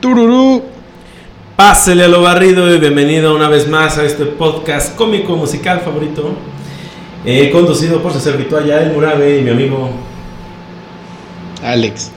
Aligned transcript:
Tururú. 0.00 0.62
Pásele 1.56 2.04
a 2.04 2.08
lo 2.08 2.22
barrido 2.22 2.72
y 2.72 2.78
bienvenido 2.78 3.34
una 3.34 3.48
vez 3.48 3.66
más 3.68 3.98
a 3.98 4.04
este 4.04 4.26
podcast 4.26 4.94
cómico 4.96 5.36
musical 5.36 5.80
favorito. 5.80 6.34
eh, 7.24 7.50
conducido 7.50 8.00
por 8.00 8.12
su 8.12 8.20
servitor 8.20 8.64
ya 8.64 8.80
el 8.80 8.92
Murabe 8.92 9.38
y 9.38 9.42
mi 9.42 9.50
amigo. 9.50 9.90
Alex. 11.62 12.12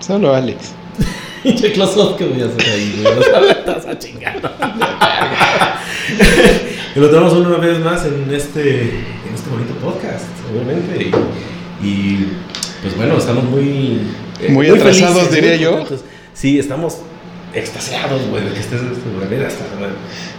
Solo 0.00 0.34
Alex. 0.34 0.72
Pinche 1.42 1.72
close 1.72 2.16
que 2.18 2.26
voy 2.26 2.42
a 2.42 2.46
hacer 2.46 2.70
ahí, 2.70 3.02
estás 3.48 3.86
a 3.86 3.98
chingar. 3.98 4.36
y 6.94 6.98
lo 7.00 7.08
tenemos 7.08 7.32
una 7.32 7.56
vez 7.56 7.78
más 7.80 8.04
en 8.04 8.28
este, 8.34 8.82
en 8.90 9.34
este 9.34 9.48
bonito 9.50 9.72
podcast, 9.82 10.26
obviamente. 10.52 11.10
Y, 11.82 11.86
y, 11.86 12.32
pues 12.82 12.94
bueno, 12.94 13.16
estamos 13.16 13.44
muy. 13.44 14.02
eh, 14.42 14.50
Muy 14.50 14.68
atrasados, 14.68 15.30
diría 15.32 15.52
muy 15.52 15.58
yo. 15.60 15.70
contentos. 15.78 16.04
Sí, 16.40 16.58
estamos 16.58 16.96
extasiados, 17.52 18.22
güey, 18.30 18.44
de 18.44 18.52
que 18.54 18.60
estés 18.60 18.80
en 18.80 18.92
este 18.92 19.10
güey. 19.10 19.28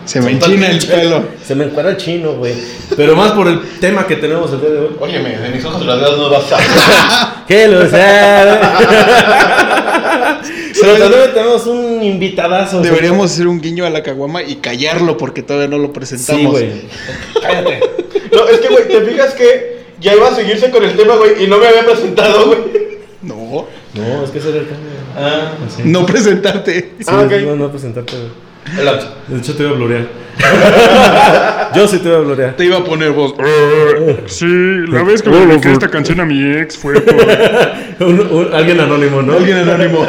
Se 0.06 0.20
me 0.20 0.32
enchina 0.32 0.68
el 0.68 0.80
pelo. 0.80 1.24
Se 1.46 1.54
me 1.54 1.66
encuadra 1.66 1.92
el 1.92 1.98
chino, 1.98 2.34
güey. 2.34 2.56
Pero 2.98 3.16
más 3.16 3.34
por 3.34 3.48
el 3.48 3.62
tema 3.80 4.08
que 4.08 4.16
tenemos 4.16 4.52
el 4.52 4.62
día 4.62 4.70
de 4.72 4.80
hoy. 4.80 4.96
Óyeme, 5.00 5.38
de 5.38 5.50
mis 5.50 5.64
ojos 5.64 5.86
rasgados 5.86 6.18
no 6.18 6.30
vas 6.32 6.44
a. 6.54 7.44
¿Qué 7.48 7.68
lo 7.68 7.88
sabe? 7.88 8.52
Pero 10.82 10.98
también 10.98 11.34
tenemos 11.36 11.68
un 11.68 12.02
invitadazo. 12.02 12.82
Deberíamos 12.82 13.32
hacer 13.32 13.46
un 13.48 13.62
guiño 13.62 13.86
a 13.86 13.92
la 13.92 14.02
caguama 14.02 14.42
y 14.42 14.56
callarlo 14.56 15.18
porque 15.18 15.44
todavía 15.44 15.68
no 15.68 15.78
lo 15.78 15.88
Sí, 15.90 15.94
presentamos. 15.94 16.52
güey. 16.52 16.72
Cállate. 17.40 17.80
No, 18.32 18.48
es 18.48 18.60
que, 18.60 18.68
güey, 18.70 18.88
te 18.88 19.02
fijas 19.02 19.34
que 19.36 19.84
ya 20.00 20.16
iba 20.16 20.30
a 20.30 20.34
seguirse 20.36 20.72
con 20.72 20.84
el 20.84 20.96
tema, 20.98 21.16
güey, 21.18 21.44
y 21.44 21.48
no 21.48 21.60
me 21.60 21.68
había 21.68 21.86
presentado, 21.86 22.48
güey. 22.48 22.60
no, 23.22 23.68
No, 23.94 24.24
es 24.24 24.30
que 24.32 24.40
ese 24.40 24.50
era 24.50 24.60
el 24.60 24.68
cambio. 24.68 24.90
Ah, 25.18 25.52
Así. 25.68 25.82
no 25.86 26.06
presentarte. 26.06 26.94
Sí, 27.00 27.06
Ah. 27.08 27.26
No, 27.46 27.56
no 27.56 27.70
presentarte, 27.72 28.16
güey. 28.16 28.30
el. 28.78 29.06
De 29.28 29.38
hecho, 29.40 29.56
te 29.56 29.64
iba 29.64 29.72
a 29.72 29.76
blurear. 29.76 30.06
Yo 31.76 31.88
sí 31.88 31.98
te 32.00 32.08
iba 32.10 32.18
a 32.18 32.22
blurear. 32.22 32.56
Te 32.56 32.64
iba 32.66 32.78
a 32.78 32.84
poner 32.84 33.12
voz. 33.12 33.34
Sí, 34.28 34.46
la 34.88 35.04
vez 35.04 35.22
que 35.22 35.30
me 35.30 35.46
dediqué 35.46 35.72
esta 35.74 35.90
canción 35.90 36.20
a 36.22 36.26
mi 36.26 36.42
ex 36.58 36.78
fue 36.78 37.00
por... 37.02 37.16
Un- 38.08 38.20
un- 38.32 38.54
alguien 38.54 38.80
anónimo, 38.80 39.22
¿no? 39.22 39.34
Alguien 39.34 39.58
anónimo. 39.58 40.06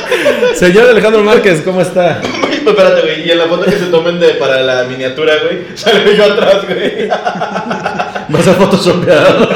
Señor 0.54 0.88
Alejandro 0.88 1.22
Márquez, 1.22 1.60
¿cómo 1.62 1.80
está? 1.82 2.20
Espérate, 2.22 3.00
güey, 3.02 3.26
y 3.28 3.30
en 3.30 3.38
la 3.38 3.46
foto 3.46 3.64
que 3.64 3.72
se 3.72 3.86
tomen 3.86 4.18
de, 4.20 4.30
para 4.34 4.60
la 4.62 4.84
miniatura, 4.84 5.34
güey, 5.44 5.58
sale 5.76 6.16
yo 6.16 6.24
atrás, 6.24 6.64
güey. 6.66 7.08
Vas 7.08 8.48
a 8.48 8.54
photoshopear. 8.54 9.48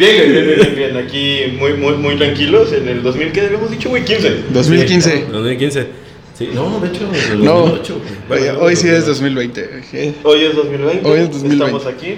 Bien, 0.00 0.32
bien, 0.32 0.46
bien, 0.56 0.74
bien, 0.74 0.96
aquí 0.96 1.56
muy, 1.58 1.74
muy, 1.74 1.92
muy 1.94 2.16
tranquilos 2.16 2.72
en 2.72 2.88
el 2.88 3.02
2000, 3.02 3.32
¿qué 3.32 3.42
habíamos 3.42 3.70
dicho, 3.70 3.90
güey? 3.90 4.02
15. 4.02 4.44
2015. 4.50 5.26
2015. 5.30 5.86
Sí, 6.38 6.48
no, 6.54 6.80
de 6.80 6.88
hecho, 6.88 7.06
el 7.32 7.44
No. 7.44 7.54
2008. 7.66 8.00
güey. 8.28 8.40
Oye, 8.40 8.50
hoy 8.52 8.76
sí 8.76 8.88
es 8.88 9.04
2020. 9.04 9.70
¿eh? 9.92 10.14
Hoy 10.22 10.44
es 10.44 10.56
2020. 10.56 11.06
Hoy 11.06 11.20
es 11.20 11.30
2020. 11.30 11.64
Estamos 11.76 11.86
aquí. 11.86 12.12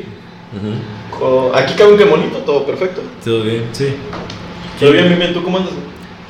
Ujú. 0.54 1.18
Co- 1.18 1.52
Aquí 1.56 1.74
cabe 1.74 1.92
un 1.92 1.98
que 1.98 2.04
bonito, 2.04 2.36
todo 2.46 2.64
perfecto. 2.64 3.02
Todo 3.24 3.42
bien, 3.42 3.64
sí. 3.72 3.88
Todo 4.78 4.92
bien, 4.92 5.06
bien, 5.08 5.18
bien, 5.18 5.34
¿tú 5.34 5.42
cómo 5.42 5.58
andas? 5.58 5.72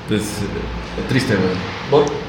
Pues 0.08 0.22
eh, 0.22 1.02
triste, 1.10 1.34
güey. 1.34 1.48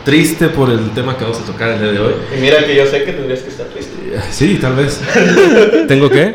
Triste 0.03 0.49
por 0.49 0.69
el 0.69 0.91
tema 0.91 1.17
que 1.17 1.23
vamos 1.23 1.39
a 1.39 1.45
tocar 1.45 1.69
el 1.69 1.79
día 1.79 1.91
de 1.91 1.99
hoy. 1.99 2.13
Y 2.37 2.41
mira 2.41 2.65
que 2.65 2.75
yo 2.75 2.85
sé 2.85 3.03
que 3.03 3.13
tendrías 3.13 3.39
que 3.39 3.49
estar 3.49 3.67
triste. 3.67 3.93
Sí, 4.31 4.57
tal 4.61 4.75
vez. 4.75 4.99
¿Tengo 5.87 6.09
qué? 6.09 6.33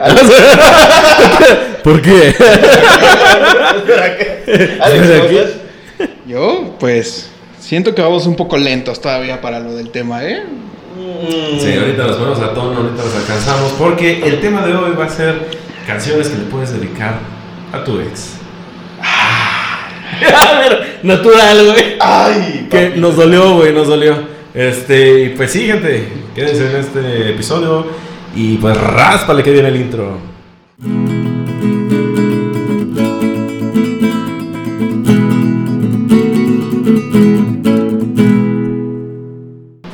¿Por 1.84 2.00
qué? 2.02 2.34
Yo, 6.26 6.74
pues, 6.78 7.28
siento 7.58 7.94
que 7.94 8.02
vamos 8.02 8.26
un 8.26 8.36
poco 8.36 8.56
lentos 8.56 9.00
todavía 9.00 9.40
para 9.40 9.60
lo 9.60 9.74
del 9.74 9.90
tema, 9.90 10.24
¿eh? 10.24 10.42
Mm. 10.96 11.60
Sí, 11.60 11.74
ahorita 11.78 12.06
nos 12.06 12.16
ponemos 12.16 12.40
a 12.40 12.52
tono, 12.54 12.76
ahorita 12.76 13.02
nos 13.02 13.14
alcanzamos. 13.14 13.72
Porque 13.72 14.26
el 14.26 14.40
tema 14.40 14.66
de 14.66 14.74
hoy 14.74 14.92
va 14.98 15.04
a 15.04 15.10
ser 15.10 15.48
canciones 15.86 16.28
que 16.28 16.38
le 16.38 16.44
puedes 16.44 16.72
dedicar 16.72 17.18
a 17.72 17.84
tu 17.84 18.00
ex. 18.00 18.37
Natural, 21.02 21.64
güey. 21.66 21.96
Ay, 22.00 22.66
Que 22.70 22.90
nos 22.90 23.16
dolió, 23.16 23.54
güey, 23.56 23.72
nos 23.72 23.88
dolió. 23.88 24.16
Este, 24.54 25.34
pues 25.36 25.52
sí, 25.52 25.66
gente, 25.66 26.08
quédense 26.34 26.70
en 26.70 26.76
este 26.76 27.30
episodio. 27.30 27.86
Y 28.34 28.56
pues 28.58 28.76
ráspale 28.76 29.42
que 29.42 29.50
viene 29.52 29.68
el 29.68 29.76
intro. 29.76 30.18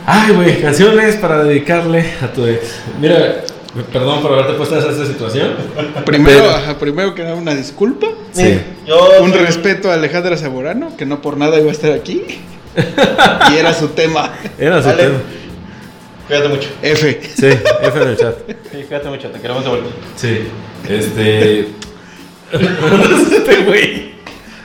Ay, 0.07 0.35
güey, 0.35 0.61
canciones 0.61 1.17
para 1.17 1.45
dedicarle 1.45 2.05
a 2.23 2.33
tu 2.33 2.47
ex. 2.47 2.81
Mira, 3.01 3.45
perdón 3.93 4.23
por 4.23 4.33
haberte 4.33 4.53
puesto 4.55 4.79
en 4.79 4.91
esa 4.91 5.07
situación. 5.07 5.55
Primero, 6.05 6.41
Pero- 6.41 6.51
ajá, 6.51 6.79
primero 6.79 7.15
que 7.15 7.23
nada, 7.25 7.35
una 7.35 7.55
disculpa. 7.55 8.07
Sí. 8.33 8.61
Yo 8.87 9.23
Un 9.23 9.31
soy- 9.33 9.41
respeto 9.45 9.91
a 9.91 9.95
Alejandra 9.95 10.37
Saborano, 10.37 10.97
que 10.97 11.07
no 11.07 11.21
por 11.23 11.37
nada 11.37 11.59
iba 11.59 11.69
a 11.71 11.73
estar 11.73 11.93
aquí. 11.93 12.23
y 13.53 13.57
era 13.57 13.73
su 13.75 13.89
tema. 13.89 14.33
Era 14.59 14.83
su 14.83 14.89
Ale. 14.89 15.03
tema. 15.05 15.19
Cuídate 16.27 16.49
mucho. 16.49 16.69
F. 16.83 17.21
Sí, 17.37 17.47
F 17.47 18.03
en 18.03 18.09
el 18.09 18.17
chat. 18.17 18.35
Sí, 18.73 18.83
cuídate 18.89 19.09
mucho, 19.09 19.29
te 19.31 19.41
queremos 19.41 19.63
de 19.63 19.71
vuelta. 19.71 19.89
Sí, 20.17 20.41
este. 20.89 21.69
este 23.37 23.57
güey. 23.65 24.15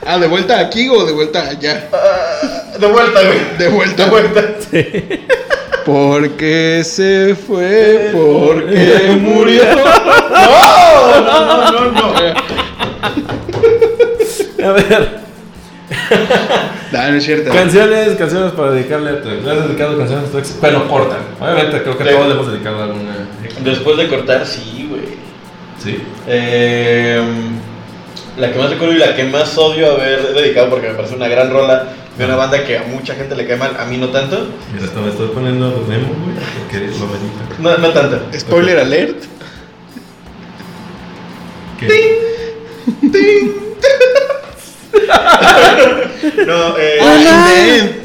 Ah, 0.06 0.18
¿de 0.18 0.26
vuelta 0.26 0.58
aquí 0.58 0.88
o 0.88 1.04
de 1.04 1.12
vuelta 1.12 1.48
allá? 1.48 1.88
Ah, 1.92 2.78
de 2.78 2.86
vuelta, 2.86 3.20
güey. 3.22 3.38
De 3.58 3.68
vuelta. 3.68 4.04
De 4.04 4.10
vuelta. 4.10 4.40
Porque 5.84 6.82
se 6.84 7.34
fue, 7.34 8.10
porque 8.12 9.16
murió. 9.20 9.62
No, 11.10 11.20
no, 11.20 11.72
no, 11.72 11.90
no, 11.90 11.90
no. 11.92 12.06
A 14.68 14.72
ver, 14.72 15.20
No, 16.92 17.10
no 17.10 17.16
es 17.16 17.24
cierto. 17.24 17.50
canciones, 17.52 18.16
canciones 18.16 18.52
para 18.52 18.72
dedicarle 18.72 19.10
a 19.10 19.22
tu 19.22 19.28
ex. 19.30 19.44
¿Le 19.44 19.50
has 19.50 19.66
dedicado 19.68 19.96
canciones 19.98 20.28
a 20.28 20.32
tu 20.32 20.38
ex? 20.38 20.60
Bueno, 20.60 20.86
corta. 20.88 21.16
Obviamente, 21.40 21.82
creo 21.82 21.96
que 21.98 22.04
Sí. 22.04 22.10
todos 22.10 22.26
le 22.26 22.34
hemos 22.34 22.52
dedicado 22.52 22.82
alguna. 22.82 23.28
Después 23.64 23.96
de 23.96 24.08
cortar, 24.08 24.46
sí, 24.46 24.86
güey. 24.88 25.02
Sí. 25.82 25.98
Eh, 26.26 27.22
la 28.38 28.52
que 28.52 28.58
más 28.58 28.70
recuerdo 28.70 28.94
y 28.94 28.98
la 28.98 29.14
que 29.16 29.24
más 29.24 29.56
odio 29.58 29.92
haber 29.92 30.34
dedicado 30.34 30.68
porque 30.70 30.88
me 30.88 30.94
parece 30.94 31.14
una 31.14 31.28
gran 31.28 31.50
rola 31.50 31.84
de 32.20 32.26
una 32.26 32.36
banda 32.36 32.62
que 32.66 32.76
a 32.76 32.82
mucha 32.82 33.14
gente 33.14 33.34
le 33.34 33.46
cae 33.46 33.56
mal, 33.56 33.74
a 33.80 33.86
mí 33.86 33.96
no 33.96 34.08
tanto. 34.10 34.46
Me 34.74 35.08
estoy 35.08 35.28
poniendo 35.28 35.68
Nemo, 35.88 36.08
güey, 36.22 36.36
porque 36.58 36.78
lo 36.98 37.06
medita. 37.06 37.40
No, 37.58 37.78
no 37.78 37.88
tanto. 37.94 38.20
Spoiler 38.38 38.78
alert. 38.78 39.24
¿Qué? 41.78 42.20
No, 46.46 46.74
eh, 46.78 46.98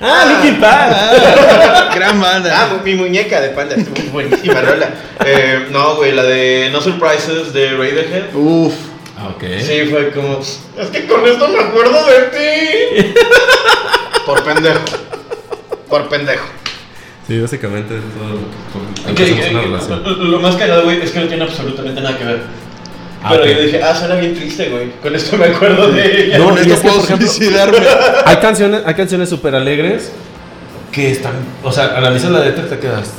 ¡Ah, 0.00 0.24
Linkin 0.28 0.60
Park! 0.60 1.94
Gran 1.94 2.18
Ah, 2.18 2.22
banda. 2.22 2.80
mi 2.84 2.94
muñeca 2.94 3.40
de 3.40 3.48
panda, 3.50 3.76
buenísima 4.12 4.60
rola. 4.60 4.88
Eh, 5.24 5.66
no, 5.70 5.96
güey, 5.96 6.12
la 6.12 6.22
de 6.22 6.68
No 6.72 6.80
Surprises 6.80 7.52
de 7.52 7.70
Radiohead. 7.72 8.34
Uf. 8.34 8.74
Ah, 9.18 9.28
ok. 9.34 9.44
Sí, 9.60 9.86
fue 9.90 10.10
como. 10.12 10.40
Es 10.40 10.86
que 10.92 11.06
con 11.06 11.26
esto 11.26 11.48
me 11.48 11.58
acuerdo 11.60 11.98
de 12.06 12.22
ti. 13.02 13.14
Por 14.26 14.42
pendejo. 14.44 14.80
Por 15.88 16.08
pendejo. 16.08 16.44
Sí, 17.26 17.40
básicamente 17.40 17.94
es 17.96 18.02
todo 18.02 19.08
empezamos 19.10 19.44
que- 19.44 19.50
una 19.50 19.60
relación. 19.62 20.30
lo 20.30 20.38
más 20.40 20.54
cagado, 20.56 20.84
güey, 20.84 21.00
es 21.02 21.10
que 21.10 21.20
no 21.20 21.26
tiene 21.26 21.42
absolutamente 21.44 22.00
nada 22.00 22.16
que 22.18 22.24
ver. 22.24 22.40
Ah, 23.22 23.30
Pero 23.32 23.46
yo 23.46 23.60
dije, 23.62 23.82
ah, 23.82 23.94
suena 23.94 24.14
bien 24.16 24.34
triste, 24.34 24.68
güey. 24.68 24.90
Con 25.02 25.14
esto 25.16 25.36
me 25.36 25.46
acuerdo 25.46 25.88
de 25.88 26.26
ella. 26.26 26.38
No, 26.38 26.56
es 26.56 26.66
que, 26.66 26.74
puedo 26.74 27.00
ejemplo- 27.02 27.26
suicidarme. 27.26 27.78
Hay 28.26 28.36
canciones, 28.36 28.82
hay 28.84 28.94
canciones 28.94 29.28
súper 29.28 29.54
alegres 29.56 30.12
que 30.92 31.10
están. 31.10 31.32
O 31.64 31.72
sea, 31.72 31.96
analizas 31.96 32.30
la 32.30 32.40
letra 32.44 32.64
y 32.66 32.68
te 32.68 32.78
quedas. 32.78 33.10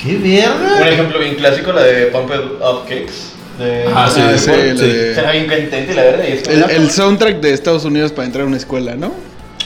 ¡Qué 0.00 0.16
Un 0.16 0.22
verga! 0.22 0.88
ejemplo 0.90 1.18
bien 1.18 1.34
clásico, 1.34 1.72
la 1.72 1.82
de 1.82 2.06
Pumped 2.06 2.38
Up 2.60 2.82
Cakes. 2.84 3.32
De... 3.58 3.84
Ah, 3.94 4.08
sí, 4.12 4.20
sí, 4.36 4.50
sí, 4.76 5.14
Será 5.14 5.32
bien 5.32 5.46
cantante, 5.46 5.94
la 5.94 6.02
verdad. 6.02 6.24
El, 6.26 6.70
el 6.70 6.90
soundtrack 6.90 7.40
de 7.40 7.52
Estados 7.52 7.84
Unidos 7.84 8.12
para 8.12 8.26
entrar 8.26 8.44
a 8.44 8.46
una 8.46 8.56
escuela, 8.56 8.94
¿no? 8.94 9.12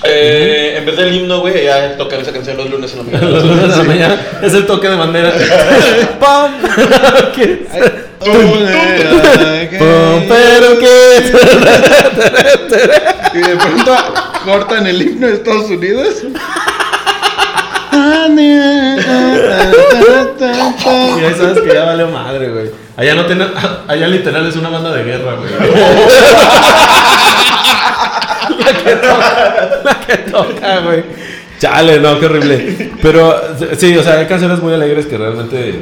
eh, 0.05 0.75
en 0.79 0.87
vez 0.87 0.97
del 0.97 1.15
himno, 1.15 1.41
güey, 1.41 1.65
ya 1.65 1.97
tocan 1.97 2.21
esa 2.21 2.33
canción 2.33 2.56
los 2.56 2.71
lunes 2.71 2.93
en 2.93 2.99
la 2.99 3.05
mañana. 3.05 3.29
Los 3.31 3.44
lunes 3.44 3.62
de 3.71 3.77
la 3.77 3.85
mañana 3.85 4.21
es 4.43 4.55
el 4.55 4.67
toque 4.67 4.89
de 4.89 4.97
bandera. 4.97 5.33
¡Pum! 6.21 6.53
¿Qué? 7.35 7.67
Pum, 8.19 8.29
pero 10.29 10.79
qué. 10.79 11.33
Y 13.35 13.39
de 13.39 13.56
pronto 13.56 13.97
cortan 14.44 14.87
el 14.87 15.03
himno 15.03 15.27
de 15.27 15.35
Estados 15.35 15.71
Unidos. 15.71 16.23
Y 21.20 21.25
ahí 21.25 21.35
sabes 21.37 21.61
que 21.61 21.73
ya 21.73 21.85
valió 21.85 22.09
madre, 22.09 22.49
güey. 22.50 22.70
Allá 22.97 23.14
no 23.14 23.26
tiene, 23.26 23.47
allá 23.88 24.09
literal 24.09 24.47
es 24.47 24.56
una 24.56 24.69
banda 24.69 24.93
de 24.93 25.05
guerra, 25.05 25.35
güey. 25.35 25.50
Ah, 30.62 30.81
güey. 30.85 31.05
Chale, 31.59 32.00
no, 32.00 32.19
qué 32.19 32.26
horrible. 32.26 32.91
Pero 33.00 33.41
sí, 33.76 33.97
o 33.97 34.03
sea, 34.03 34.19
hay 34.19 34.26
canciones 34.26 34.61
muy 34.61 34.75
alegres 34.75 35.06
que 35.06 35.17
realmente, 35.17 35.81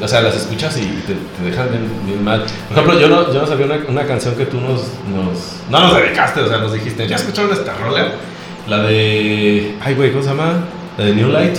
o 0.00 0.08
sea, 0.08 0.20
las 0.22 0.34
escuchas 0.36 0.76
y 0.76 0.86
te, 1.06 1.14
te 1.14 1.50
dejan 1.50 1.70
bien, 1.70 1.88
bien 2.06 2.24
mal. 2.24 2.44
Por 2.68 2.78
ejemplo, 2.78 3.00
yo 3.00 3.08
no, 3.08 3.32
yo 3.32 3.40
no 3.40 3.46
sabía 3.46 3.66
una, 3.66 3.78
una 3.88 4.06
canción 4.06 4.34
que 4.34 4.46
tú 4.46 4.60
nos, 4.60 4.82
nos, 5.08 5.60
no 5.70 5.80
nos 5.80 5.96
dedicaste, 5.96 6.40
o 6.40 6.48
sea, 6.48 6.58
nos 6.58 6.72
dijiste, 6.72 7.06
¿ya 7.06 7.16
escucharon 7.16 7.52
esta 7.52 7.74
rola? 7.74 8.12
La 8.66 8.78
de, 8.82 9.76
ay, 9.80 9.94
güey, 9.94 10.10
¿cómo 10.10 10.22
se 10.22 10.30
llama? 10.30 10.64
La 11.00 11.06
de 11.06 11.14
New 11.14 11.28
Light. 11.30 11.56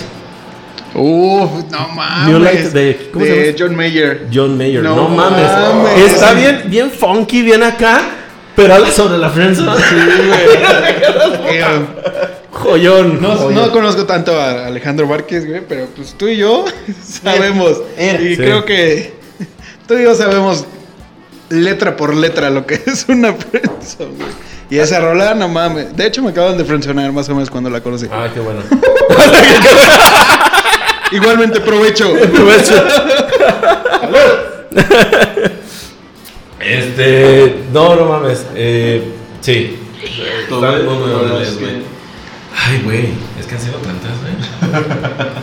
Uf, 0.93 1.49
no 1.71 1.87
mames. 1.95 2.27
New 2.27 2.39
Light 2.39 2.59
de- 2.73 3.09
¿cómo 3.11 3.25
se 3.25 3.31
de 3.31 3.45
llama? 3.53 3.57
John 3.57 3.75
Mayer. 3.75 4.27
John 4.31 4.55
Mayer. 4.55 4.83
No, 4.83 4.95
No 4.95 5.09
mames. 5.09 5.51
mames. 5.51 6.11
Está 6.13 6.33
bien, 6.33 6.61
bien 6.67 6.91
funky, 6.91 7.41
bien 7.41 7.63
acá, 7.63 8.01
pero 8.55 8.75
habla 8.75 8.91
sobre 8.91 9.17
la 9.17 9.31
friendzone. 9.31 9.71
Joyón. 12.51 13.19
No, 13.19 13.29
joyón. 13.35 13.55
no 13.55 13.71
conozco 13.71 14.05
tanto 14.05 14.39
a 14.39 14.67
Alejandro 14.67 15.07
Márquez, 15.07 15.47
güey, 15.47 15.61
pero 15.67 15.87
pues 15.95 16.13
tú 16.13 16.27
y 16.27 16.37
yo 16.37 16.65
sabemos. 17.23 17.81
Y 17.97 18.27
Sí. 18.35 18.37
creo 18.37 18.63
que 18.63 19.13
tú 19.87 19.95
y 19.97 20.03
yo 20.03 20.13
sabemos 20.13 20.65
letra 21.49 21.97
por 21.97 22.13
letra 22.15 22.51
lo 22.51 22.67
que 22.67 22.75
es 22.85 23.05
una 23.09 23.33
friendzone, 23.33 24.11
güey. 24.17 24.50
Y 24.71 24.79
esa 24.79 24.99
rola, 25.01 25.35
no 25.35 25.49
mames. 25.49 25.93
De 25.97 26.07
hecho, 26.07 26.23
me 26.23 26.29
acaban 26.29 26.57
de 26.57 26.63
frenzonar 26.63 27.11
más 27.11 27.27
o 27.27 27.33
menos 27.33 27.49
cuando 27.49 27.69
la 27.69 27.81
conocí. 27.81 28.07
Ay, 28.09 28.31
qué 28.33 28.39
bueno. 28.39 28.61
Igualmente, 31.11 31.59
provecho. 31.59 32.13
Provecho. 32.33 32.75
Este, 36.61 37.63
no, 37.73 37.97
no 37.97 38.05
mames. 38.05 38.45
Eh, 38.55 39.11
sí. 39.41 39.77
Horribles, 40.49 41.59
güey. 41.59 41.73
Ay, 42.55 42.81
güey, 42.85 43.09
es 43.41 43.45
que 43.45 43.55
han 43.55 43.61
sido 43.61 43.77
tantas, 43.79 44.11
güey. 44.21 44.35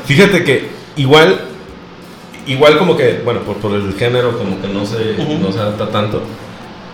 Fíjate 0.06 0.42
que 0.42 0.70
igual, 0.96 1.38
igual 2.46 2.78
como 2.78 2.96
que, 2.96 3.20
bueno, 3.22 3.40
por, 3.40 3.56
por 3.56 3.74
el 3.74 3.92
género 3.92 4.38
como 4.38 4.58
que 4.62 4.68
no 4.68 4.86
se, 4.86 5.16
no 5.18 5.52
se 5.52 5.58
adapta 5.58 5.90
tanto. 5.90 6.22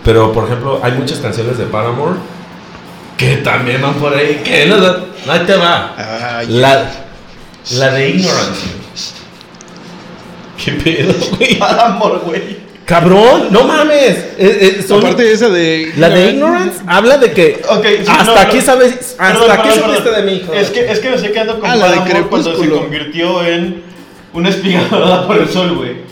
Pero, 0.05 0.31
por 0.31 0.45
ejemplo, 0.45 0.79
hay 0.83 0.91
muchas 0.93 1.17
canciones 1.19 1.57
de 1.57 1.65
Paramore 1.65 2.15
que 3.17 3.37
también 3.37 3.81
van 3.81 3.95
por 3.95 4.15
ahí. 4.15 4.41
Que 4.43 4.65
no, 4.67 4.77
no, 4.77 4.95
ahí 5.27 5.39
te 5.47 5.55
va. 5.55 5.95
Ay, 6.37 6.47
La, 6.49 6.91
la 7.71 7.91
de 7.91 8.09
Ignorance. 8.11 8.61
¿Qué 10.63 10.71
pedo, 10.73 11.13
güey? 11.37 11.55
Paramore, 11.59 12.19
güey. 12.23 12.65
Cabrón, 12.85 13.47
no 13.49 13.63
mames. 13.63 14.15
Eh, 14.37 14.77
eh, 14.77 14.85
son- 14.87 14.99
Aparte 14.99 15.23
de 15.23 15.33
esa 15.33 15.49
de. 15.49 15.91
la 15.97 16.07
de 16.09 16.29
Ignorance 16.29 16.81
habla 16.85 17.17
de 17.17 17.31
que 17.31 17.63
Ok, 17.67 17.83
sí, 17.83 18.03
hasta 18.07 18.23
no, 18.35 18.39
aquí 18.39 18.57
no. 18.57 18.63
sabes, 18.63 19.15
hasta 19.17 19.39
Perdón, 19.39 19.51
aquí 19.51 19.69
perdón, 19.69 19.83
supiste 19.89 20.03
perdón. 20.11 20.25
de 20.25 20.31
mí, 20.31 20.37
hijo. 20.37 20.53
Es 20.53 20.69
que, 20.69 20.91
es 20.91 20.99
que 20.99 21.09
me 21.09 21.15
estoy 21.15 21.31
quedando 21.31 21.59
con 21.59 21.67
Ah, 21.69 21.75
la 21.75 21.87
de 21.89 21.97
Paramore 21.97 22.23
cuando 22.27 22.51
se 22.51 22.57
Crepúsculo. 22.57 22.81
convirtió 22.83 23.43
en 23.43 23.81
una 24.33 24.49
espiga 24.49 24.83
dorada 24.91 25.25
por 25.25 25.37
el 25.37 25.49
sol, 25.49 25.75
güey. 25.75 26.04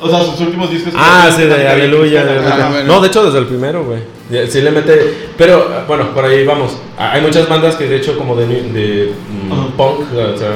O 0.00 0.08
sea, 0.08 0.20
sus 0.24 0.40
últimos 0.40 0.70
discos. 0.70 0.92
Ah, 0.96 1.28
sí, 1.34 1.42
de 1.42 1.68
Aleluya. 1.68 2.24
de 2.24 2.38
Ah, 2.38 2.68
bueno. 2.70 2.86
No, 2.94 3.00
de 3.00 3.08
hecho, 3.08 3.24
desde 3.24 3.38
el 3.38 3.46
primero, 3.46 3.84
güey. 3.84 4.00
Sí 4.48 4.60
le 4.60 4.70
mete. 4.70 5.30
Pero, 5.36 5.68
bueno, 5.88 6.10
por 6.14 6.24
ahí 6.24 6.44
vamos. 6.44 6.76
Ah, 6.96 7.12
Hay 7.12 7.20
muchas 7.20 7.48
bandas 7.48 7.74
que, 7.76 7.86
de 7.88 7.96
hecho, 7.96 8.16
como 8.16 8.36
de, 8.36 8.46
mm, 8.46 9.76
punk, 9.76 10.00
o 10.12 10.36
sea, 10.38 10.48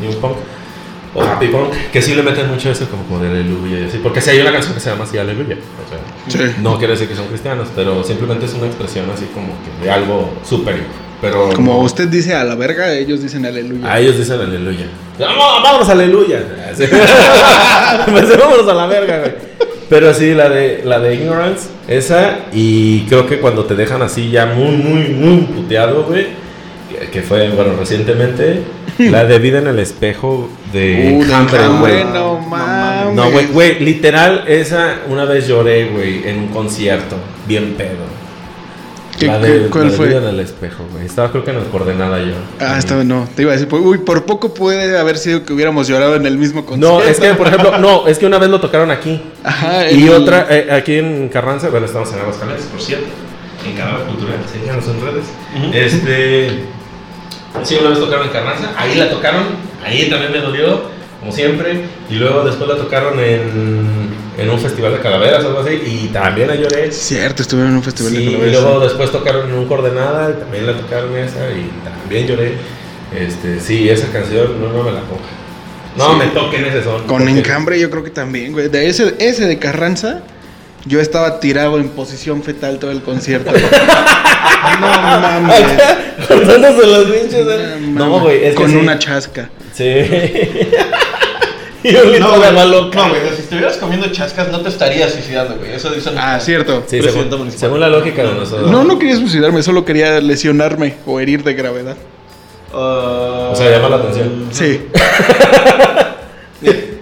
new 0.00 0.12
punk, 0.20 0.36
o 1.14 1.22
happy 1.22 1.48
punk, 1.48 1.72
que 1.92 2.00
sí 2.00 2.14
le 2.14 2.22
meten 2.22 2.48
mucho 2.48 2.70
eso, 2.70 2.86
como, 2.88 3.02
como 3.04 3.18
de 3.20 3.28
Aleluya 3.28 3.80
y 3.80 3.84
así. 3.84 3.98
Porque 4.02 4.20
si 4.22 4.30
hay 4.30 4.40
una 4.40 4.52
canción 4.52 4.72
que 4.74 4.80
se 4.80 4.88
llama 4.90 5.04
así, 5.04 5.18
Aleluya. 5.18 5.56
O 5.56 5.88
sea, 5.88 5.98
Sí. 6.48 6.54
no 6.62 6.78
quiere 6.78 6.92
decir 6.94 7.08
que 7.08 7.14
son 7.16 7.26
cristianos, 7.26 7.68
pero 7.74 8.02
simplemente 8.04 8.46
es 8.46 8.54
una 8.54 8.66
expresión 8.66 9.06
así 9.14 9.26
como 9.34 9.48
que 9.48 9.84
de 9.84 9.90
algo 9.90 10.30
superior. 10.48 10.86
Pero. 11.22 11.50
Como 11.54 11.78
usted 11.80 12.08
dice 12.08 12.34
a 12.34 12.44
la 12.44 12.56
verga, 12.56 12.92
ellos 12.92 13.22
dicen 13.22 13.46
aleluya. 13.46 13.90
A 13.90 13.98
ellos 14.00 14.18
dicen 14.18 14.38
aleluya. 14.40 14.86
Vamos, 15.18 15.62
vámonos 15.62 15.88
aleluya. 15.88 16.40
Pues 18.10 18.38
vámonos 18.38 18.68
a 18.68 18.74
la 18.74 18.86
verga, 18.86 19.18
güey. 19.20 19.32
Pero 19.88 20.12
sí, 20.14 20.32
la 20.34 20.48
de, 20.48 20.80
la 20.84 20.98
de 21.00 21.14
Ignorance, 21.14 21.68
esa, 21.86 22.38
y 22.52 23.02
creo 23.02 23.26
que 23.26 23.38
cuando 23.40 23.64
te 23.66 23.74
dejan 23.74 24.00
así 24.02 24.30
ya 24.30 24.46
muy, 24.46 24.74
muy, 24.76 25.08
muy 25.10 25.42
puteado, 25.42 26.04
güey, 26.04 26.28
que, 27.12 27.20
fue, 27.20 27.50
bueno, 27.50 27.74
recientemente, 27.78 28.62
la 28.98 29.26
de 29.26 29.38
Vida 29.38 29.58
en 29.58 29.66
el 29.66 29.78
Espejo 29.78 30.48
de 30.72 31.18
Uh, 31.20 31.34
Hambre, 31.34 31.58
Hambre, 31.58 31.92
güey. 31.92 32.04
no 32.04 32.38
mames. 32.38 33.14
No, 33.14 33.30
güey, 33.30 33.46
güey, 33.48 33.80
literal, 33.80 34.44
esa 34.48 34.96
una 35.08 35.26
vez 35.26 35.46
lloré, 35.46 35.90
güey, 35.90 36.26
en 36.26 36.38
un 36.38 36.48
concierto, 36.48 37.16
bien 37.46 37.74
pedo. 37.74 38.21
¿Qué- 39.22 39.28
La 39.28 39.40
qué- 39.40 39.46
de, 39.46 39.68
cuál 39.70 39.84
la 39.84 39.90
de 39.90 39.96
fue? 39.96 40.08
Vida 40.08 40.18
en 40.18 40.24
el 40.24 40.40
Espejo, 40.40 40.84
güey. 40.92 41.06
Estaba 41.06 41.30
creo 41.30 41.44
que 41.44 41.50
en 41.52 41.58
el 41.58 41.64
coordenada 41.64 42.18
yo. 42.18 42.34
Ah, 42.60 42.76
estaba, 42.78 43.04
no, 43.04 43.28
te 43.36 43.42
iba 43.42 43.50
a 43.52 43.54
decir, 43.54 43.68
pues, 43.68 43.82
uy, 43.84 43.98
por 43.98 44.24
poco 44.24 44.52
puede 44.54 44.98
haber 44.98 45.16
sido 45.18 45.44
que 45.44 45.52
hubiéramos 45.52 45.86
llorado 45.88 46.16
en 46.16 46.26
el 46.26 46.36
mismo 46.38 46.64
concierto. 46.66 46.98
No, 46.98 47.02
es 47.04 47.20
que, 47.20 47.34
por 47.34 47.46
ejemplo, 47.48 47.78
no, 47.78 48.06
es 48.06 48.18
que 48.18 48.26
una 48.26 48.38
vez 48.38 48.50
lo 48.50 48.60
tocaron 48.60 48.90
aquí. 48.90 49.20
Ajá, 49.44 49.90
Y 49.90 50.04
el- 50.08 50.12
otra, 50.14 50.46
eh, 50.50 50.68
aquí 50.72 50.96
en 50.96 51.28
Carranza, 51.28 51.68
bueno, 51.68 51.86
estamos 51.86 52.12
en 52.12 52.18
Aguascalientes, 52.20 52.66
por 52.66 52.80
cierto, 52.80 53.06
en 53.64 53.76
Canal 53.76 54.02
Cultural, 54.04 54.38
síganos 54.52 54.84
en 54.88 55.00
redes. 55.00 55.24
Ujú. 55.56 55.70
Este, 55.72 56.64
sí, 57.62 57.76
una 57.80 57.90
vez 57.90 57.98
tocaron 58.00 58.26
en 58.26 58.32
Carranza, 58.32 58.72
ahí 58.76 58.96
la 58.96 59.08
tocaron, 59.10 59.44
ahí 59.84 60.08
también 60.10 60.32
me 60.32 60.38
dolió, 60.38 60.82
como 61.22 61.32
siempre, 61.32 61.80
y 62.10 62.14
luego 62.16 62.42
después 62.44 62.68
la 62.68 62.76
tocaron 62.76 63.18
en, 63.20 64.08
en 64.36 64.50
un 64.50 64.58
festival 64.58 64.92
de 64.92 64.98
calaveras 64.98 65.44
o 65.44 65.48
algo 65.48 65.60
así, 65.60 65.74
y 65.86 66.08
también 66.12 66.48
la 66.48 66.56
lloré. 66.56 66.90
Cierto, 66.92 67.42
estuvieron 67.42 67.70
en 67.72 67.76
un 67.78 67.82
festival 67.84 68.10
Sí, 68.12 68.18
de 68.18 68.22
y 68.24 68.32
calaveras. 68.32 68.60
luego 68.62 68.80
después 68.80 69.10
tocaron 69.12 69.48
en 69.48 69.54
un 69.54 69.66
coordenada, 69.66 70.30
y 70.36 70.40
también 70.40 70.66
la 70.66 70.74
tocaron 70.76 71.16
esa, 71.16 71.38
y 71.50 71.70
también 71.84 72.26
lloré. 72.26 72.54
Este, 73.16 73.60
sí, 73.60 73.88
esa 73.88 74.08
canción, 74.10 74.60
no, 74.60 74.72
no 74.72 74.82
me 74.82 74.90
la 74.92 75.00
ponga. 75.02 75.22
No 75.96 76.10
Sí. 76.12 76.16
me 76.18 76.26
toquen 76.28 76.64
ese 76.64 76.82
son. 76.82 77.02
Con 77.06 77.18
porque- 77.18 77.30
encambre 77.30 77.78
yo 77.78 77.88
creo 77.90 78.02
que 78.02 78.10
también, 78.10 78.52
güey. 78.52 78.68
De 78.68 78.88
ese, 78.88 79.14
ese 79.20 79.46
de 79.46 79.58
Carranza, 79.58 80.22
yo 80.86 80.98
estaba 81.00 81.38
tirado 81.38 81.78
en 81.78 81.90
posición 81.90 82.42
fetal 82.42 82.78
todo 82.80 82.90
el 82.90 83.02
concierto. 83.02 83.52
no 84.80 84.86
mames. 84.88 85.62
Cortándose 86.26 86.86
los 86.86 87.04
pinches. 87.04 87.46
eh. 87.46 87.76
No, 87.80 88.06
No, 88.08 88.20
güey, 88.20 88.42
es 88.44 88.50
que 88.50 88.54
Con 88.54 88.70
sí. 88.70 88.76
una 88.76 88.98
chasca. 88.98 89.50
Sí. 89.74 89.84
y 91.84 91.94
un 91.96 92.12
litro 92.12 92.28
No, 92.28 92.32
de 92.32 92.38
güey, 92.38 92.48
agua 92.50 92.64
loca. 92.64 92.98
no, 92.98 93.08
güey, 93.10 93.20
si 93.34 93.42
estuvieras 93.42 93.76
comiendo 93.76 94.06
chascas 94.12 94.48
no 94.50 94.60
te 94.60 94.68
estarías 94.68 95.12
suicidando, 95.12 95.56
güey. 95.56 95.72
Eso 95.74 95.90
dicen. 95.90 96.14
Ah, 96.16 96.38
cierto. 96.40 96.84
Sí, 96.86 96.98
Presidente 97.00 97.22
según, 97.30 97.38
municipal. 97.38 97.60
según 97.68 97.80
la 97.80 97.88
lógica 97.88 98.22
de 98.22 98.34
nosotros. 98.34 98.70
No, 98.70 98.84
no 98.84 98.98
quería 98.98 99.16
suicidarme, 99.16 99.62
solo 99.62 99.84
quería 99.84 100.20
lesionarme 100.20 100.94
o 101.06 101.18
herir 101.20 101.42
de 101.42 101.54
gravedad. 101.54 101.96
Ah, 102.74 103.50
O 103.52 103.56
sea, 103.56 103.70
llama 103.70 103.88
la 103.88 103.96
atención. 103.96 104.48
Sí. 104.50 104.80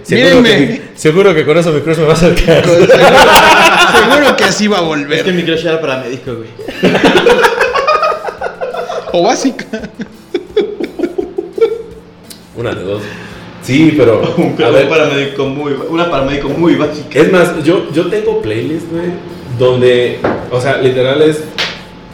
Seguro 0.03 0.43
que, 0.43 0.81
seguro 0.95 1.33
que 1.33 1.45
con 1.45 1.57
eso 1.57 1.71
mi 1.71 1.79
cruz 1.79 1.97
me 1.99 2.03
va 2.03 2.11
a 2.11 2.15
acercar. 2.15 2.65
Seguro, 2.65 2.85
seguro 2.91 4.35
que 4.35 4.43
así 4.43 4.67
va 4.67 4.79
a 4.79 4.81
Es 4.81 4.85
que 4.85 4.89
volver. 4.89 5.33
mi 5.33 5.43
crush 5.43 5.65
era 5.65 5.79
paramédico, 5.79 6.33
güey. 6.35 6.49
O 9.13 9.23
básica. 9.23 9.65
Una 12.57 12.73
de 12.73 12.83
dos. 12.83 13.01
Sí, 13.63 13.93
pero. 13.97 14.21
Un 14.37 14.63
A 14.63 14.69
ver, 14.69 14.89
paramédico 14.89 15.45
muy. 15.45 15.73
Una 15.89 16.09
paramédico 16.09 16.49
muy 16.49 16.75
básica. 16.75 17.19
Es 17.19 17.31
más, 17.31 17.63
yo, 17.63 17.91
yo 17.91 18.07
tengo 18.07 18.41
playlist, 18.41 18.91
güey, 18.91 19.11
donde, 19.59 20.19
o 20.49 20.59
sea, 20.59 20.77
literal 20.77 21.21
es, 21.21 21.43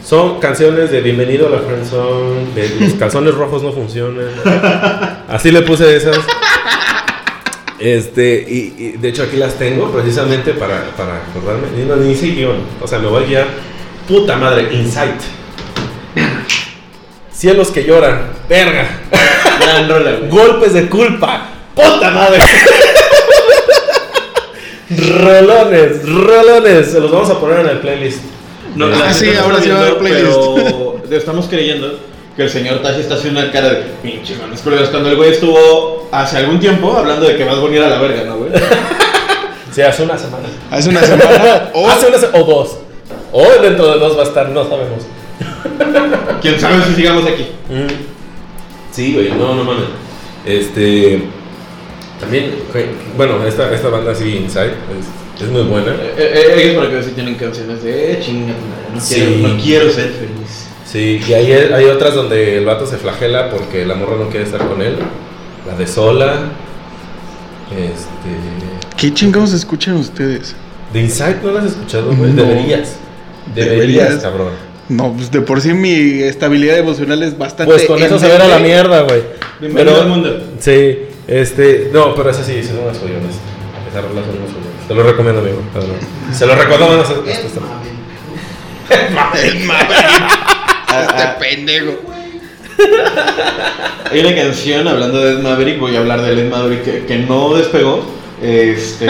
son 0.04 0.40
canciones 0.40 0.90
de 0.90 1.00
Bienvenido 1.00 1.48
a 1.48 1.50
la 1.50 1.58
Friendzone, 1.58 2.54
de 2.54 2.80
Los 2.80 2.94
calzones 2.98 3.34
rojos 3.34 3.62
no 3.62 3.72
funcionan. 3.72 4.26
Así 5.28 5.50
le 5.50 5.62
puse 5.62 5.96
esas. 5.96 6.18
Este, 7.78 8.44
y, 8.48 8.74
y 8.76 8.92
de 8.98 9.08
hecho 9.08 9.22
aquí 9.22 9.36
las 9.36 9.54
tengo 9.54 9.90
precisamente 9.92 10.52
para, 10.52 10.90
para 10.96 11.18
acordarme. 11.18 11.68
No, 11.86 11.96
ni 11.96 12.14
guion, 12.14 12.56
o 12.80 12.86
sea, 12.86 12.98
me 12.98 13.06
voy 13.06 13.24
a 13.24 13.26
guiar. 13.26 13.46
Puta 14.08 14.36
madre, 14.36 14.68
Insight. 14.72 15.37
Cielos 17.38 17.68
que 17.70 17.84
lloran, 17.84 18.32
verga. 18.48 18.84
Gran 19.60 19.88
rola, 19.88 20.10
güey. 20.12 20.28
Golpes 20.28 20.72
de 20.72 20.88
culpa. 20.88 21.46
¡Puta 21.74 22.10
madre! 22.10 22.40
rolones, 24.90 26.08
rolones. 26.08 26.90
Se 26.90 27.00
los 27.00 27.10
vamos 27.10 27.30
a 27.30 27.38
poner 27.38 27.60
en 27.60 27.68
el 27.68 27.78
playlist. 27.78 28.20
No, 28.74 28.86
Ah, 28.86 29.12
sí, 29.12 29.30
ahora 29.34 29.60
sí 29.62 29.68
va 29.70 29.76
a 29.76 29.80
haber 29.82 29.98
playlist. 29.98 30.36
Pero 30.36 31.02
estamos 31.10 31.46
creyendo 31.46 31.98
que 32.36 32.42
el 32.42 32.50
señor 32.50 32.80
Tashi 32.82 33.00
está 33.00 33.14
haciendo 33.14 33.40
una 33.40 33.50
cara 33.52 33.70
de 33.70 33.76
pinche 34.02 34.36
manos 34.36 34.60
culeras 34.60 34.88
cuando 34.88 35.08
el 35.10 35.16
güey 35.16 35.30
estuvo 35.32 36.08
hace 36.12 36.38
algún 36.38 36.58
tiempo 36.60 36.92
hablando 36.96 37.26
de 37.26 37.36
que 37.36 37.44
vas 37.44 37.56
a 37.56 37.60
venir 37.60 37.82
a 37.82 37.88
la 37.88 38.00
verga, 38.00 38.24
¿no, 38.24 38.36
güey? 38.38 38.50
Sí, 39.72 39.82
hace 39.82 40.02
una 40.02 40.18
semana. 40.18 40.48
Hace 40.72 40.88
una 40.88 41.02
semana. 41.02 41.70
O 41.74 41.88
Hace 41.88 42.06
una 42.08 42.18
se- 42.18 42.30
o 42.32 42.42
dos. 42.44 42.78
O 43.30 43.44
dentro 43.62 43.86
de 43.92 43.98
dos 44.00 44.16
va 44.18 44.22
a 44.22 44.26
estar, 44.26 44.48
no 44.48 44.64
sabemos. 44.64 45.04
Quién 46.42 46.60
sabe 46.60 46.84
si 46.84 46.94
sigamos 46.94 47.24
aquí. 47.26 47.46
Mm. 47.68 47.86
Sí, 48.92 49.14
güey, 49.14 49.30
no, 49.32 49.54
no 49.54 49.64
mames. 49.64 49.84
Este. 50.46 51.22
También, 52.20 52.50
bueno, 53.16 53.46
esta, 53.46 53.72
esta 53.72 53.88
banda 53.90 54.10
así, 54.10 54.38
Inside, 54.38 54.72
es, 55.38 55.42
es 55.42 55.48
muy 55.50 55.62
buena. 55.62 55.92
Eh, 55.92 56.14
eh, 56.18 56.62
ellos 56.64 56.76
para 56.84 56.90
que 56.90 57.02
si 57.04 57.10
tienen 57.12 57.36
canciones 57.36 57.82
de 57.84 58.12
eh, 58.12 58.20
chinga 58.20 58.54
no, 58.92 59.00
Sí. 59.00 59.14
quiero, 59.14 59.48
no 59.48 59.62
quiero 59.62 59.90
ser 59.90 60.10
feliz. 60.10 60.66
Sí, 60.84 61.20
y 61.28 61.32
hay, 61.34 61.52
hay 61.52 61.84
otras 61.84 62.14
donde 62.14 62.58
el 62.58 62.64
vato 62.64 62.86
se 62.86 62.96
flagela 62.96 63.50
porque 63.50 63.84
la 63.84 63.94
morra 63.94 64.16
no 64.16 64.30
quiere 64.30 64.46
estar 64.46 64.66
con 64.66 64.82
él. 64.82 64.96
La 65.66 65.76
de 65.76 65.86
sola. 65.86 66.34
Este. 67.70 68.96
¿Qué 68.96 69.12
chingados 69.14 69.52
escuchan 69.52 69.96
ustedes? 69.96 70.56
De 70.92 71.00
Inside 71.02 71.36
no 71.44 71.52
la 71.52 71.60
has 71.60 71.66
escuchado, 71.66 72.12
güey. 72.16 72.32
No. 72.32 72.42
Deberías. 72.44 72.96
Deberías, 73.54 73.78
Deberías. 73.80 74.16
cabrón. 74.22 74.52
No, 74.88 75.12
pues 75.12 75.30
de 75.30 75.40
por 75.42 75.60
sí 75.60 75.74
mi 75.74 76.22
estabilidad 76.22 76.78
emocional 76.78 77.22
es 77.22 77.36
bastante. 77.36 77.72
Pues 77.72 77.86
con 77.86 78.02
eso 78.02 78.18
se 78.18 78.26
verá 78.26 78.48
la 78.48 78.58
mierda, 78.58 79.02
güey. 79.02 79.22
Bienvenido 79.60 79.92
Pero- 79.96 80.02
al 80.04 80.08
mundo. 80.08 80.40
Sí, 80.60 80.98
este. 81.26 81.90
No, 81.92 82.14
pero 82.14 82.30
esa 82.30 82.42
sí, 82.42 82.62
son 82.62 82.78
unas 82.78 82.96
joyones. 82.98 83.36
Esa 83.90 84.00
rola 84.00 84.22
son 84.22 84.30
unas 84.38 84.50
joyones. 84.50 84.88
Te 84.88 84.94
lo 84.94 85.02
recomiendo, 85.02 85.40
amigo. 85.40 85.60
Se 86.32 86.46
lo 86.46 86.54
recomiendo 86.54 86.88
menos. 86.88 87.10
esto 87.28 87.46
está- 87.46 87.60
El 89.44 89.58
Maverick. 89.64 89.98
Este 91.00 91.24
pendejo. 91.38 91.92
Hay 94.10 94.20
una 94.20 94.34
canción 94.34 94.88
hablando 94.88 95.20
de 95.22 95.32
Ed 95.34 95.38
Maverick, 95.40 95.78
voy 95.80 95.96
a 95.96 95.98
hablar 95.98 96.22
del 96.22 96.38
Ed 96.38 96.48
Maverick 96.50 96.82
que, 96.84 97.04
que 97.04 97.18
no 97.18 97.52
despegó. 97.54 98.06
Este, 98.40 99.06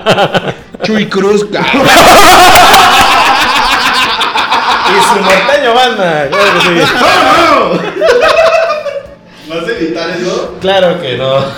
Chuy 0.82 1.06
Cruz. 1.06 1.46
Y 4.92 4.96
su 5.08 5.16
norteño 5.20 5.74
banda. 5.74 6.28
Claro 6.28 6.50
que 6.54 6.60
sí. 6.60 6.68
¿Vas 9.48 9.64
a 9.64 9.66
editar 9.72 10.10
eso? 10.10 10.56
Claro 10.60 11.00
que 11.00 11.16
no. 11.16 11.44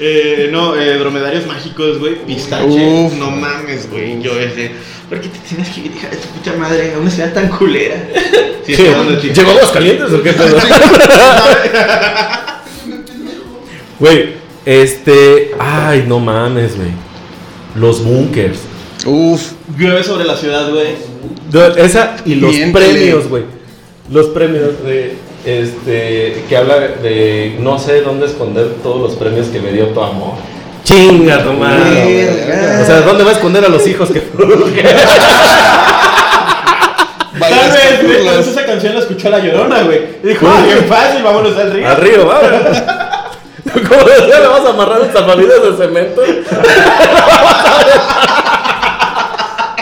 Eh, 0.00 0.48
no, 0.52 0.76
eh, 0.76 0.96
dromedarios 0.96 1.44
mágicos, 1.46 1.98
güey. 1.98 2.24
Pistache. 2.24 2.66
Uf. 2.66 3.14
No 3.14 3.32
mames, 3.32 3.90
güey. 3.90 4.22
Yo 4.22 4.38
ese. 4.38 4.70
¿Por 5.08 5.20
qué 5.20 5.28
te 5.28 5.40
tienes 5.40 5.68
que 5.70 5.80
ir, 5.80 5.90
hija 5.96 6.08
de 6.08 6.18
tu 6.18 6.28
puta 6.28 6.52
madre, 6.52 6.94
a 6.94 6.98
una 6.98 7.10
ciudad 7.10 7.32
tan 7.32 7.48
culera? 7.48 7.96
Sí. 8.64 8.76
¿Llegó 8.76 9.50
a 9.50 9.72
calientes 9.72 10.12
o 10.12 10.22
qué 10.22 10.32
pedo? 10.32 10.56
Güey, 13.98 14.34
este. 14.64 15.50
Ay, 15.58 16.04
no 16.06 16.20
mames, 16.20 16.76
güey. 16.76 16.90
Los 17.74 18.04
bunkers. 18.04 18.60
Uf. 19.08 19.52
Llueve 19.76 20.04
sobre 20.04 20.24
la 20.24 20.36
ciudad, 20.36 20.70
güey. 20.70 20.96
Esa 21.76 22.16
y 22.24 22.34
los 22.34 22.54
premios, 22.72 23.28
güey. 23.28 23.44
Los 24.10 24.26
premios 24.26 24.82
de. 24.84 25.16
Este. 25.44 26.44
Que 26.48 26.56
habla 26.56 26.78
de. 26.78 27.56
No 27.60 27.78
sé 27.78 28.00
dónde 28.02 28.26
esconder 28.26 28.74
todos 28.82 29.00
los 29.00 29.18
premios 29.18 29.46
que 29.48 29.60
me 29.60 29.72
dio 29.72 29.86
tu 29.88 30.02
amor. 30.02 30.34
Chinga, 30.84 31.42
tu 31.42 31.52
madre. 31.52 32.80
O 32.82 32.86
sea, 32.86 33.00
¿dónde 33.02 33.24
va 33.24 33.30
a 33.30 33.34
esconder 33.34 33.64
a 33.64 33.68
los 33.68 33.86
hijos 33.86 34.10
que 34.10 34.20
Tal 37.38 37.70
vez, 37.70 38.02
güey, 38.02 38.26
esa 38.40 38.66
canción 38.66 38.94
la 38.94 39.00
escuchó 39.00 39.30
la 39.30 39.38
llorona, 39.38 39.82
güey. 39.82 40.00
Y 40.22 40.28
dijo, 40.28 40.46
ah, 40.48 40.62
bien 40.64 40.84
fácil, 40.86 41.22
vámonos 41.22 41.56
al 41.56 41.72
río. 41.72 41.88
Al 41.88 41.96
río, 41.96 42.26
vamos. 42.26 42.82
¿Cómo 43.88 44.04
decía? 44.04 44.40
¿Le 44.40 44.48
vas 44.48 44.64
a 44.64 44.70
amarrar 44.70 45.02
un 45.02 45.12
salvavidas 45.12 45.62
de 45.62 45.76
cemento? 45.76 46.22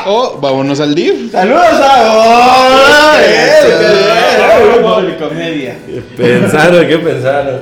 Oh, 0.06 0.38
vámonos 0.40 0.78
al 0.80 0.94
DIF. 0.94 1.32
Saludos 1.32 1.64
a. 1.82 3.16
Comedia. 5.18 5.76
Pensaron, 6.16 6.86
¿qué 6.86 6.98
pensaron? 6.98 7.60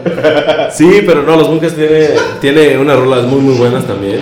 Sí, 0.72 1.02
pero 1.06 1.22
no, 1.22 1.36
los 1.36 1.48
bunkers 1.48 1.74
tiene, 1.74 2.08
tiene 2.40 2.78
unas 2.78 2.98
rolas 2.98 3.24
muy, 3.24 3.40
muy 3.40 3.54
buenas 3.54 3.84
también. 3.86 4.20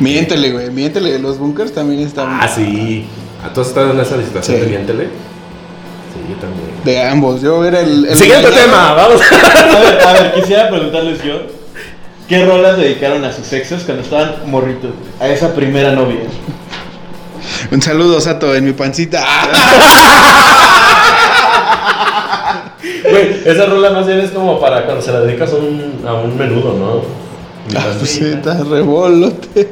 Miéntele, 0.00 0.52
güey. 0.52 0.70
Miéntele. 0.70 1.18
Los 1.18 1.38
bunkers 1.38 1.72
también 1.72 2.00
están. 2.06 2.28
Ah, 2.40 2.48
sí. 2.48 3.06
¿A 3.44 3.52
todos 3.52 3.68
están 3.68 3.90
en 3.90 4.00
esa 4.00 4.16
licitación 4.16 4.56
Sí. 4.58 4.62
de 4.62 4.68
Miéntele? 4.68 5.04
Sí, 5.04 6.20
yo 6.28 6.36
también. 6.36 6.68
De 6.84 7.02
ambos. 7.02 7.40
Yo 7.42 7.64
era 7.64 7.80
el. 7.80 8.06
el 8.06 8.16
Siguiente 8.16 8.48
engañado. 8.48 8.70
tema, 8.70 8.92
vamos. 8.94 9.20
A 9.32 9.80
ver, 9.80 10.00
a 10.06 10.12
ver, 10.12 10.34
quisiera 10.34 10.68
preguntarles 10.68 11.22
yo. 11.24 11.42
¿Qué 12.28 12.44
rolas 12.44 12.76
dedicaron 12.76 13.24
a 13.24 13.32
sus 13.32 13.50
exes 13.52 13.82
cuando 13.84 14.02
estaban 14.04 14.34
morritos? 14.46 14.90
A 15.18 15.28
esa 15.28 15.54
primera 15.54 15.92
novia. 15.92 16.20
Un 17.70 17.82
saludo, 17.82 18.20
Sato, 18.20 18.54
en 18.54 18.64
mi 18.64 18.72
pancita. 18.72 19.24
Güey, 23.10 23.42
esa 23.44 23.66
rola 23.66 23.90
más 23.90 24.06
bien 24.06 24.20
es 24.20 24.30
como 24.30 24.60
para 24.60 24.84
cuando 24.84 25.02
se 25.02 25.12
la 25.12 25.20
dedicas 25.20 25.50
a 25.52 25.56
un, 25.56 26.00
a 26.06 26.14
un 26.14 26.36
menudo, 26.36 26.74
¿no? 26.74 27.02
Mi 27.68 27.76
Ah, 27.76 27.84
pancita. 27.84 27.98
pues 27.98 28.10
sí, 28.10 28.24
está 28.24 28.62
rebolote. 28.64 29.70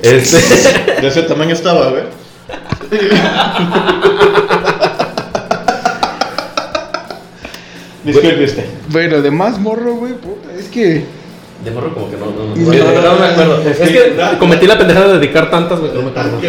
Este. 0.00 0.36
De 1.00 1.08
ese 1.08 1.22
tamaño 1.22 1.52
estaba, 1.54 1.88
güey. 1.90 2.02
Disculpe 8.04 8.44
usted. 8.44 8.64
Bueno, 8.88 9.20
de 9.22 9.30
más 9.30 9.58
morro, 9.60 9.94
güey. 9.94 10.12
Puta, 10.14 10.48
es 10.58 10.66
que. 10.68 11.04
De 11.64 11.70
morro 11.70 11.94
como 11.94 12.10
que 12.10 12.16
no, 12.16 12.26
no, 12.26 12.32
no, 12.32 12.56
No, 12.56 13.00
no, 13.00 13.12
no 13.14 13.20
me 13.20 13.26
acuerdo. 13.26 13.62
es 13.62 13.78
que- 13.78 14.16
cometí 14.38 14.66
la 14.66 14.76
pendejada 14.78 15.08
de 15.08 15.18
dedicar 15.20 15.48
tantas, 15.50 15.78
güey, 15.78 15.92
no 15.92 16.02
me 16.02 16.08
acuerdo. 16.10 16.40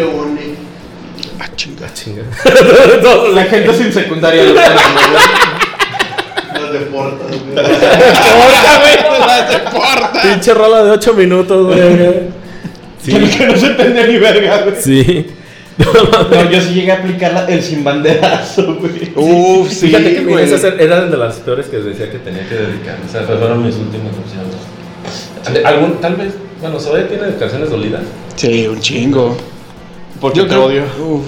Ah, 1.40 1.48
chinga. 1.56 1.92
Chinga. 1.92 2.22
La 3.34 3.44
gente 3.44 3.74
sin 3.74 3.92
secundaria 3.92 4.42
lo 4.44 4.54
sabe, 4.54 4.74
Los 6.60 6.72
deportas, 6.72 7.28
güey. 7.28 7.54
Las 9.26 9.48
deporta. 9.50 10.22
Pinche 10.22 10.54
rola 10.54 10.84
de 10.84 10.90
8 10.92 11.14
minutos, 11.14 11.66
güey. 11.66 12.34
Sí. 13.02 13.12
Que 13.12 13.46
no 13.46 13.56
se 13.56 13.66
entiende 13.66 14.08
ni 14.08 14.18
verga, 14.18 14.62
güey. 14.62 14.76
Sí. 14.80 15.26
No, 15.76 16.50
yo 16.50 16.60
sí 16.60 16.72
llegué 16.74 16.92
a 16.92 16.94
aplicar 16.98 17.32
la- 17.32 17.46
el 17.46 17.60
sin 17.62 17.82
banderazo, 17.82 18.76
güey. 18.76 19.12
Uf, 19.16 19.68
sí, 19.70 19.88
Fíjate 19.88 20.14
que 20.14 20.24
güey. 20.24 20.44
esas 20.44 20.62
eran 20.64 21.10
de 21.10 21.16
las 21.16 21.34
peores 21.36 21.66
que 21.66 21.78
decía 21.78 22.10
que 22.10 22.18
tenía 22.18 22.48
que 22.48 22.54
dedicar. 22.54 22.96
O 23.06 23.10
sea, 23.10 23.22
fueron 23.22 23.66
mis 23.66 23.74
últimas 23.74 24.12
opciones. 24.16 24.54
¿Algún, 25.66 26.00
tal 26.00 26.14
vez, 26.14 26.32
bueno, 26.60 26.78
Zoe 26.78 27.02
tiene 27.02 27.34
canciones 27.36 27.70
dolidas. 27.70 28.02
Sí, 28.36 28.66
un 28.68 28.80
chingo. 28.80 29.36
Porque 30.24 30.38
Yo 30.38 30.44
te 30.46 30.50
creo- 30.54 30.64
odio. 30.64 30.82
Uf. 31.06 31.24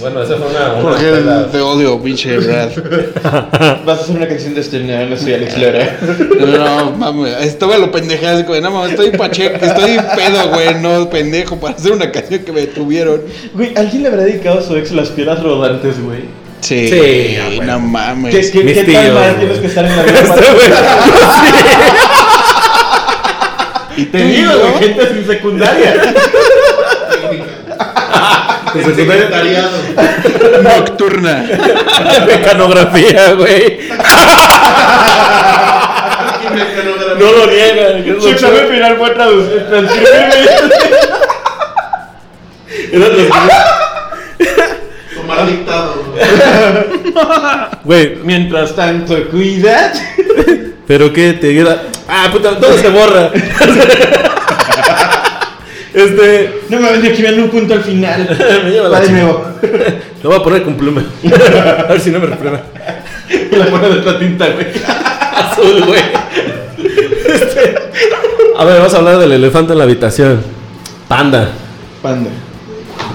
Bueno, 0.00 0.22
esa 0.22 0.36
fue 0.36 0.46
una. 0.48 0.72
una 0.72 0.82
Porque 0.82 1.06
te 1.52 1.60
odio, 1.60 2.02
pinche 2.02 2.38
Brad. 2.38 2.70
Vas 3.84 3.98
a 3.98 4.02
hacer 4.02 4.16
una 4.16 4.26
canción 4.26 4.54
de 4.54 4.62
este 4.62 4.80
no, 4.80 5.06
no 5.06 5.16
soy 5.16 5.34
Alex 5.34 5.58
Lora. 5.58 5.98
No, 6.40 6.90
mames. 6.92 7.36
Estaba 7.42 7.76
lo 7.76 7.92
pendejado, 7.92 8.36
así 8.36 8.44
como, 8.44 8.58
no 8.60 8.70
mames, 8.70 8.92
estoy 8.92 9.10
pacheco, 9.10 9.56
estoy 9.64 9.98
pedo, 10.16 10.48
güey. 10.48 10.74
No, 10.80 11.10
pendejo, 11.10 11.56
para 11.60 11.74
hacer 11.76 11.92
una 11.92 12.10
canción 12.10 12.40
que 12.44 12.50
me 12.52 12.62
tuvieron. 12.66 13.20
Güey, 13.52 13.72
¿alguien 13.76 14.02
le 14.04 14.08
habrá 14.08 14.22
dedicado 14.22 14.60
a 14.60 14.62
su 14.62 14.74
ex 14.76 14.90
las 14.92 15.10
piedras 15.10 15.42
rodantes, 15.42 16.02
güey? 16.02 16.22
Sí, 16.60 16.88
Sí, 16.88 17.36
ah, 17.40 17.50
bueno. 17.56 17.72
no 17.74 17.80
mames. 17.80 18.34
¿Qué, 18.34 18.50
qué, 18.58 18.64
Mis 18.64 18.74
qué 18.74 18.84
tan 18.84 19.02
tíos, 19.04 19.14
mal 19.14 19.22
güey. 19.34 19.36
tienes 19.38 19.58
que 19.58 19.66
estar 19.66 19.84
en 19.84 19.96
la 19.96 20.02
vida 20.06 20.22
para... 20.26 20.40
Este, 20.40 20.52
güey. 20.54 20.70
Y 23.96 24.06
Te 24.06 24.24
digo, 24.24 24.50
güey, 24.58 24.74
gente 24.88 25.08
sin 25.14 25.24
secundaria. 25.26 26.14
Secretariado. 28.82 29.70
nocturna. 30.62 31.44
Mecanografía, 32.26 33.34
güey. 33.34 33.78
No 37.18 37.32
lo 37.32 37.50
es 37.50 38.22
Su 38.22 38.28
examen 38.28 38.68
final 38.68 38.96
fue 38.96 39.10
traducir, 39.10 39.66
transcribirme. 39.68 40.34
Los- 42.92 43.10
Tomar 45.14 45.46
dictado, 45.46 45.94
güey. 47.84 48.16
Mientras 48.24 48.74
tanto, 48.74 49.16
cuidad. 49.30 49.92
pero 50.86 51.12
qué 51.12 51.32
te 51.34 51.48
diera. 51.48 51.82
Ah, 52.08 52.28
puta, 52.30 52.58
todo 52.58 52.76
se 52.76 52.88
borra. 52.90 53.30
Este. 55.94 56.62
No 56.68 56.80
me 56.80 56.90
vendí 56.90 57.12
que 57.12 57.22
vean 57.22 57.40
un 57.40 57.50
punto 57.50 57.74
al 57.74 57.82
final. 57.82 58.28
Me 58.64 58.70
lleva 58.70 58.88
la 58.88 59.00
nuevo. 59.00 59.46
Lo 60.22 60.30
voy 60.30 60.38
a 60.38 60.42
poner 60.42 60.62
con 60.64 60.74
pluma. 60.76 61.04
A 61.78 61.84
ver 61.84 62.00
si 62.00 62.10
no 62.10 62.18
me 62.18 62.26
reprima. 62.26 62.60
Y 63.30 63.56
la 63.56 63.66
pone 63.66 63.88
de 63.88 64.00
otra 64.00 64.18
tinta, 64.18 64.48
güey. 64.48 64.66
Azul, 65.34 65.84
güey. 65.84 66.00
Este, 67.26 67.74
A 68.56 68.64
ver, 68.64 68.78
vamos 68.78 68.94
a 68.94 68.96
hablar 68.96 69.18
del 69.18 69.32
elefante 69.32 69.72
en 69.72 69.78
la 69.78 69.84
habitación. 69.84 70.42
Panda. 71.08 71.50
Panda. 72.02 72.30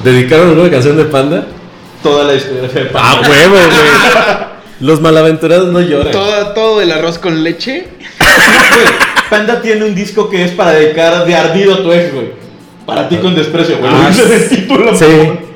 ¿Dedicaron 0.03 0.49
alguna 0.49 0.69
canción 0.69 0.97
de 0.97 1.05
Panda? 1.05 1.45
Toda 2.03 2.25
la 2.25 2.33
discografía 2.33 2.83
de 2.83 2.89
Panda. 2.89 3.09
Ah, 3.11 3.21
huevo, 3.27 3.55
güey. 3.55 4.49
Los 4.81 5.01
malaventurados 5.01 5.69
no 5.73 5.81
lloran. 5.81 6.11
Todo, 6.11 6.53
todo 6.53 6.81
el 6.81 6.91
arroz 6.91 7.17
con 7.17 7.43
leche. 7.43 7.87
Panda 9.29 9.61
tiene 9.61 9.83
un 9.85 9.95
disco 9.95 10.29
que 10.29 10.45
es 10.45 10.51
para 10.51 10.71
dedicar 10.73 11.25
de 11.25 11.35
ardido 11.35 11.73
a 11.73 11.77
tu 11.83 11.91
ex, 11.91 12.13
güey. 12.13 12.48
Para 12.89 13.09
ti 13.09 13.17
con 13.17 13.35
desprecio, 13.35 13.77
güey. 13.79 13.91
Ah, 13.93 14.09
es 14.11 14.19
el 14.19 14.49
título. 14.49 14.95
sí. 14.97 15.05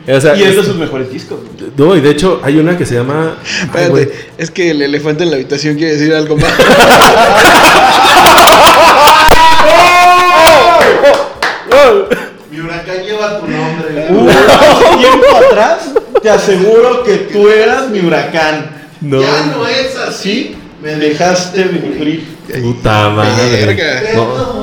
O 0.06 0.20
sea, 0.20 0.36
y 0.36 0.44
es 0.44 0.58
de 0.58 0.64
sus 0.64 0.76
mejores 0.76 1.10
discos. 1.10 1.40
No, 1.78 1.96
y 1.96 2.02
de 2.02 2.10
hecho 2.12 2.42
hay 2.44 2.58
una 2.58 2.78
que 2.78 2.86
se 2.86 2.96
llama. 2.96 3.38
Ay, 3.42 3.64
Espérate, 3.64 3.90
güey. 3.90 4.10
es 4.38 4.52
que 4.52 4.72
el 4.72 4.82
elefante 4.82 5.24
en 5.24 5.30
la 5.30 5.38
habitación 5.38 5.78
quiere 5.78 5.94
decir 5.94 6.14
algo 6.14 6.36
más. 6.36 6.52
Mi 12.52 12.60
huracán 12.60 13.04
lleva 13.04 13.40
tu 13.40 13.48
nombre, 13.48 14.08
Uh, 14.10 14.28
hace 14.30 14.98
tiempo 14.98 15.38
atrás 15.38 15.92
Te 16.22 16.30
aseguro 16.30 17.04
que 17.04 17.16
tú 17.32 17.48
eras 17.50 17.90
mi 17.90 18.00
huracán. 18.00 18.72
No. 19.02 19.22
Ya 19.22 19.46
no 19.56 19.68
es 19.68 19.96
así. 19.98 20.56
Me 20.82 20.96
dejaste 20.96 21.64
vivir. 21.66 22.26
Puta 22.62 23.10
madre. 23.10 23.66
Verga. 23.66 24.02
No, 24.16 24.63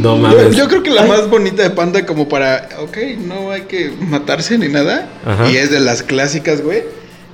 no 0.00 0.16
Yo, 0.16 0.22
mames. 0.22 0.56
yo 0.56 0.68
creo 0.68 0.82
que 0.82 0.90
la 0.90 1.02
más 1.04 1.28
bonita 1.28 1.62
de 1.62 1.70
Panda 1.70 2.04
como 2.06 2.28
para, 2.28 2.68
ok, 2.80 2.96
no 3.26 3.50
hay 3.50 3.62
que 3.62 3.90
matarse 4.00 4.56
ni 4.58 4.68
nada. 4.68 5.08
Ajá. 5.24 5.50
Y 5.50 5.56
es 5.56 5.70
de 5.70 5.80
las 5.80 6.02
clásicas, 6.02 6.62
güey. 6.62 6.82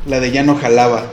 La 0.06 0.20
de 0.20 0.30
ya 0.30 0.42
no 0.42 0.56
jalaba. 0.56 1.04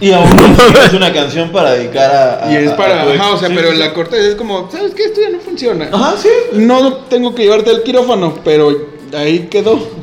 Y 0.00 0.10
aún 0.12 0.28
es 0.86 0.92
una 0.94 1.12
canción 1.12 1.52
para 1.52 1.72
dedicar 1.72 2.10
a. 2.10 2.46
a- 2.46 2.52
y 2.52 2.56
es 2.56 2.70
a 2.72 2.76
para, 2.76 3.02
ajá, 3.02 3.30
o 3.32 3.38
sea, 3.38 3.48
Sí, 3.48 3.54
pero 3.56 3.72
sí, 3.72 3.76
la 3.78 3.92
corta 3.94 4.16
es 4.16 4.34
como, 4.34 4.70
¿sabes 4.70 4.92
qué? 4.94 5.04
Esto 5.04 5.20
ya 5.22 5.30
no 5.30 5.40
funciona. 5.40 5.88
Ajá, 5.92 6.14
sí. 6.20 6.28
No 6.52 6.94
tengo 7.08 7.34
que 7.34 7.42
llevarte 7.44 7.70
al 7.70 7.82
quirófano, 7.82 8.38
pero 8.44 8.74
ahí 9.14 9.48
quedó. 9.50 9.78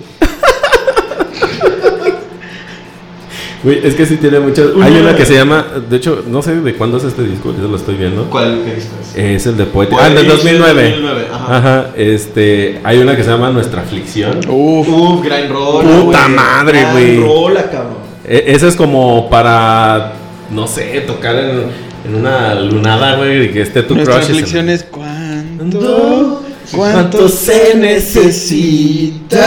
Güey, 3.63 3.79
es 3.87 3.95
que 3.95 4.05
sí 4.05 4.17
tiene 4.17 4.39
muchas. 4.41 4.67
Hay 4.81 4.97
una 4.97 5.15
que 5.15 5.25
se 5.25 5.35
llama. 5.35 5.65
De 5.89 5.95
hecho, 5.97 6.23
no 6.27 6.41
sé 6.41 6.59
de 6.59 6.75
cuándo 6.75 6.97
es 6.97 7.05
este 7.05 7.23
disco, 7.23 7.53
yo 7.59 7.65
lo 7.67 7.77
estoy 7.77 7.95
viendo. 7.95 8.25
¿Cuál 8.29 8.61
que 8.65 8.75
dices? 8.75 8.89
Es 9.15 9.45
el 9.45 9.55
de 9.55 9.65
Poeta. 9.65 9.91
Poeta, 9.95 10.07
Ah, 10.07 10.09
del 10.13 10.25
sí, 10.25 10.31
2009. 10.31 10.83
2009, 10.91 11.27
ajá. 11.31 11.57
Ajá. 11.57 11.87
Este. 11.95 12.81
Hay 12.83 12.97
una 12.97 13.15
que 13.15 13.23
se 13.23 13.29
llama 13.29 13.51
Nuestra 13.51 13.81
Aflicción. 13.83 14.39
Uf. 14.49 14.87
Uf, 14.89 15.23
gran 15.23 15.47
rola. 15.49 16.01
Puta 16.01 16.27
madre, 16.27 16.81
Gran 16.81 16.91
güey. 16.93 17.19
rola, 17.21 17.69
cabrón. 17.71 17.97
E- 18.27 18.43
Esa 18.47 18.67
es 18.67 18.75
como 18.75 19.29
para. 19.29 20.11
No 20.51 20.67
sé, 20.67 21.01
tocar 21.07 21.35
en, 21.37 21.61
en 22.05 22.15
una 22.15 22.53
lunada, 22.55 23.15
güey, 23.15 23.45
y 23.45 23.49
que 23.49 23.61
esté 23.61 23.81
tu 23.83 23.95
Nuestra 23.95 24.15
crush. 24.17 24.29
aflicción 24.29 24.67
es 24.69 24.83
cuánto, 24.83 26.43
¿Cuánto 26.71 27.27
se 27.29 27.75
necesita 27.75 29.39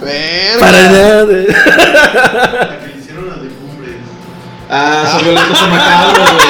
Verga. 0.00 0.60
para 0.60 0.90
nada. 0.90 2.77
Ah, 4.68 5.08
son 5.12 5.24
violentos 5.24 5.62
a 5.62 5.66
matarlo, 5.68 6.24
güey. 6.24 6.46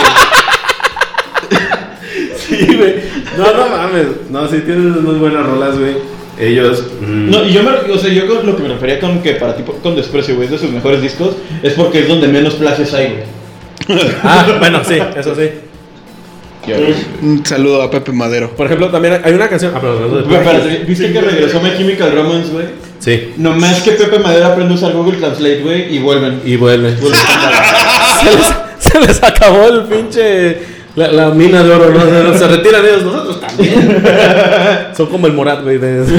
Sí, 2.49 2.77
güey. 2.77 2.95
No, 3.37 3.53
no 3.53 3.69
mames. 3.69 4.07
No, 4.31 4.49
sí 4.49 4.59
tienen 4.65 5.05
muy 5.05 5.17
buenas 5.17 5.45
rolas, 5.47 5.79
güey. 5.79 5.97
Ellos. 6.39 6.85
mm, 7.01 7.31
No, 7.31 7.45
y 7.45 7.53
yo 7.53 7.63
me, 7.63 7.71
o 7.93 7.99
sea, 7.99 8.11
yo 8.13 8.25
lo 8.43 8.57
que 8.57 8.63
me 8.63 8.69
refería 8.69 9.01
con 9.01 9.21
que 9.23 9.33
para 9.33 9.57
ti 9.57 9.63
con 9.83 9.97
desprecio, 9.97 10.35
güey, 10.37 10.47
es 10.47 10.53
de 10.53 10.59
sus 10.59 10.71
mejores 10.71 11.03
discos, 11.03 11.35
es 11.63 11.75
porque 11.75 12.01
es 12.01 12.09
donde 12.09 12.29
menos 12.29 12.55
plagios 12.55 12.93
hay, 12.95 13.15
güey. 13.89 14.01
Ah, 14.23 14.47
bueno, 14.59 14.83
sí, 14.85 14.99
eso 15.17 15.35
sí. 15.35 15.51
Un 17.23 17.45
saludo 17.47 17.81
a 17.83 17.91
Pepe 17.91 18.13
Madero. 18.13 18.51
Por 18.55 18.67
ejemplo, 18.67 18.91
también 18.91 19.21
hay 19.25 19.33
una 19.33 19.49
canción. 19.49 19.73
Ah, 19.75 19.79
pero 19.81 20.23
Pero, 20.29 20.41
espérate, 20.43 20.85
¿viste 20.87 21.13
que 21.13 21.21
regresó 21.21 21.61
My 21.61 21.71
Chemical 21.77 22.13
Romance, 22.13 22.53
güey? 22.53 22.67
Sí. 22.99 23.33
Nomás 23.39 23.81
que 23.83 23.93
Pepe 23.93 24.19
Madera 24.19 24.49
aprende 24.49 24.75
a 24.75 24.77
usar 24.77 24.93
Google 24.93 25.17
Translate, 25.19 25.61
güey, 25.61 25.95
y 25.95 25.99
vuelven. 25.99 26.43
Y 26.45 26.57
vuelve. 26.57 26.95
Vuelven 26.97 27.21
cantar. 27.27 27.65
se, 28.25 28.37
les, 28.37 28.55
se 28.79 29.01
les 29.01 29.23
acabó 29.23 29.69
el 29.69 29.83
pinche. 29.85 30.79
La, 30.97 31.09
la 31.13 31.31
mina 31.31 31.63
de 31.63 31.71
oro, 31.73 31.91
¿no? 31.91 32.37
Se 32.37 32.49
retiran 32.49 32.85
ellos, 32.85 33.05
nosotros 33.05 33.41
también. 33.41 34.03
Son 34.97 35.07
como 35.07 35.27
el 35.29 35.33
Morat, 35.33 35.63
güey. 35.63 35.79
de- 35.79 36.05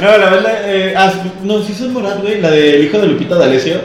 No, 0.00 0.08
la 0.18 0.30
verdad, 0.30 0.52
eh, 0.64 0.94
ah, 0.96 1.12
no, 1.44 1.62
sí 1.62 1.72
son 1.78 1.92
Morat, 1.92 2.20
güey, 2.20 2.40
la 2.40 2.50
del 2.50 2.84
hijo 2.84 2.98
de 2.98 3.06
Lupita 3.06 3.36
D'Alessio, 3.36 3.76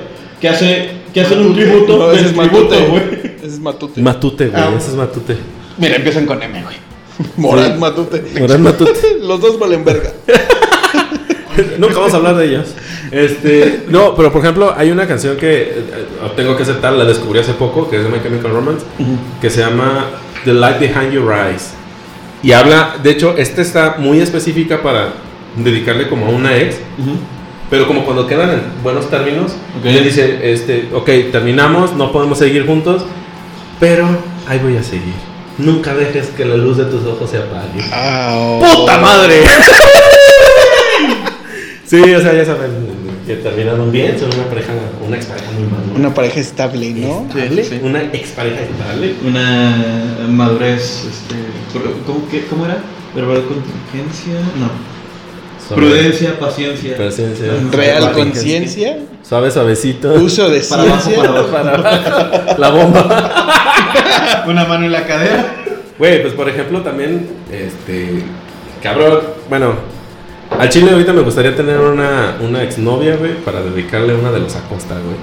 que 0.42 0.50
hace, 0.50 0.90
que 1.14 1.22
hacen 1.22 1.40
un 1.42 1.54
tributo, 1.54 1.96
No, 1.98 2.12
ese 2.12 2.26
es 2.28 2.34
tributo, 2.34 2.70
Matute. 2.72 2.86
güey. 2.88 3.04
Ese 3.38 3.46
es 3.46 3.60
Matute. 3.60 4.02
Matute, 4.02 4.48
güey. 4.48 4.62
Ah. 4.64 4.72
Ese 4.76 4.88
es 4.90 4.96
Matute. 4.96 5.38
Mira, 5.78 5.96
empiezan 5.98 6.26
con 6.26 6.42
M, 6.42 6.64
güey. 6.64 6.76
Morat 7.38 7.76
Matute. 7.78 8.24
Morat 8.40 8.58
Matute. 8.60 9.18
Los 9.22 9.40
dos 9.42 9.60
valen 9.60 9.86
verga. 9.86 10.12
Nunca 11.78 11.96
vamos 12.00 12.14
a 12.14 12.18
hablar 12.18 12.36
de 12.36 12.46
ellos. 12.46 12.66
Este, 13.12 13.86
no, 13.90 14.16
pero 14.16 14.32
por 14.32 14.42
ejemplo, 14.42 14.74
hay 14.78 14.92
una 14.92 15.08
canción 15.08 15.38
que 15.38 15.62
eh, 15.62 15.74
eh, 15.78 16.06
tengo 16.36 16.56
que 16.58 16.64
aceptar, 16.64 16.94
la 16.94 17.06
descubrí 17.06 17.40
hace 17.40 17.54
poco, 17.54 17.90
que 17.90 17.98
es 17.98 18.04
de 18.04 18.10
My 18.10 18.22
Chemical 18.22 18.52
Romance, 18.52 18.86
que 19.42 19.50
se 19.50 19.62
llama 19.62 20.06
The 20.46 20.54
Light 20.54 20.80
Behind 20.80 21.12
Your 21.12 21.34
Eyes. 21.34 21.72
Y 22.44 22.52
habla, 22.52 22.96
de 23.02 23.12
hecho, 23.12 23.36
esta 23.38 23.62
está 23.62 23.96
muy 23.98 24.20
específica 24.20 24.82
para 24.82 25.14
dedicarle 25.56 26.08
como 26.08 26.28
a 26.28 26.30
una 26.30 26.56
ex, 26.58 26.76
pero 27.70 27.88
como 27.88 28.06
cuando 28.06 28.28
quedan 28.28 28.52
en 28.52 28.62
buenos 28.84 29.10
términos, 29.10 29.54
Ok. 29.80 29.86
ella 29.86 30.02
dice, 30.02 30.52
este, 30.54 30.90
ok, 30.94 31.10
terminamos, 31.32 31.94
no 31.94 32.12
podemos 32.12 32.38
seguir 32.38 32.66
juntos, 32.66 33.04
pero 33.80 34.08
ahí 34.48 34.60
voy 34.60 34.78
a 34.78 34.84
seguir. 34.84 35.14
Nunca 35.58 35.96
dejes 35.96 36.28
que 36.28 36.46
la 36.46 36.56
luz 36.56 36.78
de 36.78 36.86
tus 36.86 37.04
ojos 37.06 37.30
se 37.32 37.38
apague. 37.38 37.84
Ah, 37.92 38.60
¡Puta 38.62 38.98
madre! 39.00 39.42
sí, 41.88 42.14
o 42.14 42.22
sea, 42.22 42.34
ya 42.34 42.46
saben 42.46 42.72
que 43.26 43.36
terminaron 43.38 43.92
bien, 43.92 44.18
son 44.20 44.30
una 44.34 44.48
pareja, 44.48 44.72
una 45.06 45.18
expareja 45.18 45.52
muy 45.52 45.64
madura. 45.64 45.94
Una 45.96 46.14
pareja 46.14 46.40
estable, 46.40 46.92
¿no? 46.92 47.26
Estable, 47.28 47.64
Sí, 47.64 47.70
sí. 47.72 47.80
Una 47.84 48.04
expareja 48.04 48.62
estable. 48.62 49.16
Una 49.26 50.28
madurez, 50.30 51.06
este, 51.10 51.36
¿cómo, 52.06 52.28
qué- 52.30 52.46
cómo 52.46 52.66
era? 52.66 52.78
Verbal 53.16 53.44
contingencia, 53.46 54.34
no. 54.60 54.70
Suave- 55.68 55.82
Prudencia, 55.82 56.40
paciencia. 56.40 56.96
Presencia. 56.96 57.48
Real 57.72 58.12
conciencia. 58.14 59.00
Suave, 59.28 59.52
suavecito. 59.52 60.14
Uso 60.14 60.50
de 60.50 60.62
Para 60.62 60.84
abajo, 60.84 61.02
ciencia. 61.10 61.24
para 61.34 61.40
abajo. 61.40 61.52
Para 61.52 62.30
abajo. 62.30 62.56
La 62.62 62.70
bomba. 62.70 64.44
Una 64.48 64.66
mano 64.66 64.86
en 64.86 64.92
la 64.94 65.06
cadera. 65.06 65.56
Güey, 66.00 66.22
pues 66.22 66.34
por 66.36 66.48
ejemplo 66.48 66.82
también, 66.84 67.28
este, 67.52 68.22
cabrón, 68.82 69.20
bueno, 69.50 69.74
al 70.60 70.70
chile 70.70 70.92
ahorita 70.92 71.14
me 71.14 71.22
gustaría 71.22 71.56
tener 71.56 71.80
una, 71.80 72.38
una 72.42 72.64
exnovia, 72.64 73.16
güey, 73.18 73.36
para 73.44 73.62
dedicarle 73.62 74.16
una 74.16 74.32
de 74.32 74.40
los 74.40 74.56
Acosta, 74.56 74.96
güey. 74.96 75.18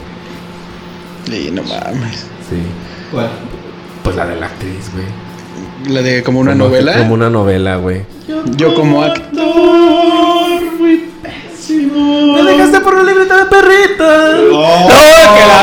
Y 1.47 1.51
no 1.51 1.63
mames. 1.63 2.27
Sí. 2.49 2.57
¿Cuál? 3.11 3.29
Pues 4.03 4.17
la 4.17 4.27
de 4.27 4.37
la 4.37 4.47
actriz, 4.47 4.91
güey. 4.93 5.07
La 5.95 6.03
de 6.03 6.23
como 6.23 6.41
una 6.41 6.53
Como- 6.53 6.65
novela. 6.65 6.99
Como 6.99 7.15
una 7.15 7.31
novela, 7.31 7.77
güey. 7.77 8.03
Yo 8.57 8.75
como 8.75 9.03
actor. 9.03 9.45
Me 11.67 12.43
dejaste 12.43 12.81
por 12.81 12.95
una 12.95 13.05
libreta 13.05 13.37
de 13.39 13.45
perrita. 13.47 14.31
¡Oh, 14.53 14.89
que 14.89 15.47
la 15.47 15.61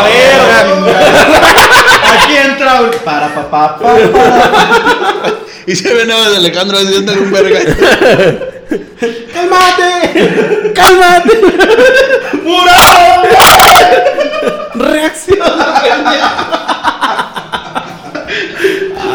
Aquí 2.23 2.33
entra 2.51 2.81
un 2.81 2.89
para 3.05 3.33
papá. 3.33 3.77
Pa, 3.77 3.91
pa. 4.11 5.33
Y 5.67 5.75
se 5.75 5.93
ve 5.93 6.05
nada 6.07 6.31
de 6.31 6.37
Alejandro 6.37 6.77
haciéndole 6.79 7.21
un 7.21 7.31
verga. 7.31 7.59
¡Cálmate! 9.33 10.73
¡Cálmate! 10.73 11.41
¡Reacciona! 14.75 15.81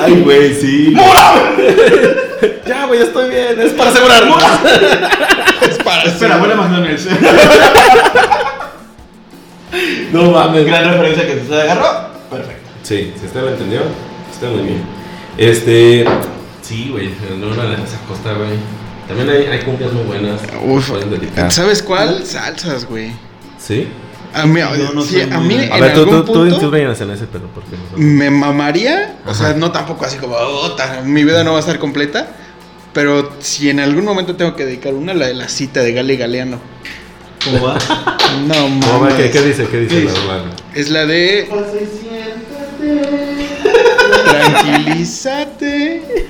Ay, 0.05 0.21
güey, 0.23 0.55
sí. 0.55 0.95
ya, 2.67 2.87
güey, 2.87 3.01
estoy 3.01 3.31
bien. 3.31 3.61
Es 3.61 3.73
para 3.73 3.91
asegurarnos. 3.91 4.43
es 5.69 5.79
para 5.79 6.03
Espera, 6.05 6.37
buena 6.37 6.55
McDonald's. 6.57 7.07
no 10.13 10.31
mames. 10.31 10.67
Gran 10.67 10.91
referencia 10.93 11.27
que 11.27 11.43
se 11.49 11.63
agarró. 11.63 12.11
Perfecto. 12.31 12.69
Sí, 12.83 13.15
si 13.19 13.27
usted 13.27 13.41
lo 13.41 13.49
entendió, 13.49 13.81
está 14.31 14.47
muy 14.49 14.63
bien. 14.65 14.85
Este. 15.39 16.05
Sí, 16.63 16.89
güey, 16.91 17.11
no 17.39 17.49
de 17.49 17.79
las 17.79 17.95
Acosta, 17.95 18.35
güey. 18.35 18.59
También 19.09 19.31
hay, 19.31 19.47
hay 19.47 19.59
cumbias 19.65 19.93
muy 19.93 20.03
buenas. 20.05 20.41
Uf. 20.67 20.91
Dedicar. 21.11 21.53
¿Sabes 21.53 21.83
cuál? 21.83 22.25
Salsas, 22.27 22.87
güey. 22.87 23.13
¿Sí? 23.59 23.89
A 24.35 24.45
mí, 24.45 24.61
No, 24.61 24.93
no 24.93 25.03
sí, 25.03 25.13
soy 25.13 25.21
a 25.23 25.39
mí 25.39 25.55
A 25.55 25.77
en 25.77 25.81
ver, 25.81 25.95
tú, 25.95 26.01
algún 26.01 26.15
tú, 26.17 26.25
tú 26.25 26.33
punto 26.41 26.47
intúyenos 26.57 27.01
en 27.01 27.11
ese, 27.11 27.27
pero 27.27 27.47
¿por 27.47 27.63
qué 27.65 27.77
no? 27.77 27.99
me 27.99 28.29
mamaría. 28.31 29.17
O 29.27 29.33
sea, 29.33 29.55
no 29.55 29.73
tampoco 29.73 30.05
así 30.05 30.19
como, 30.19 30.35
"Oh, 30.37 30.77
mi 31.05 31.25
vida 31.25 31.43
no 31.45 31.53
va 31.53 31.57
a 31.59 31.61
estar 31.61 31.79
completa. 31.79 32.29
Pero 32.93 33.31
si 33.41 33.69
en 33.71 33.79
algún 33.81 34.05
momento 34.05 34.37
tengo 34.37 34.57
que 34.57 34.65
dedicar 34.65 34.95
una, 34.95 35.15
la 35.15 35.27
de 35.27 35.35
la 35.35 35.49
cita 35.49 35.81
de 35.81 35.93
Gale 35.93 36.17
Galeano. 36.17 36.59
¿Cómo 37.45 37.63
va? 37.67 37.79
No 38.47 38.55
¿Cómo 38.55 38.81
va? 38.93 38.99
mames. 39.11 39.15
¿Qué, 39.15 39.31
qué 39.31 39.43
dice? 39.43 39.67
¿Qué 39.69 39.81
dice 39.81 39.95
¿Qué 40.01 40.05
la 40.05 40.11
rola? 40.13 40.51
Es 40.75 40.91
la 40.91 41.07
de 41.07 41.49
Tranquilízate. 44.77 46.27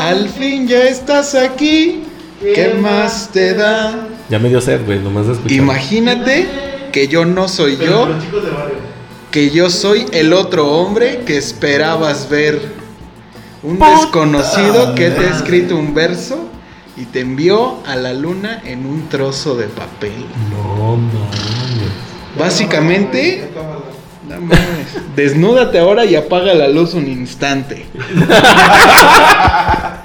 Al 0.00 0.28
fin 0.28 0.66
ya 0.66 0.82
estás 0.84 1.34
aquí. 1.34 2.02
¿Qué 2.40 2.74
más 2.80 3.30
te 3.32 3.54
da? 3.54 4.08
Ya 4.28 4.38
me 4.38 4.48
dio 4.48 4.60
sed, 4.60 4.84
güey, 4.84 4.98
nomás 4.98 5.26
de 5.26 5.32
escuchar. 5.34 5.56
Imagínate 5.56 6.46
que 6.92 7.08
yo 7.08 7.24
no 7.24 7.48
soy 7.48 7.76
Pero 7.76 7.90
yo, 7.90 8.00
con 8.00 8.12
los 8.12 8.24
chicos 8.24 8.44
de 8.44 8.50
barrio. 8.50 8.74
que 9.30 9.50
yo 9.50 9.70
soy 9.70 10.06
el 10.12 10.32
otro 10.32 10.68
hombre 10.70 11.22
que 11.26 11.36
esperabas 11.36 12.28
ver. 12.28 12.60
Un 13.62 13.78
desconocido 13.78 14.94
que 14.94 15.10
te 15.10 15.26
ha 15.26 15.30
escrito 15.36 15.76
un 15.76 15.92
verso 15.94 16.48
y 16.96 17.04
te 17.06 17.20
envió 17.20 17.78
a 17.86 17.96
la 17.96 18.12
luna 18.12 18.62
en 18.64 18.86
un 18.86 19.08
trozo 19.08 19.56
de 19.56 19.66
papel. 19.66 20.12
No 20.50 20.96
mames. 20.96 21.90
Básicamente, 22.38 23.50
no 24.28 24.40
mames, 24.40 24.58
desnúdate 25.16 25.78
ahora 25.78 26.04
y 26.04 26.14
apaga 26.14 26.54
la 26.54 26.68
luz 26.68 26.94
un 26.94 27.06
instante. 27.08 27.86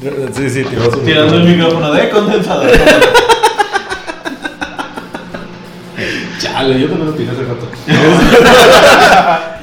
Sí, 0.00 0.50
sí, 0.50 0.64
tiró 0.64 0.90
su 0.92 1.00
Tirando 1.00 1.36
el 1.36 1.44
micrófono 1.44 1.92
de 1.92 2.08
condensador. 2.10 2.70
Chale, 6.38 6.80
yo 6.80 6.88
también 6.88 7.06
lo 7.06 7.14
tiré 7.14 7.30
hace 7.30 7.42
rato. 7.42 7.68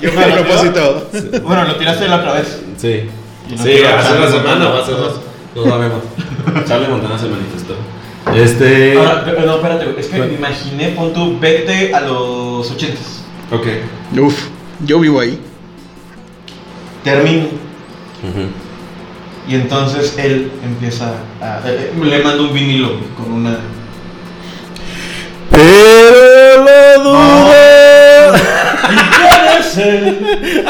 Yo 0.01 0.09
a 0.11 0.33
propósito. 0.33 1.09
Bueno, 1.43 1.63
lo 1.65 1.75
tiraste 1.77 2.07
la 2.07 2.17
otra 2.17 2.33
vez. 2.33 2.59
Sí. 2.77 3.09
No 3.49 3.63
Sí, 3.63 3.83
hace 3.83 4.17
una 4.17 4.27
semana 4.29 4.69
o 4.69 4.81
hace 4.81 4.91
dos. 4.91 5.21
No 5.55 5.63
sabemos. 5.63 6.03
Charlie 6.67 6.87
Montana 6.89 7.17
se 7.17 7.27
manifestó. 7.27 7.75
Este. 8.35 8.97
Ahora, 8.97 9.23
pero 9.23 9.41
no, 9.45 9.55
espérate. 9.55 9.95
Es 9.97 10.07
que 10.07 10.19
me 10.19 10.33
imaginé, 10.33 10.89
pon 10.89 11.13
tú, 11.13 11.39
vete 11.39 11.93
a 11.93 12.01
los 12.01 12.69
ochentas. 12.71 13.23
Ok. 13.51 13.67
Uf, 14.19 14.47
yo 14.85 14.99
vivo 14.99 15.19
ahí. 15.21 15.39
Termino. 17.03 17.45
Ujú. 17.45 18.64
Y 19.47 19.55
entonces 19.55 20.15
él 20.17 20.51
empieza 20.63 21.13
a. 21.41 21.59
eh, 21.67 21.91
eh, 21.95 22.05
le 22.05 22.19
manda 22.23 22.41
un 22.43 22.53
vinilo 22.53 22.89
güey, 22.97 23.09
con 23.15 23.31
una. 23.31 23.57
Pero 25.51 26.63
lo 26.63 27.03
dudo. 27.03 28.35
¿Y 28.91 28.95
quién 29.15 29.59
es 29.59 29.77
él? 29.77 30.65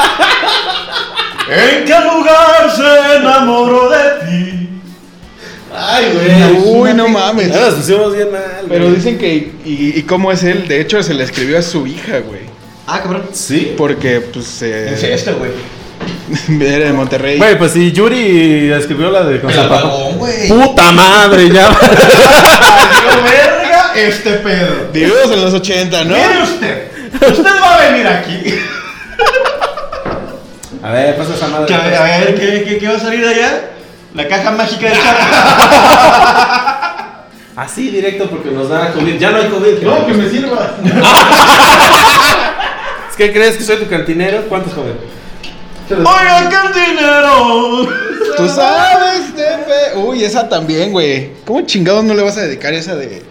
¿En 1.48 1.86
qué 1.86 1.94
lugar 2.02 2.72
se 2.76 3.16
enamoró 3.18 3.90
de 3.90 4.26
ti? 4.26 4.70
Ay, 5.78 6.62
Uy, 6.66 6.94
no 6.94 7.08
mames. 7.08 7.50
Ya 7.50 7.62
las 7.62 7.74
pusimos 7.76 8.14
bien 8.16 8.32
mal. 8.32 8.42
Pero 8.68 8.86
güey. 8.86 8.96
dicen 8.96 9.18
que. 9.18 9.54
¿Y, 9.66 10.00
y 10.00 10.04
cómo 10.04 10.32
es 10.32 10.44
él? 10.44 10.68
De 10.68 10.80
hecho, 10.82 11.02
se 11.04 11.14
le 11.14 11.24
escribió 11.24 11.58
a 11.60 11.62
su 11.62 11.86
hija, 11.86 12.20
güey. 12.20 12.42
Ah, 12.88 13.02
cabrón. 13.02 13.24
Sí. 13.32 13.74
Porque, 13.78 14.22
pues. 14.22 14.62
Es 14.62 15.04
Eh, 15.04 15.14
este, 15.14 15.34
güey. 15.34 15.52
era 16.62 16.86
de 16.86 16.94
Monterrey. 16.94 17.38
Güey, 17.38 17.58
pues 17.58 17.72
si 17.72 17.92
Yuri 17.92 18.72
escribió 18.72 19.12
la 19.12 19.24
de 19.24 19.38
apagón, 19.38 20.18
güey. 20.18 20.48
Puta 20.48 20.92
madre, 20.92 21.50
ya. 21.50 21.70
Valió 21.70 23.24
verga 23.24 23.94
este 23.96 24.32
pedo. 24.32 24.90
Vivimos 24.92 25.32
en 25.32 25.42
los 25.42 25.54
80, 25.54 26.04
¿no? 26.06 26.16
Mire 26.16 26.44
usted. 26.44 26.92
Usted 27.14 27.52
va 27.62 27.76
a 27.76 27.92
venir 27.92 28.08
aquí. 28.08 28.56
A 30.84 30.92
ver, 30.92 31.18
pasa 31.18 31.34
esa 31.34 31.48
madre. 31.48 31.68
Que, 31.68 31.74
a 31.74 31.84
ver, 31.84 31.96
a 31.96 32.04
ver, 32.04 32.36
¿qué, 32.36 32.64
qué, 32.64 32.78
qué 32.78 32.88
va 32.88 32.96
a 32.96 33.00
salir 33.00 33.22
de 33.22 33.30
allá? 33.34 33.72
La 34.14 34.28
caja 34.28 34.52
mágica 34.52 34.88
del 34.88 34.98
chat. 34.98 35.18
Así 37.56 37.90
directo 37.90 38.30
porque 38.30 38.52
nos 38.52 38.70
da 38.70 38.92
COVID. 38.92 39.18
Ya 39.18 39.32
no 39.32 39.38
hay 39.38 39.48
COVID. 39.48 39.82
No, 39.82 40.06
que 40.06 40.14
me 40.14 40.30
sirva. 40.30 40.76
¿Es 43.10 43.16
que 43.16 43.32
crees 43.32 43.56
que 43.56 43.64
soy 43.64 43.78
tu 43.78 43.88
cantinero? 43.88 44.42
¿Cuántos 44.50 44.74
joven? 44.74 44.98
Oiga, 45.90 46.50
cantinero. 46.50 47.88
Tú 48.38 48.50
sabes, 48.50 49.36
Tepe. 49.36 49.98
Uy, 49.98 50.24
esa 50.24 50.50
también, 50.50 50.92
güey. 50.92 51.32
¿Cómo 51.46 51.62
chingados 51.62 52.04
no 52.04 52.14
le 52.14 52.24
vas 52.24 52.38
a 52.38 52.42
dedicar 52.42 52.74
esa 52.74 52.96
de. 52.96 53.24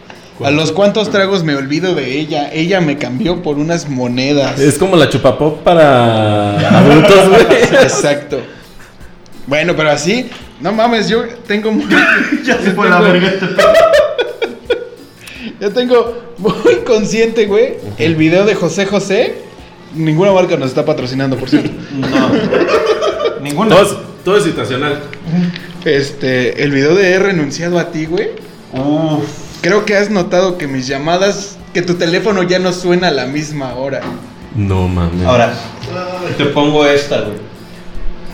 A 0.44 0.50
los 0.50 0.72
cuantos 0.72 1.10
tragos 1.10 1.44
me 1.44 1.54
olvido 1.54 1.94
de 1.94 2.18
ella. 2.18 2.50
Ella 2.52 2.80
me 2.80 2.98
cambió 2.98 3.42
por 3.42 3.58
unas 3.58 3.88
monedas. 3.88 4.58
Es 4.58 4.78
como 4.78 4.96
la 4.96 5.08
chupapop 5.08 5.62
para 5.62 6.78
adultos, 6.78 7.28
güey. 7.28 7.62
Exacto. 7.82 8.40
Bueno, 9.46 9.74
pero 9.76 9.90
así, 9.90 10.30
no 10.60 10.72
mames, 10.72 11.08
yo 11.08 11.22
tengo 11.46 11.70
muy, 11.70 11.86
Ya 12.44 12.58
se 12.58 12.70
fue 12.72 12.88
la 12.88 13.00
verga 13.00 13.28
este 13.28 13.46
yo 15.60 15.72
tengo 15.72 16.34
muy 16.38 16.76
consciente, 16.86 17.46
güey, 17.46 17.74
el 17.98 18.16
video 18.16 18.44
de 18.44 18.54
José 18.54 18.86
José. 18.86 19.43
Ninguna 19.94 20.32
marca 20.32 20.56
nos 20.56 20.68
está 20.68 20.84
patrocinando, 20.84 21.36
por 21.36 21.48
cierto. 21.48 21.70
No. 21.94 23.40
Ninguna. 23.40 23.74
Todo 23.74 23.82
es, 23.82 23.96
todo 24.24 24.36
es 24.38 24.44
situacional. 24.44 25.00
Este, 25.84 26.62
el 26.62 26.72
video 26.72 26.94
de 26.94 27.12
he 27.12 27.18
renunciado 27.18 27.78
a 27.78 27.90
ti, 27.90 28.06
güey. 28.06 28.30
Uf. 28.72 29.24
Creo 29.60 29.84
que 29.84 29.96
has 29.96 30.10
notado 30.10 30.58
que 30.58 30.66
mis 30.66 30.86
llamadas, 30.86 31.58
que 31.72 31.82
tu 31.82 31.94
teléfono 31.94 32.42
ya 32.42 32.58
no 32.58 32.72
suena 32.72 33.08
a 33.08 33.10
la 33.10 33.26
misma 33.26 33.74
hora. 33.74 34.00
No 34.54 34.88
mames. 34.88 35.26
Ahora, 35.26 35.52
te 36.36 36.46
pongo 36.46 36.86
esta, 36.86 37.20
güey. 37.20 37.38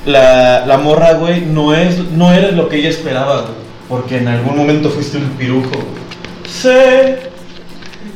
La, 0.06 0.64
la 0.66 0.78
morra, 0.78 1.14
güey, 1.14 1.42
no, 1.42 1.74
es, 1.74 1.98
no 2.12 2.32
eres 2.32 2.54
lo 2.54 2.68
que 2.68 2.76
ella 2.76 2.88
esperaba, 2.88 3.42
güey. 3.42 3.54
Porque 3.88 4.18
en 4.18 4.28
algún 4.28 4.56
momento 4.56 4.90
fuiste 4.90 5.18
un 5.18 5.30
pirujo, 5.30 5.70
güey. 5.70 6.00
Sé 6.48 7.29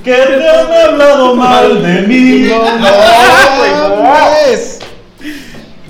que 0.05 0.13
te 0.13 0.49
han 0.49 0.91
hablado 0.91 1.35
mal 1.35 1.83
de 1.83 2.03
mí. 2.03 2.49
No, 2.51 2.79
no. 2.79 4.05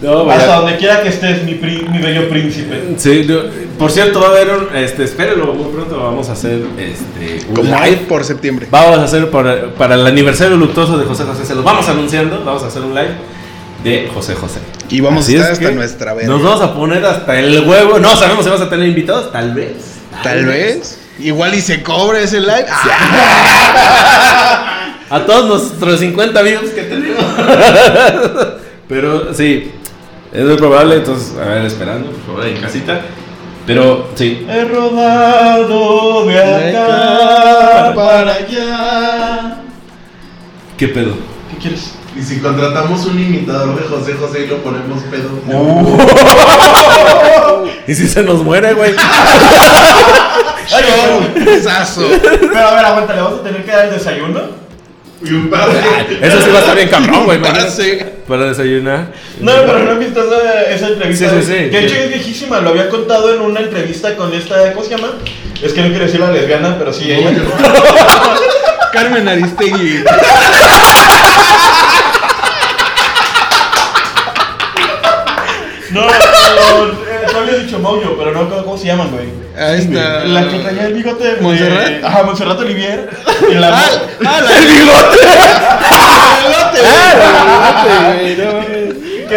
No, 0.03 0.25
güey. 0.25 0.37
Hasta 0.37 0.57
donde 0.57 0.77
quiera 0.77 1.03
que 1.03 1.09
estés, 1.09 1.45
mi, 1.45 1.55
pri- 1.55 1.87
mi 1.91 1.99
bello 1.99 2.29
príncipe. 2.29 2.95
Sí, 2.99 3.25
yo- 3.27 3.45
por 3.79 3.91
cierto, 3.91 4.21
va 4.21 4.27
a 4.27 4.31
haber 4.31 4.49
un. 4.51 4.77
Este, 4.77 5.05
espérenlo, 5.05 5.55
muy 5.55 5.73
pronto 5.73 5.97
vamos 5.99 6.29
a 6.29 6.33
hacer 6.33 6.61
este, 6.79 7.47
un 7.49 7.55
Como 7.57 7.75
live. 7.85 7.97
por 8.09 8.23
septiembre. 8.25 8.67
Vamos 8.71 8.99
a 8.99 9.05
hacer 9.05 9.31
para, 9.31 9.73
para 9.75 9.95
el 9.95 10.07
aniversario 10.07 10.57
luctuoso 10.57 10.99
de 10.99 11.07
José 11.07 11.25
José. 11.25 11.47
Se 11.47 11.55
los 11.55 11.65
vamos 11.65 11.89
anunciando. 11.89 12.43
Vamos 12.45 12.63
a 12.65 12.67
hacer 12.67 12.83
un 12.83 12.95
live 12.95 13.13
de 13.83 14.11
José 14.13 14.35
José. 14.35 14.59
Y 14.91 15.01
vamos 15.01 15.25
Así 15.25 15.35
a 15.37 15.39
estar 15.39 15.53
es 15.53 15.59
hasta 15.59 15.71
nuestra 15.73 16.13
verga. 16.15 16.29
Nos 16.31 16.43
vamos 16.43 16.61
a 16.61 16.75
poner 16.75 17.05
hasta 17.07 17.39
el 17.39 17.67
huevo. 17.67 17.99
No 17.99 18.15
sabemos 18.17 18.45
si 18.45 18.51
vamos 18.51 18.67
a 18.67 18.69
tener 18.71 18.87
invitados. 18.89 19.33
Tal 19.33 19.55
vez. 19.55 19.73
Tal 20.23 20.45
vez. 20.45 20.99
Igual 21.19 21.55
y 21.55 21.61
se 21.61 21.83
cobra 21.83 22.21
ese 22.21 22.41
live. 22.41 22.67
Ah, 22.69 24.71
A 25.11 25.21
todos 25.27 25.47
nuestros 25.71 26.01
50 26.01 26.43
views 26.43 26.71
que 26.71 26.83
tenemos. 26.83 27.25
Pero 28.89 29.33
sí, 29.35 29.71
es 30.33 30.45
muy 30.45 30.57
probable. 30.57 30.97
Entonces, 30.97 31.37
a 31.39 31.45
ver, 31.47 31.65
esperando, 31.67 32.11
por 32.11 32.27
favor, 32.27 32.47
en 32.47 32.61
casita. 32.61 33.01
Pero 33.67 34.09
sí. 34.15 34.47
He 34.49 34.65
rodado 34.65 36.27
de 36.27 36.39
acá 36.41 37.93
para 37.95 38.35
allá. 38.35 39.57
¿Qué 40.77 40.89
pedo? 40.89 41.13
¿Qué 41.51 41.59
quieres? 41.59 41.95
Y 42.17 42.23
si 42.23 42.39
contratamos 42.39 43.05
un 43.07 43.19
imitador 43.19 43.77
de 43.77 43.89
José 43.89 44.15
José 44.15 44.45
y 44.45 44.47
lo 44.47 44.63
ponemos 44.63 45.03
pedo. 45.05 45.31
¿Y 47.87 47.95
si 47.95 48.07
se 48.07 48.23
nos 48.23 48.43
muere, 48.43 48.73
güey? 48.73 48.95
Pero 52.41 52.69
a 52.69 52.75
ver, 52.75 52.85
aguanta, 52.85 53.15
¿le 53.15 53.23
vamos 53.23 53.41
a 53.41 53.43
tener 53.43 53.65
que 53.65 53.71
dar 53.71 53.87
el 53.87 53.91
desayuno? 53.93 54.41
Y 55.23 55.33
un 55.33 55.51
par 55.51 55.71
de. 55.73 56.27
Eso 56.27 56.41
sí 56.41 56.51
va 56.51 56.59
a 56.59 56.61
estar 56.61 56.77
bien 56.77 56.89
cabrón, 56.89 57.25
güey. 57.25 57.41
Pase. 57.41 58.13
Para 58.29 58.45
desayunar. 58.47 59.13
No, 59.41 59.53
pero 59.67 59.81
no 59.81 59.93
he 59.93 59.99
visto 59.99 60.23
esa, 60.23 60.63
esa 60.63 60.89
entrevista. 60.89 61.31
Sí, 61.31 61.37
sí, 61.41 61.47
sí. 61.47 61.53
Que 61.71 61.71
de 61.71 61.87
hecho 61.87 61.95
es 61.97 62.09
viejísima, 62.11 62.61
lo 62.61 62.71
había 62.71 62.89
contado 62.89 63.35
en 63.35 63.41
una 63.41 63.61
entrevista 63.61 64.15
con 64.17 64.33
esta, 64.35 64.73
¿cómo 64.73 64.85
se 64.85 64.97
llama? 64.97 65.13
Es 65.63 65.73
que 65.73 65.83
no 65.83 65.89
quiero 65.89 66.05
decir 66.05 66.21
la 66.21 66.31
lesbiana, 66.31 66.77
pero 66.79 66.93
sí 66.93 67.11
ella. 67.11 67.31
Carmen 68.93 69.29
Aristegui. 69.29 70.05
No, 75.95 76.01
no, 76.07 76.09
eh, 76.09 77.27
tú 77.31 77.37
habías 77.37 77.63
dicho 77.65 77.79
Moyo, 77.79 78.17
pero 78.19 78.33
no 78.33 78.41
me 78.41 78.47
acuerdo 78.47 78.65
cómo 78.65 78.77
se 78.77 78.87
llaman, 78.87 79.13
güey. 79.13 79.27
Ahí 79.57 79.79
está. 79.79 80.25
La 80.25 80.49
que 80.49 80.59
traía 80.59 80.87
el 80.87 80.95
bigote 80.95 81.25
de... 81.25 81.37
¿Montserrat? 81.41 82.03
Ajá, 82.05 82.25
Montserrat 82.25 82.59
Olivier. 82.59 83.09
Y 83.51 83.55
la... 83.55 83.69
Ah, 83.69 83.91
ah, 84.27 84.41
la 84.41 84.51
¡El 88.21 88.37
bigote! 88.37 88.95
que, 89.29 89.37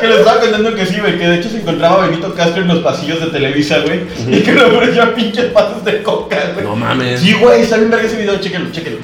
que 0.00 0.06
le 0.06 0.18
estaba 0.18 0.40
contando 0.40 0.74
que 0.74 0.86
sí, 0.86 0.98
güey, 1.00 1.18
que 1.18 1.28
de 1.28 1.36
hecho 1.36 1.48
se 1.48 1.58
encontraba 1.58 2.06
Benito 2.06 2.34
Castro 2.34 2.62
en 2.62 2.68
los 2.68 2.80
pasillos 2.80 3.20
de 3.20 3.26
Televisa, 3.28 3.78
güey, 3.78 4.02
y 4.28 4.40
que 4.42 4.52
le 4.52 4.64
ofrecía 4.64 5.14
pinches 5.14 5.46
pasos 5.46 5.84
de 5.84 6.02
coca, 6.02 6.52
güey. 6.54 6.66
No 6.66 6.76
mames. 6.76 7.20
Sí, 7.20 7.32
güey, 7.34 7.62
está 7.62 7.76
bien 7.76 7.90
verga 7.90 8.06
ese 8.06 8.16
video, 8.16 8.40
chéquenlo, 8.40 8.70
chéquenlo. 8.72 8.98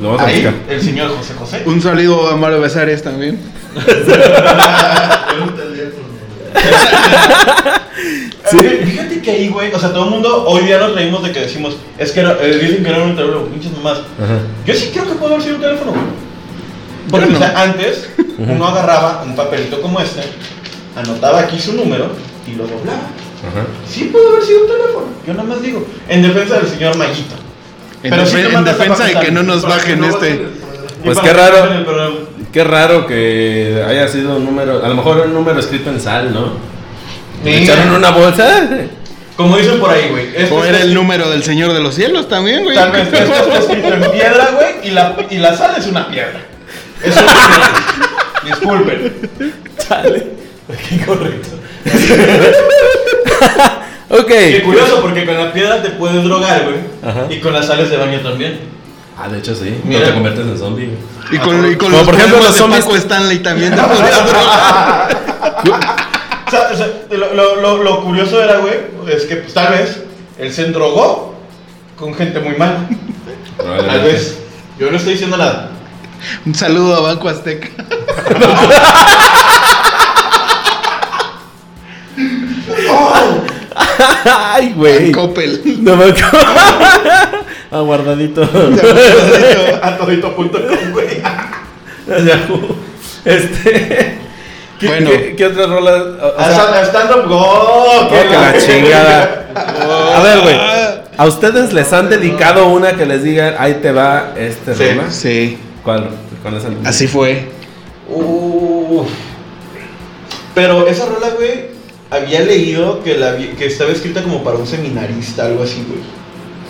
Lo 0.00 0.08
vamos 0.10 0.22
a 0.22 0.26
Ahí, 0.26 0.42
buscar. 0.44 0.54
el 0.72 0.82
señor 0.82 1.08
José 1.16 1.34
José. 1.38 1.62
Un 1.66 1.82
saludo 1.82 2.28
a 2.30 2.36
Mario 2.36 2.60
Besares 2.60 3.02
también. 3.02 3.38
Eh, 8.52 8.82
Fíjate 8.86 9.20
que 9.20 9.30
ahí, 9.30 9.48
güey, 9.48 9.72
o 9.74 9.78
sea, 9.78 9.92
todo 9.92 10.04
el 10.04 10.10
mundo 10.10 10.44
hoy 10.46 10.64
día 10.64 10.78
nos 10.78 10.94
reímos 10.94 11.22
de 11.22 11.32
que 11.32 11.40
decimos, 11.40 11.76
es 11.98 12.12
que 12.12 12.20
era- 12.20 12.38
eh, 12.40 12.56
dicen 12.58 12.82
que 12.84 12.90
no 12.90 12.96
era 12.96 13.04
un 13.04 13.16
teléfono, 13.16 13.44
pinches 13.46 13.72
mamás. 13.72 13.98
Ajá. 13.98 14.38
Yo 14.64 14.74
sí 14.74 14.90
creo 14.92 15.04
que 15.06 15.12
puede 15.14 15.32
haber 15.34 15.42
sido 15.44 15.56
un 15.56 15.62
teléfono, 15.62 15.90
güey. 15.92 16.02
Porque, 17.10 17.26
Yo 17.26 17.32
no. 17.32 17.38
o 17.38 17.40
sea, 17.40 17.62
antes 17.62 18.08
uno 18.38 18.66
agarraba 18.66 19.22
un 19.26 19.34
papelito 19.36 19.80
como 19.82 20.00
este, 20.00 20.22
anotaba 20.96 21.40
aquí 21.40 21.58
su 21.58 21.74
número 21.74 22.06
y 22.46 22.52
lo 22.54 22.64
doblaba. 22.66 22.98
Ajá. 22.98 23.66
Sí 23.88 24.04
puede 24.12 24.28
haber 24.28 24.42
sido 24.44 24.60
un 24.62 24.66
teléfono. 24.68 25.06
Yo 25.26 25.34
nada 25.34 25.48
más 25.48 25.60
digo. 25.62 25.84
En 26.08 26.22
defensa 26.22 26.56
del 26.58 26.68
señor 26.68 26.96
Mayito. 26.96 27.34
En, 28.02 28.10
Pero 28.10 28.26
sí 28.26 28.36
defensa 28.64 29.04
de 29.04 29.14
que 29.14 29.30
no 29.30 29.42
nos 29.42 29.62
bajen 29.62 30.04
este. 30.04 30.46
Pues 31.04 31.18
qué 31.18 31.32
raro. 31.32 31.68
Qué 32.52 32.64
raro 32.64 33.06
que 33.06 33.84
haya 33.86 34.08
sido 34.08 34.36
un 34.36 34.44
número. 34.44 34.84
A 34.84 34.88
lo 34.88 34.94
mejor 34.94 35.18
un 35.26 35.34
número 35.34 35.58
escrito 35.60 35.90
en 35.90 36.00
sal, 36.00 36.32
¿no? 36.32 36.52
Le 37.44 37.62
echaron 37.62 37.90
una 37.90 38.10
bolsa. 38.10 38.68
Como 39.36 39.56
dicen 39.56 39.78
por 39.78 39.90
ahí, 39.90 40.08
güey. 40.10 40.26
este 40.34 40.52
O 40.52 40.64
era 40.64 40.80
el 40.80 40.92
número 40.92 41.30
del 41.30 41.44
Señor 41.44 41.72
de 41.72 41.80
los 41.80 41.94
Cielos 41.94 42.28
también, 42.28 42.64
güey. 42.64 42.74
Tal 42.74 42.90
vez 42.90 43.12
esto 43.12 43.34
está 43.34 43.58
escrito 43.58 43.94
en 43.94 44.10
piedra, 44.10 44.48
güey, 44.54 44.88
y 44.88 44.90
la, 44.90 45.14
y 45.30 45.36
la 45.36 45.56
sal 45.56 45.74
es 45.78 45.86
una 45.86 46.08
piedra. 46.08 46.40
Eso 47.02 47.20
es 47.20 47.26
Disculpen. 48.44 49.30
Chale. 49.78 50.26
Qué 50.88 51.06
correcto. 51.06 51.48
Ok. 54.10 54.26
Qué 54.28 54.62
curioso, 54.64 55.00
porque 55.02 55.26
con 55.26 55.36
la 55.36 55.52
piedra 55.52 55.82
te 55.82 55.90
puedes 55.90 56.22
drogar, 56.24 56.64
güey. 56.64 56.76
Ajá. 57.04 57.26
Y 57.30 57.40
con 57.40 57.52
las 57.52 57.66
sales 57.66 57.90
de 57.90 57.96
baño 57.96 58.20
también. 58.20 58.58
Ah, 59.18 59.28
de 59.28 59.38
hecho 59.38 59.54
sí. 59.54 59.80
Mira. 59.84 60.00
No 60.00 60.06
te 60.06 60.14
conviertes 60.14 60.46
en 60.46 60.58
zombie. 60.58 60.86
güey. 60.86 60.98
Y 61.30 61.38
con, 61.38 61.72
y 61.72 61.76
con 61.76 61.92
los 61.92 62.02
por 62.04 62.14
ejemplo 62.14 62.38
los 62.38 62.54
de 62.54 62.60
zombies- 62.60 62.84
Paco 62.84 62.96
Stanley 62.96 63.40
también 63.40 63.74
te 63.74 63.82
podrías 63.82 64.26
drogar. 64.30 65.18
O 66.46 66.50
sea, 66.50 66.68
o 66.72 66.76
sea, 66.76 66.86
lo, 67.10 67.34
lo, 67.34 67.56
lo, 67.60 67.82
lo 67.82 68.04
curioso 68.04 68.42
era, 68.42 68.58
güey, 68.58 68.74
es 69.12 69.24
que 69.26 69.36
pues, 69.36 69.52
tal 69.52 69.72
vez 69.74 70.02
él 70.38 70.52
se 70.52 70.64
drogó 70.66 71.34
con 71.96 72.14
gente 72.14 72.38
muy 72.40 72.56
mala. 72.56 72.86
Tal 73.58 74.00
vez. 74.02 74.38
Yo 74.78 74.90
no 74.90 74.96
estoy 74.96 75.12
diciendo 75.14 75.36
nada. 75.36 75.70
Un 76.46 76.54
saludo 76.54 76.96
a 76.96 77.00
Banco 77.00 77.28
Azteca. 77.28 77.68
Ay, 84.54 84.72
güey. 84.76 85.12
Coppel. 85.12 85.62
No 85.82 85.96
me 85.96 86.06
Aguardadito. 87.70 88.42
A 89.82 89.96
todito.com, 89.96 90.92
güey. 90.92 91.22
Yahoo. 92.26 92.76
Este. 93.24 94.18
¿Qué, 94.80 94.86
Bueno. 94.86 95.10
¿qué, 95.10 95.34
qué 95.36 95.46
otras 95.46 95.68
rolas? 95.68 96.00
O- 96.00 96.38
sea, 96.38 96.80
A 96.80 96.82
stand 96.84 97.10
up 97.12 97.28
go. 97.28 98.08
que 98.08 98.24
la 98.36 98.54
chingada. 98.58 99.48
A 100.16 100.22
ver, 100.22 100.40
güey. 100.40 100.56
¿A 101.16 101.26
ustedes 101.26 101.72
les 101.72 101.92
han 101.92 102.08
dedicado 102.08 102.68
una 102.68 102.92
que 102.92 103.04
les 103.04 103.24
digan, 103.24 103.56
ahí 103.58 103.74
te 103.82 103.90
va 103.90 104.34
este 104.36 104.74
Sí. 104.74 104.84
rola? 104.94 105.10
Sí, 105.10 105.58
¿Cuál? 105.82 106.10
¿Cuál 106.42 106.54
es 106.58 106.64
el? 106.64 106.76
así 106.86 107.08
fue. 107.08 107.48
Uf. 108.08 109.08
Pero 110.54 110.86
esa 110.86 111.06
rola, 111.06 111.30
güey, 111.36 111.66
había 112.10 112.40
leído 112.40 113.02
que, 113.02 113.16
la, 113.18 113.32
vi- 113.32 113.48
que 113.58 113.66
estaba 113.66 113.90
escrita 113.92 114.22
como 114.22 114.42
para 114.42 114.56
un 114.56 114.66
seminarista, 114.66 115.46
algo 115.46 115.62
así, 115.62 115.84
güey. 115.88 116.00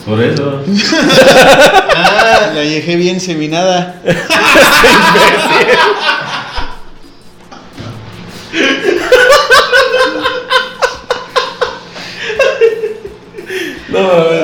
Por 0.06 0.22
eso. 0.24 0.62
Ah, 2.00 2.52
la 2.54 2.60
dejé 2.60 2.94
bien 2.96 3.20
seminada. 3.20 4.00
No. 13.88 13.98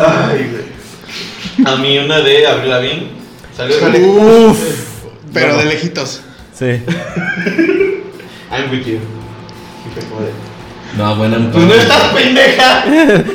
Ay, 0.07 0.51
güey. 0.51 1.67
A 1.67 1.77
mí 1.77 1.99
una 1.99 2.21
de 2.21 2.47
Avril 2.47 2.71
Lavigne. 2.71 3.09
Salió 3.57 3.77
de 3.91 4.01
Uf, 4.01 4.59
pero 5.33 5.53
No. 5.53 5.59
de 5.59 5.65
lejitos. 5.67 6.21
Sí. 6.59 6.65
I'm 8.51 8.71
with 8.71 8.85
you. 8.85 8.99
Joder. 10.11 10.33
No, 10.97 11.17
buena 11.17 11.37
I'm 11.37 11.51
Pues 11.51 11.65
no 11.65 11.71
Gone. 11.71 11.83
estás 11.83 12.03
pendeja. 12.15 12.85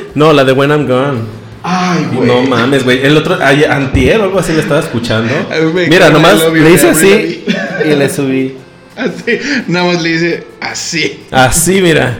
No, 0.14 0.32
la 0.32 0.44
de 0.44 0.52
When 0.52 0.70
I'm 0.70 0.86
Gone. 0.86 1.18
Ay, 1.62 2.06
güey. 2.14 2.26
No 2.26 2.42
mames, 2.42 2.84
güey. 2.84 3.04
El 3.04 3.16
otro, 3.16 3.38
ayer, 3.42 3.70
antier 3.70 4.20
o 4.20 4.24
algo 4.24 4.38
así 4.38 4.52
le 4.54 4.60
estaba 4.60 4.80
escuchando. 4.80 5.32
Mira, 5.88 6.08
nomás 6.10 6.38
le 6.52 6.60
de 6.60 6.72
hice 6.72 6.88
así 6.88 7.44
y 7.84 7.88
le 7.94 8.08
subí. 8.08 8.54
Así, 8.96 9.38
nada 9.68 9.86
más 9.86 10.02
le 10.02 10.08
dice 10.10 10.44
así. 10.60 11.20
Así, 11.30 11.80
mira. 11.80 12.18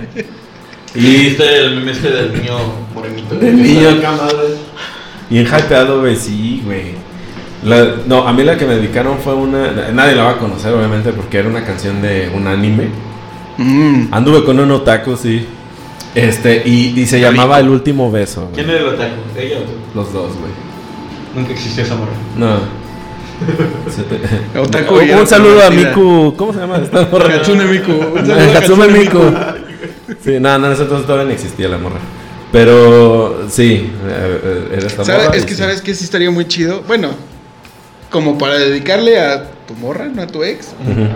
Y 0.95 1.01
viste 1.25 1.57
el 1.59 1.77
meme 1.77 1.93
este 1.93 2.11
del 2.11 2.33
niño 2.33 2.57
morenito. 2.95 3.35
Del 3.35 3.61
niño. 3.63 3.91
Acá, 3.91 4.13
madre. 4.13 4.55
Y 5.29 5.39
en 5.39 5.47
hypeado, 5.47 6.01
güey, 6.01 6.17
sí, 6.17 6.63
güey. 6.65 6.93
La- 7.65 7.97
no, 8.07 8.27
a 8.27 8.33
mí 8.33 8.45
la 8.45 8.57
que 8.57 8.65
me 8.65 8.77
dedicaron 8.77 9.19
fue 9.19 9.35
una. 9.35 9.73
Nadie 9.93 10.15
la 10.15 10.23
va 10.25 10.31
a 10.31 10.39
conocer, 10.39 10.73
obviamente, 10.73 11.13
porque 11.13 11.39
era 11.39 11.49
una 11.49 11.65
canción 11.67 12.01
de 12.01 12.31
un 12.35 12.47
anime. 12.47 12.89
Mm, 13.59 14.09
Anduve 14.13 14.45
con 14.45 14.59
un 14.59 14.71
otaku, 14.71 15.17
sí. 15.17 15.47
Este, 16.15 16.63
y, 16.67 16.99
y 17.01 17.07
se 17.07 17.21
llamaba 17.21 17.61
El 17.61 17.69
último 17.69 18.11
beso. 18.11 18.43
güey. 18.43 18.55
¿Quién 18.55 18.71
era 18.71 18.79
el 18.81 18.87
otaku? 18.87 19.15
¿Ella 19.39 19.59
o 19.59 19.63
tú? 19.63 19.73
Los 19.95 20.13
dos, 20.13 20.31
güey. 20.39 20.53
Nunca 21.37 21.53
existió 21.53 21.85
esa 21.85 21.95
morra. 21.95 22.13
No. 22.37 22.57
Se 23.91 24.03
te- 24.03 24.59
Otaku 24.59 24.97
un, 24.97 25.27
saludo 25.27 25.61
a 25.61 25.65
conocida. 25.69 25.89
Miku. 25.91 26.35
¿Cómo 26.37 26.53
se 26.53 26.59
llama 26.61 26.77
esta 26.79 27.07
morra? 27.11 27.35
Hatsune 27.37 27.65
Miku. 27.65 27.93
Un 28.19 28.27
saludo 28.27 28.35
a 28.35 28.59
Hatsune 28.59 28.85
Hatsune 28.85 28.99
Miku. 28.99 29.21
Sí, 30.23 30.33
no, 30.41 30.59
no, 30.59 30.67
en 30.67 30.73
ese 30.73 30.83
entonces 30.83 31.07
todavía 31.07 31.27
no 31.27 31.33
existía 31.33 31.69
la 31.69 31.79
morra. 31.79 32.01
Pero 32.53 33.47
sí, 33.49 33.91
eh, 34.07 34.41
eh, 34.45 34.69
era 34.77 34.87
esta 34.89 35.05
¿Sabe- 35.05 35.25
morra 35.27 35.37
Es 35.37 35.45
y 35.45 35.47
que 35.47 35.55
sí. 35.55 35.59
sabes 35.61 35.81
que 35.81 35.95
sí 35.95 36.05
estaría 36.05 36.31
muy 36.31 36.47
chido. 36.49 36.83
Bueno, 36.87 37.11
como 38.11 38.37
para 38.37 38.59
dedicarle 38.59 39.21
a 39.21 39.45
tu 39.67 39.75
morra, 39.75 40.07
no 40.13 40.21
a 40.23 40.27
tu 40.27 40.43
ex. 40.43 40.75
Ujú. 40.83 41.07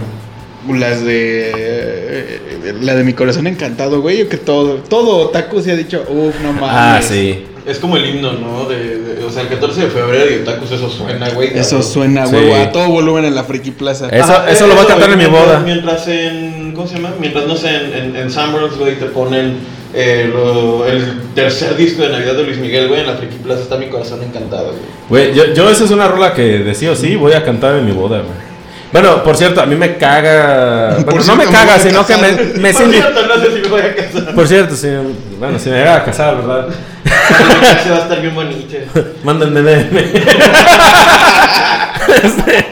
Las 0.68 1.05
de. 1.05 2.40
La 2.81 2.94
de 2.94 3.05
mi 3.05 3.12
corazón 3.12 3.46
encantado, 3.46 4.00
güey. 4.00 4.18
Yo 4.18 4.29
que 4.29 4.37
todo. 4.38 4.77
Todo 4.88 5.16
otaku 5.29 5.61
se 5.61 5.72
ha 5.72 5.77
dicho, 5.77 6.05
uff, 6.09 6.35
no 6.42 6.53
mames. 6.53 6.68
Ah, 6.72 7.00
sí. 7.03 7.44
Es 7.66 7.79
como 7.79 7.96
el 7.96 8.05
himno, 8.07 8.33
¿no? 8.33 8.66
De, 8.66 8.98
de- 8.98 9.24
o 9.24 9.31
sea, 9.31 9.42
el 9.42 9.48
14 9.48 9.83
de 9.83 9.87
febrero 9.88 10.31
y 10.31 10.42
otakus, 10.42 10.70
eso 10.72 10.90
suena, 10.90 11.31
güey. 11.31 11.57
Eso 11.59 11.83
suena, 11.83 12.27
Sí. 12.27 12.35
huevo, 12.35 12.55
a 12.57 12.70
todo 12.72 12.88
volumen 12.88 13.24
en 13.24 13.35
la 13.35 13.44
Friki 13.44 13.70
Plaza. 13.70 14.09
Eso, 14.11 14.46
eso 14.46 14.66
lo 14.66 14.74
voy 14.74 14.85
a 14.85 14.88
cantar 14.88 15.11
en 15.11 15.18
mi 15.18 15.24
güey, 15.24 15.42
boda. 15.42 15.61
Mientras, 15.61 16.07
en. 16.09 16.72
¿Cómo 16.74 16.87
se 16.87 16.96
llama? 16.96 17.14
Mientras 17.20 17.46
no 17.46 17.57
sé, 17.57 17.68
en, 17.74 17.92
en, 17.94 18.16
en 18.16 18.31
Summers, 18.31 18.77
güey, 18.79 18.96
te 18.98 19.07
ponen 19.07 19.57
eh, 19.94 20.29
lo- 20.33 20.87
el 20.87 21.20
tercer 21.35 21.77
disco 21.77 22.03
de 22.03 22.09
Navidad 22.11 22.35
de 22.35 22.42
Luis 22.44 22.59
Miguel, 22.59 22.88
güey. 22.88 23.00
En 23.00 23.07
la 23.07 23.14
Friki 23.14 23.37
Plaza 23.37 23.62
está 23.62 23.77
mi 23.79 23.87
corazón 23.87 24.22
encantado, 24.22 24.72
güey. 25.09 25.29
Güey, 25.31 25.35
yo, 25.35 25.55
yo 25.55 25.70
esa 25.70 25.85
es 25.85 25.90
una 25.90 26.09
rola 26.09 26.35
que 26.35 26.42
de 26.42 26.74
sí 26.74 26.87
o 26.87 26.94
sí 26.96 27.16
voy 27.16 27.33
a 27.33 27.44
cantar 27.44 27.77
en 27.77 27.87
mi 27.87 27.92
boda, 27.92 28.18
güey. 28.18 28.54
Bueno, 28.95 29.25
por 29.25 29.37
cierto, 29.37 29.61
a 29.61 29.67
mí 29.67 29.75
me 29.75 29.97
caga. 29.97 30.95
Por 31.05 31.15
Bueno, 31.17 31.25
no 31.27 31.35
me 31.37 31.47
caga, 31.47 31.81
sino 31.81 32.07
que 32.07 32.17
me, 32.17 32.31
me 32.61 32.73
Por 32.73 32.81
siento- 32.81 32.93
cierto, 32.93 33.27
no 33.27 33.35
sé 33.43 33.53
si 33.57 33.61
me 33.63 33.69
voy 33.69 33.81
a 33.81 33.95
casar. 33.97 34.35
Por 34.37 34.47
cierto, 34.47 34.77
sí, 34.77 34.89
bueno, 35.37 35.59
si 35.59 35.69
me 35.71 35.79
llega 35.79 35.97
a 35.97 36.05
casar, 36.05 36.37
¿verdad? 36.37 36.69
Se 37.83 37.91
va 37.91 37.97
a 37.97 38.01
estar 38.03 38.21
bien 38.23 38.37
bonito. 38.37 38.77
Mándenme 39.25 39.63
DM. 39.63 39.99
Este, 42.23 42.67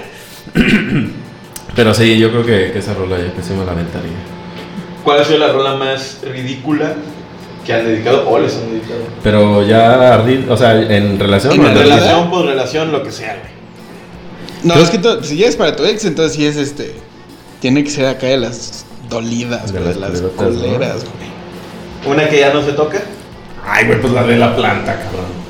Pero 1.75 1.95
sí, 1.95 2.17
yo 2.19 2.31
creo 2.31 2.45
que, 2.47 2.71
que 2.73 2.79
esa 2.79 2.95
rola 2.95 3.17
ya 3.19 3.33
que 3.33 3.43
sí 3.43 3.53
me 3.55 3.65
la 3.65 3.73
aventaría. 3.73 4.13
¿Cuál 5.03 5.21
ha 5.21 5.25
sido 5.25 5.39
la 5.41 5.49
rola 5.53 5.75
más 5.75 6.21
ridícula 6.23 6.93
que 7.67 7.73
han 7.73 7.85
dedicado 7.85 8.29
o 8.29 8.39
les 8.39 8.55
han 8.55 8.71
dedicado? 8.71 9.01
Pero 9.25 9.67
ya 9.67 10.15
ardí, 10.15 10.47
o 10.49 10.57
sea, 10.57 10.81
en 10.81 11.19
relación 11.19 11.55
¿En 11.55 11.75
relación, 11.77 12.31
por 12.31 12.47
relación, 12.47 12.93
lo 12.93 13.03
que 13.03 13.11
sea, 13.11 13.39
güey. 13.41 13.52
No, 14.65 14.75
es 14.75 14.91
que 14.91 14.99
to- 14.99 15.23
si 15.25 15.37
ya 15.37 15.47
es 15.49 15.57
para 15.57 15.75
tu 15.77 15.85
ex, 15.85 16.05
entonces 16.05 16.37
sí 16.37 16.47
es 16.47 16.57
este. 16.57 16.95
Tiene 17.61 17.83
que 17.85 17.91
ser 17.91 18.07
acá 18.07 18.27
de 18.27 18.39
las 18.39 18.85
dolidas, 19.09 19.73
De 19.73 19.79
güey, 19.81 19.95
las 19.99 20.13
las 20.13 20.21
coleras, 20.37 20.97
güey. 21.05 22.13
Una 22.15 22.29
que 22.29 22.39
ya 22.41 22.53
no 22.53 22.63
se 22.65 22.73
toca. 22.73 23.01
Ay, 23.67 23.87
güey, 23.87 24.01
pues 24.01 24.13
la 24.13 24.25
de 24.25 24.37
la 24.37 24.55
planta, 24.57 24.95
cabrón. 24.97 25.43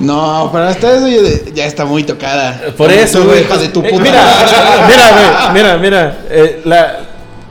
No, 0.00 0.48
pero 0.50 0.64
hasta 0.64 0.94
eso 0.96 1.08
ya, 1.08 1.20
de- 1.20 1.52
ya 1.54 1.66
está 1.66 1.84
muy 1.84 2.04
tocada. 2.04 2.58
Por 2.76 2.88
Como 2.88 2.90
eso, 2.90 3.24
güey. 3.24 3.42
hija 3.42 3.56
de 3.58 3.68
tu 3.68 3.80
Eh, 3.80 3.90
puta 3.90 4.02
mira, 4.02 4.24
mira, 4.88 5.10
güey, 5.12 5.52
mira, 5.54 5.76
mira. 5.78 6.18
eh, 6.30 6.62
la, 6.64 7.00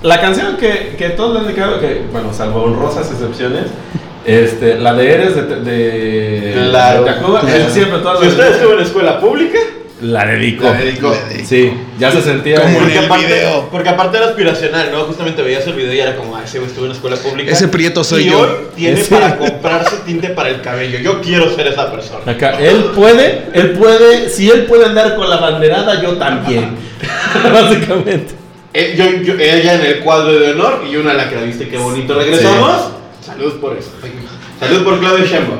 la 0.01 0.19
canción 0.21 0.57
que, 0.57 0.95
que 0.97 1.09
todos 1.09 1.33
le 1.33 1.39
han 1.41 1.45
dedicado, 1.47 1.79
que, 1.79 2.03
bueno, 2.11 2.33
salvo 2.33 2.63
honrosas 2.63 3.11
excepciones, 3.11 3.65
este, 4.25 4.79
la 4.79 4.93
de 4.93 5.13
Eres 5.13 5.35
de, 5.35 5.43
de, 5.61 6.53
Claro, 6.71 7.03
de 7.03 7.11
Tacuba, 7.13 7.41
claro. 7.41 7.55
él 7.55 7.71
siempre 7.71 7.99
todas 7.99 8.19
Si 8.19 8.25
las 8.25 8.33
usted 8.33 8.51
estuvo 8.55 8.73
en 8.73 8.79
escuela 8.79 9.19
pública, 9.21 9.59
la 10.01 10.25
dedico. 10.25 10.63
la 10.63 10.73
dedicó. 10.73 11.13
Sí, 11.45 11.73
ya 11.97 12.11
se 12.11 12.21
sentía. 12.21 12.61
Como 12.61 12.69
en 12.69 12.75
Porque 12.83 12.97
el 12.99 13.05
aparte, 13.05 13.25
video. 13.25 13.69
porque 13.71 13.89
aparte 13.89 14.17
era 14.17 14.27
aspiracional, 14.27 14.89
¿no? 14.91 15.03
Justamente 15.03 15.41
veías 15.41 15.65
el 15.67 15.73
video 15.73 15.93
y 15.93 15.99
era 15.99 16.15
como, 16.15 16.35
ah, 16.35 16.41
ese 16.45 16.59
güey 16.59 16.69
estuvo 16.69 16.85
en 16.85 16.91
escuela 16.93 17.17
pública. 17.17 17.51
Ese 17.51 17.67
prieto 17.67 18.03
soy 18.03 18.27
y 18.27 18.31
yo. 18.31 18.39
hoy 18.39 18.49
tiene 18.75 18.99
Ese- 19.01 19.15
para 19.15 19.37
comprarse 19.37 19.97
tinte 20.05 20.29
para 20.29 20.49
el 20.49 20.61
cabello. 20.61 20.99
Yo 20.99 21.21
quiero 21.21 21.53
ser 21.55 21.67
esa 21.67 21.91
persona. 21.91 22.31
Acá, 22.31 22.57
él 22.59 22.91
puede, 22.95 23.47
él 23.53 23.71
puede, 23.71 24.29
si 24.29 24.49
él 24.49 24.65
puede 24.65 24.85
andar 24.85 25.15
con 25.15 25.29
la 25.29 25.37
banderada, 25.37 26.01
yo 26.01 26.17
también. 26.17 26.75
Básicamente. 27.53 28.35
Eh, 28.73 28.93
yo, 28.97 29.05
yo- 29.23 29.39
ella 29.39 29.73
en 29.75 29.81
el 29.85 29.99
cuadro 29.99 30.39
de 30.39 30.51
honor 30.51 30.83
y 30.89 30.95
una 30.95 31.11
a 31.11 31.15
la 31.15 31.29
que 31.29 31.35
la 31.35 31.41
viste, 31.41 31.67
qué 31.67 31.77
bonito. 31.77 32.13
Regresamos. 32.13 32.91
Salud 33.25 33.59
por 33.59 33.77
eso. 33.77 33.89
Salud 34.59 34.83
por 34.83 34.99
Claudio 34.99 35.25
Sheinbaum. 35.25 35.59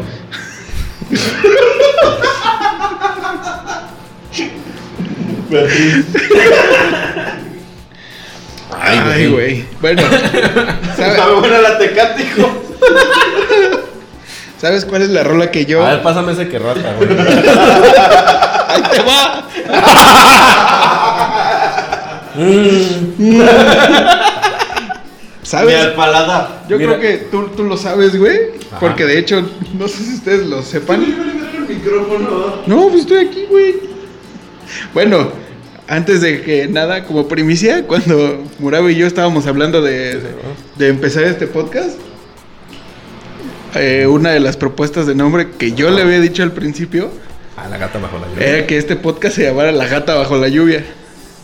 Ay, 8.82 9.28
güey. 9.32 9.65
Bueno, 9.82 10.02
¿sabe- 10.95 11.10
Está 11.12 11.30
buena 11.32 11.60
la 11.60 11.78
tecate, 11.78 12.23
hijo. 12.23 12.49
¿sabes 14.62 14.86
cuál 14.86 15.02
es 15.04 15.10
la 15.10 15.23
rola 15.23 15.52
que 15.52 15.65
yo. 15.65 15.84
A 15.86 15.91
ver, 15.93 16.02
pásame 16.04 16.34
ese 16.34 16.47
que 16.49 16.60
rata, 16.60 16.93
güey. 16.97 17.10
¡Ahí 18.67 18.82
te 18.91 19.02
va! 19.02 19.45
Ni 22.36 23.39
¿Sabes? 25.43 25.75
al 25.84 25.93
paladar. 25.93 26.62
Yo 26.69 26.78
Mira. 26.78 26.97
creo 26.97 27.02
que 27.02 27.17
tú, 27.25 27.47
tú 27.58 27.63
lo 27.63 27.75
sabes, 27.75 28.15
güey. 28.17 28.38
Ajá. 28.69 28.80
Porque 28.80 29.06
de 29.06 29.17
hecho, 29.17 29.41
no 29.73 29.88
sé 29.88 29.97
si 30.04 30.13
ustedes 30.15 30.45
lo 30.45 30.62
sepan. 30.62 31.04
El 31.04 31.75
micrófono. 31.75 32.58
No, 32.67 32.88
pues 32.89 33.02
estoy 33.02 33.25
aquí, 33.28 33.45
güey. 33.49 33.75
Bueno, 34.93 35.32
antes 35.88 36.21
de 36.21 36.41
que 36.41 36.67
nada, 36.67 37.03
como 37.05 37.27
primicia, 37.27 37.84
cuando 37.88 38.43
Murabe 38.60 38.91
y 38.91 38.95
yo 38.95 39.08
estábamos 39.08 39.47
hablando 39.47 39.82
de, 39.82 40.19
de 40.77 40.88
empezar 40.88 41.23
este 41.23 41.47
podcast, 41.47 41.97
eh, 43.75 44.08
una 44.08 44.32
de 44.32 44.39
las 44.39 44.58
propuestas 44.58 45.05
de 45.05 45.15
nombre 45.15 45.49
que 45.58 45.73
yo 45.73 45.89
le 45.91 46.01
había 46.01 46.19
dicho 46.19 46.41
al 46.41 46.51
principio 46.53 47.12
A 47.55 47.67
la 47.67 47.77
gata 47.77 47.99
bajo 47.99 48.17
la 48.17 48.27
lluvia. 48.27 48.47
era 48.47 48.67
que 48.67 48.77
este 48.77 48.95
podcast 48.95 49.36
se 49.36 49.43
llamara 49.43 49.71
La 49.71 49.88
Gata 49.88 50.15
Bajo 50.15 50.38
la 50.38 50.47
Lluvia. 50.47 50.84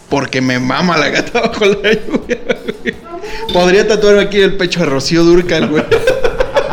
Porque 0.09 0.41
me 0.41 0.59
mama 0.59 0.97
la 0.97 1.09
gata 1.09 1.41
bajo 1.41 1.65
la 1.65 1.93
lluvia. 1.93 2.38
Podría 3.53 3.88
tatuar 3.88 4.17
aquí 4.19 4.39
el 4.39 4.55
pecho 4.55 4.81
a 4.83 4.85
Rocío 4.85 5.23
Durcal, 5.23 5.67
güey. 5.67 5.83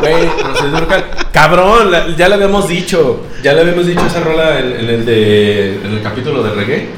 Güey, 0.03 0.27
Rocío 0.45 0.87
Cabrón, 1.33 1.91
la- 1.91 2.09
ya 2.17 2.29
le 2.29 2.35
habíamos 2.35 2.69
dicho. 2.69 3.25
Ya 3.43 3.53
le 3.55 3.61
habíamos 3.63 3.87
dicho 3.87 4.05
esa 4.07 4.21
rola 4.21 4.59
en, 4.59 4.73
en 4.73 4.89
el 4.89 5.07
de. 5.07 5.75
En 5.85 5.93
el 5.93 6.03
capítulo 6.03 6.43
de 6.43 6.51
reggae. 6.51 6.89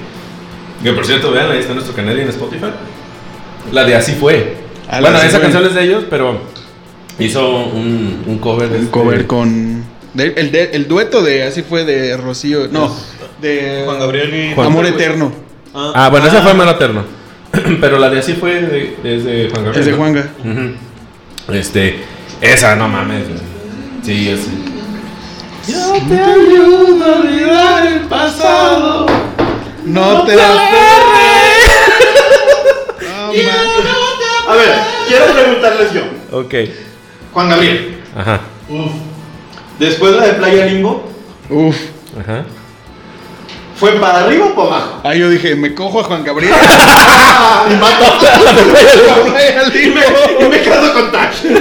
Que 0.82 0.92
por 0.92 1.04
cierto, 1.06 1.30
vean, 1.30 1.50
ahí 1.50 1.58
está 1.58 1.70
en 1.70 1.76
nuestro 1.76 1.94
canal 1.96 2.18
y 2.18 2.22
en 2.22 2.28
Spotify. 2.28 2.66
La 3.72 3.84
de 3.84 3.94
Así 3.96 4.12
fue. 4.12 4.56
Ah, 4.88 5.00
bueno, 5.00 5.16
esa 5.18 5.30
Fue. 5.30 5.40
canción 5.40 5.64
es 5.66 5.74
de 5.74 5.82
ellos, 5.84 6.04
pero 6.10 6.40
hizo 7.18 7.48
un, 7.66 8.22
un 8.26 8.38
cover 8.38 8.68
de 8.68 8.76
Un 8.78 8.84
este- 8.84 8.90
cover 8.92 9.26
con. 9.26 9.82
de- 10.12 10.34
el, 10.36 10.50
de- 10.52 10.70
el 10.74 10.88
dueto 10.88 11.22
de 11.22 11.44
así 11.44 11.62
fue 11.62 11.84
de 11.84 12.16
Rocío. 12.16 12.68
No, 12.70 12.94
de 13.40 13.82
Juan 13.84 13.98
Gabriel 13.98 14.34
y. 14.34 14.54
Juan- 14.54 14.66
Amor 14.66 14.86
Eterno. 14.86 15.32
Ah, 15.74 16.08
bueno, 16.10 16.26
esa 16.26 16.42
fue 16.42 16.54
Mano 16.54 16.70
Eterno. 16.72 17.04
pero 17.80 17.98
la 17.98 18.10
de 18.10 18.18
Así 18.18 18.32
fue 18.34 18.60
de, 18.60 18.96
es 19.04 19.24
de 19.24 19.48
Juan 19.50 19.64
Gabriel. 19.64 19.80
Es 19.80 19.86
de 19.86 19.92
¿no? 19.92 19.96
Juanga. 19.98 20.28
Ujú. 20.40 21.54
Este, 21.54 21.98
esa, 22.52 22.76
no 22.76 22.88
mames. 22.88 23.28
güey. 23.28 23.40
Sí, 24.02 24.30
es. 24.30 24.40
No 29.84 30.24
te 30.24 30.32
aferres. 30.34 31.70
No, 33.02 33.26
man. 33.28 33.66
A 34.48 34.54
ver, 34.56 34.74
quiero 35.08 35.26
preguntarles 35.32 35.92
yo. 35.92 36.02
Ok. 36.38 36.54
Juan 37.32 37.48
Gabriel. 37.48 38.02
Ajá. 38.16 38.40
Uf. 38.68 38.92
Después 39.78 40.14
la 40.14 40.26
de 40.26 40.32
Playa 40.34 40.66
Limbo, 40.66 41.10
Uf. 41.50 41.76
Ajá. 42.20 42.44
¿Fue 43.76 43.92
para 43.92 44.24
arriba 44.24 44.46
o 44.46 44.54
para 44.54 44.68
abajo? 44.68 45.00
Ah, 45.04 45.14
yo 45.14 45.28
dije, 45.30 45.54
me 45.54 45.74
cojo 45.74 46.00
a 46.00 46.04
Juan 46.04 46.24
Gabriel. 46.24 46.54
y 47.70 47.74
mato. 47.74 48.04
y, 49.74 49.90
me, 49.90 50.02
y 50.44 50.48
me 50.48 50.62
caso 50.62 50.92
con 50.94 51.12
Tash. 51.12 51.44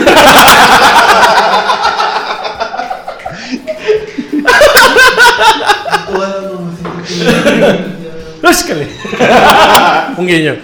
Búscale. 8.41 8.87
Un 10.17 10.27
guiño. 10.27 10.55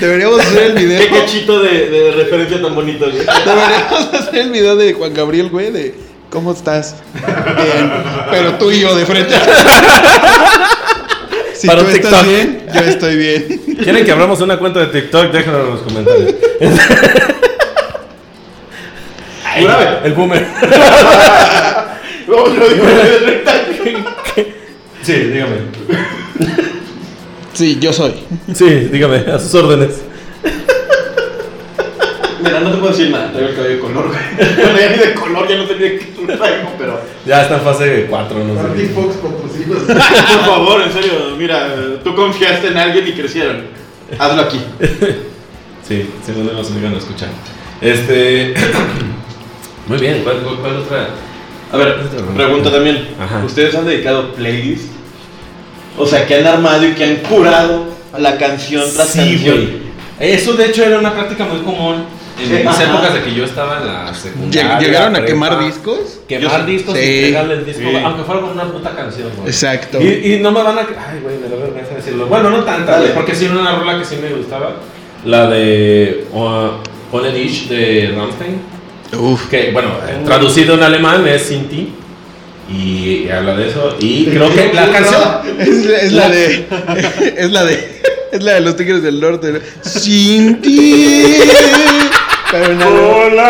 Deberíamos 0.00 0.40
hacer 0.40 0.62
el 0.64 0.72
video. 0.74 1.00
Qué 1.00 1.08
cachito 1.08 1.62
de, 1.62 1.88
de 1.88 2.10
referencia 2.12 2.60
tan 2.60 2.74
bonito. 2.74 3.06
güey. 3.06 3.18
Deberíamos 3.18 4.14
hacer 4.14 4.40
el 4.40 4.50
video 4.50 4.76
de 4.76 4.92
Juan 4.92 5.14
Gabriel, 5.14 5.48
güey, 5.48 5.70
de 5.72 5.94
¿cómo 6.30 6.52
estás? 6.52 6.96
Bien. 7.14 7.92
Pero 8.30 8.54
tú 8.54 8.70
y 8.70 8.80
yo 8.80 8.94
de 8.96 9.06
frente. 9.06 9.34
Si 11.54 11.66
Para 11.66 11.80
tú 11.80 11.86
un 11.86 11.90
estás 11.92 12.10
TikTok. 12.12 12.26
bien, 12.28 12.66
yo 12.74 12.80
estoy 12.82 13.16
bien. 13.16 13.62
¿Quieren 13.82 14.04
que 14.04 14.12
abramos 14.12 14.38
una 14.42 14.58
cuenta 14.58 14.80
de 14.80 14.88
TikTok? 14.88 15.32
Déjenlo 15.32 15.64
en 15.64 15.70
los 15.70 15.80
comentarios. 15.80 16.34
Una 19.62 19.76
vez. 19.78 19.88
El 20.04 20.12
boomer. 20.12 20.46
No, 22.28 22.46
no 22.48 22.66
digo 22.68 22.84
de 22.86 23.44
Sí, 25.02 25.12
dígame. 25.14 25.56
Sí, 27.54 27.78
yo 27.80 27.92
soy. 27.94 28.14
Sí, 28.54 28.66
dígame, 28.92 29.24
a 29.32 29.38
sus 29.38 29.54
órdenes. 29.54 30.02
Mira, 32.46 32.60
no 32.60 32.70
te 32.70 32.76
puedo 32.78 32.92
decir 32.92 33.10
nada, 33.10 33.30
traigo 33.32 33.48
el 33.50 33.56
cabello 33.56 33.74
de 33.74 33.80
color, 33.80 34.06
güey. 34.08 34.54
Bueno, 34.56 34.78
ya 34.80 34.90
ni 34.90 34.98
de 34.98 35.14
color, 35.14 35.48
ya 35.48 35.56
no 35.56 35.66
sé 35.66 35.74
ni 35.74 35.80
de 35.80 35.98
qué 35.98 36.06
traigo, 36.36 36.68
pero. 36.78 37.00
Ya 37.26 37.42
está 37.42 37.54
en 37.56 37.60
fase 37.62 38.06
4, 38.08 38.38
no 38.44 38.54
Marty 38.54 38.80
sé. 38.80 38.88
Fox 38.88 39.16
patrocina. 39.16 39.76
Por 39.86 40.44
favor, 40.46 40.82
en 40.82 40.92
serio, 40.92 41.12
mira, 41.36 41.68
tú 42.04 42.14
confiaste 42.14 42.68
en 42.68 42.76
alguien 42.78 43.06
y 43.08 43.12
crecieron. 43.12 43.64
Hazlo 44.18 44.42
aquí. 44.42 44.60
Sí, 45.86 46.08
no 46.36 46.52
nos 46.52 46.70
obligan 46.70 46.94
a 46.94 46.98
escuchar. 46.98 47.28
Este. 47.80 48.54
Muy 49.88 49.98
bien, 49.98 50.22
¿cuál, 50.24 50.38
cuál, 50.38 50.56
cuál 50.56 50.76
otra? 50.78 51.08
A 51.72 51.76
ver, 51.76 51.98
pregunta 52.34 52.70
también. 52.70 53.08
Ajá. 53.20 53.42
¿Ustedes 53.44 53.74
han 53.74 53.84
dedicado 53.86 54.32
playlist? 54.34 54.90
O 55.98 56.06
sea, 56.06 56.26
que 56.26 56.36
han 56.36 56.46
armado 56.46 56.86
y 56.86 56.92
que 56.92 57.04
han 57.04 57.16
curado 57.16 57.86
la 58.18 58.36
canción 58.38 58.84
tras 58.94 59.08
Sí, 59.08 59.18
canción. 59.18 59.56
güey. 59.56 59.68
Eso 60.18 60.54
de 60.54 60.66
hecho 60.66 60.84
era 60.84 60.98
una 60.98 61.12
práctica 61.12 61.44
muy 61.44 61.60
común 61.60 62.04
en 62.38 62.46
Sí, 62.48 62.52
mis 62.68 62.80
épocas 62.80 63.14
de 63.14 63.22
que 63.22 63.34
yo 63.34 63.44
estaba 63.44 63.80
en 63.80 63.86
la 63.86 64.14
secundaria. 64.14 64.78
Lleg- 64.78 64.80
¿Llegaron 64.82 65.08
a 65.08 65.18
prepa. 65.18 65.26
quemar 65.26 65.64
discos? 65.64 65.98
Quemar 66.28 66.60
Yo- 66.60 66.66
discos 66.66 66.94
sí. 66.94 67.00
y 67.04 67.22
pegarle 67.22 67.54
el 67.54 67.64
disco, 67.66 67.82
Sí. 67.90 67.96
aunque 68.04 68.22
fuera 68.24 68.40
con 68.42 68.50
una 68.50 68.64
puta 68.64 68.90
canción, 68.94 69.28
güey. 69.36 69.48
Exacto. 69.48 70.00
Y, 70.02 70.34
y 70.34 70.38
no 70.40 70.50
me 70.52 70.62
van 70.62 70.78
a. 70.78 70.80
Ay, 70.82 71.20
güey, 71.22 71.38
me 71.38 71.48
da 71.48 71.56
vergüenza 71.56 71.94
decirlo. 71.94 72.26
Bueno, 72.26 72.50
no 72.50 72.58
tanta, 72.64 72.98
güey, 72.98 73.14
porque 73.14 73.34
sí 73.34 73.46
era 73.46 73.54
una 73.54 73.76
rola 73.76 73.98
que 73.98 74.04
sí 74.04 74.16
me 74.20 74.28
gustaba. 74.36 74.72
La 75.24 75.48
de 75.48 76.26
uh, 76.32 77.16
Ole 77.16 77.32
Dich 77.32 77.68
de 77.68 78.12
Rammstein. 78.16 78.60
Uf. 79.18 79.48
Que, 79.48 79.70
bueno, 79.72 79.88
traducido 80.24 80.74
en 80.74 80.82
alemán 80.82 81.26
es 81.28 81.42
Sinti. 81.42 81.92
Y, 82.68 83.26
y 83.26 83.30
habla 83.30 83.56
de 83.56 83.68
eso. 83.68 83.96
Y 84.00 84.26
creo 84.26 84.52
que 84.52 84.72
la 84.74 84.90
canción. 84.90 85.22
Es, 85.60 85.68
es 86.02 86.12
la 86.12 86.28
de. 86.28 86.66
Es 87.36 87.50
la 87.52 87.64
de. 87.64 87.96
Es 88.32 88.42
la 88.42 88.54
de 88.54 88.60
los 88.60 88.76
Tigres 88.76 89.02
del 89.02 89.20
Norte. 89.20 89.62
Sin 89.82 90.60
ti. 90.60 91.36
Pero 92.50 92.74
no, 92.74 93.30
no 93.30 93.44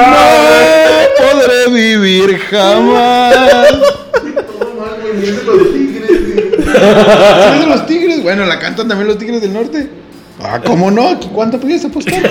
podré 1.18 1.68
vivir 1.70 2.38
jamás. 2.38 3.32
Todo 3.32 4.74
mal, 4.78 4.96
güey. 5.00 5.14
ni 5.16 5.24
es 5.28 5.36
de 5.36 5.42
los 5.44 5.72
tigres, 5.72 6.10
güey. 6.10 6.26
¿Sí 7.52 7.58
de 7.60 7.66
los 7.66 7.86
Tigres? 7.86 8.22
Bueno, 8.22 8.44
la 8.46 8.58
cantan 8.58 8.88
también 8.88 9.08
los 9.08 9.18
Tigres 9.18 9.40
del 9.42 9.52
Norte. 9.52 9.90
Ah, 10.42 10.60
¿cómo 10.64 10.90
no? 10.90 11.18
¿Cuánto 11.32 11.58
podías 11.58 11.84
apostar? 11.84 12.14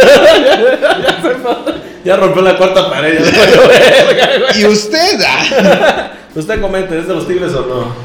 Ya 2.06 2.16
rompió 2.18 2.44
la 2.44 2.56
cuarta 2.56 2.88
pared. 2.88 3.18
ya. 3.20 4.56
¿Y 4.60 4.66
usted? 4.66 5.20
Ah. 5.28 6.12
Usted 6.36 6.62
comente, 6.62 7.00
¿es 7.00 7.08
de 7.08 7.16
los 7.16 7.28
tigres 7.28 7.52
o 7.56 7.66
no? 7.66 7.96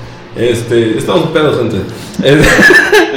Este, 0.43 0.97
estamos 0.97 1.29
pedos, 1.33 1.59
gente. 1.59 1.83
Es, 2.25 2.47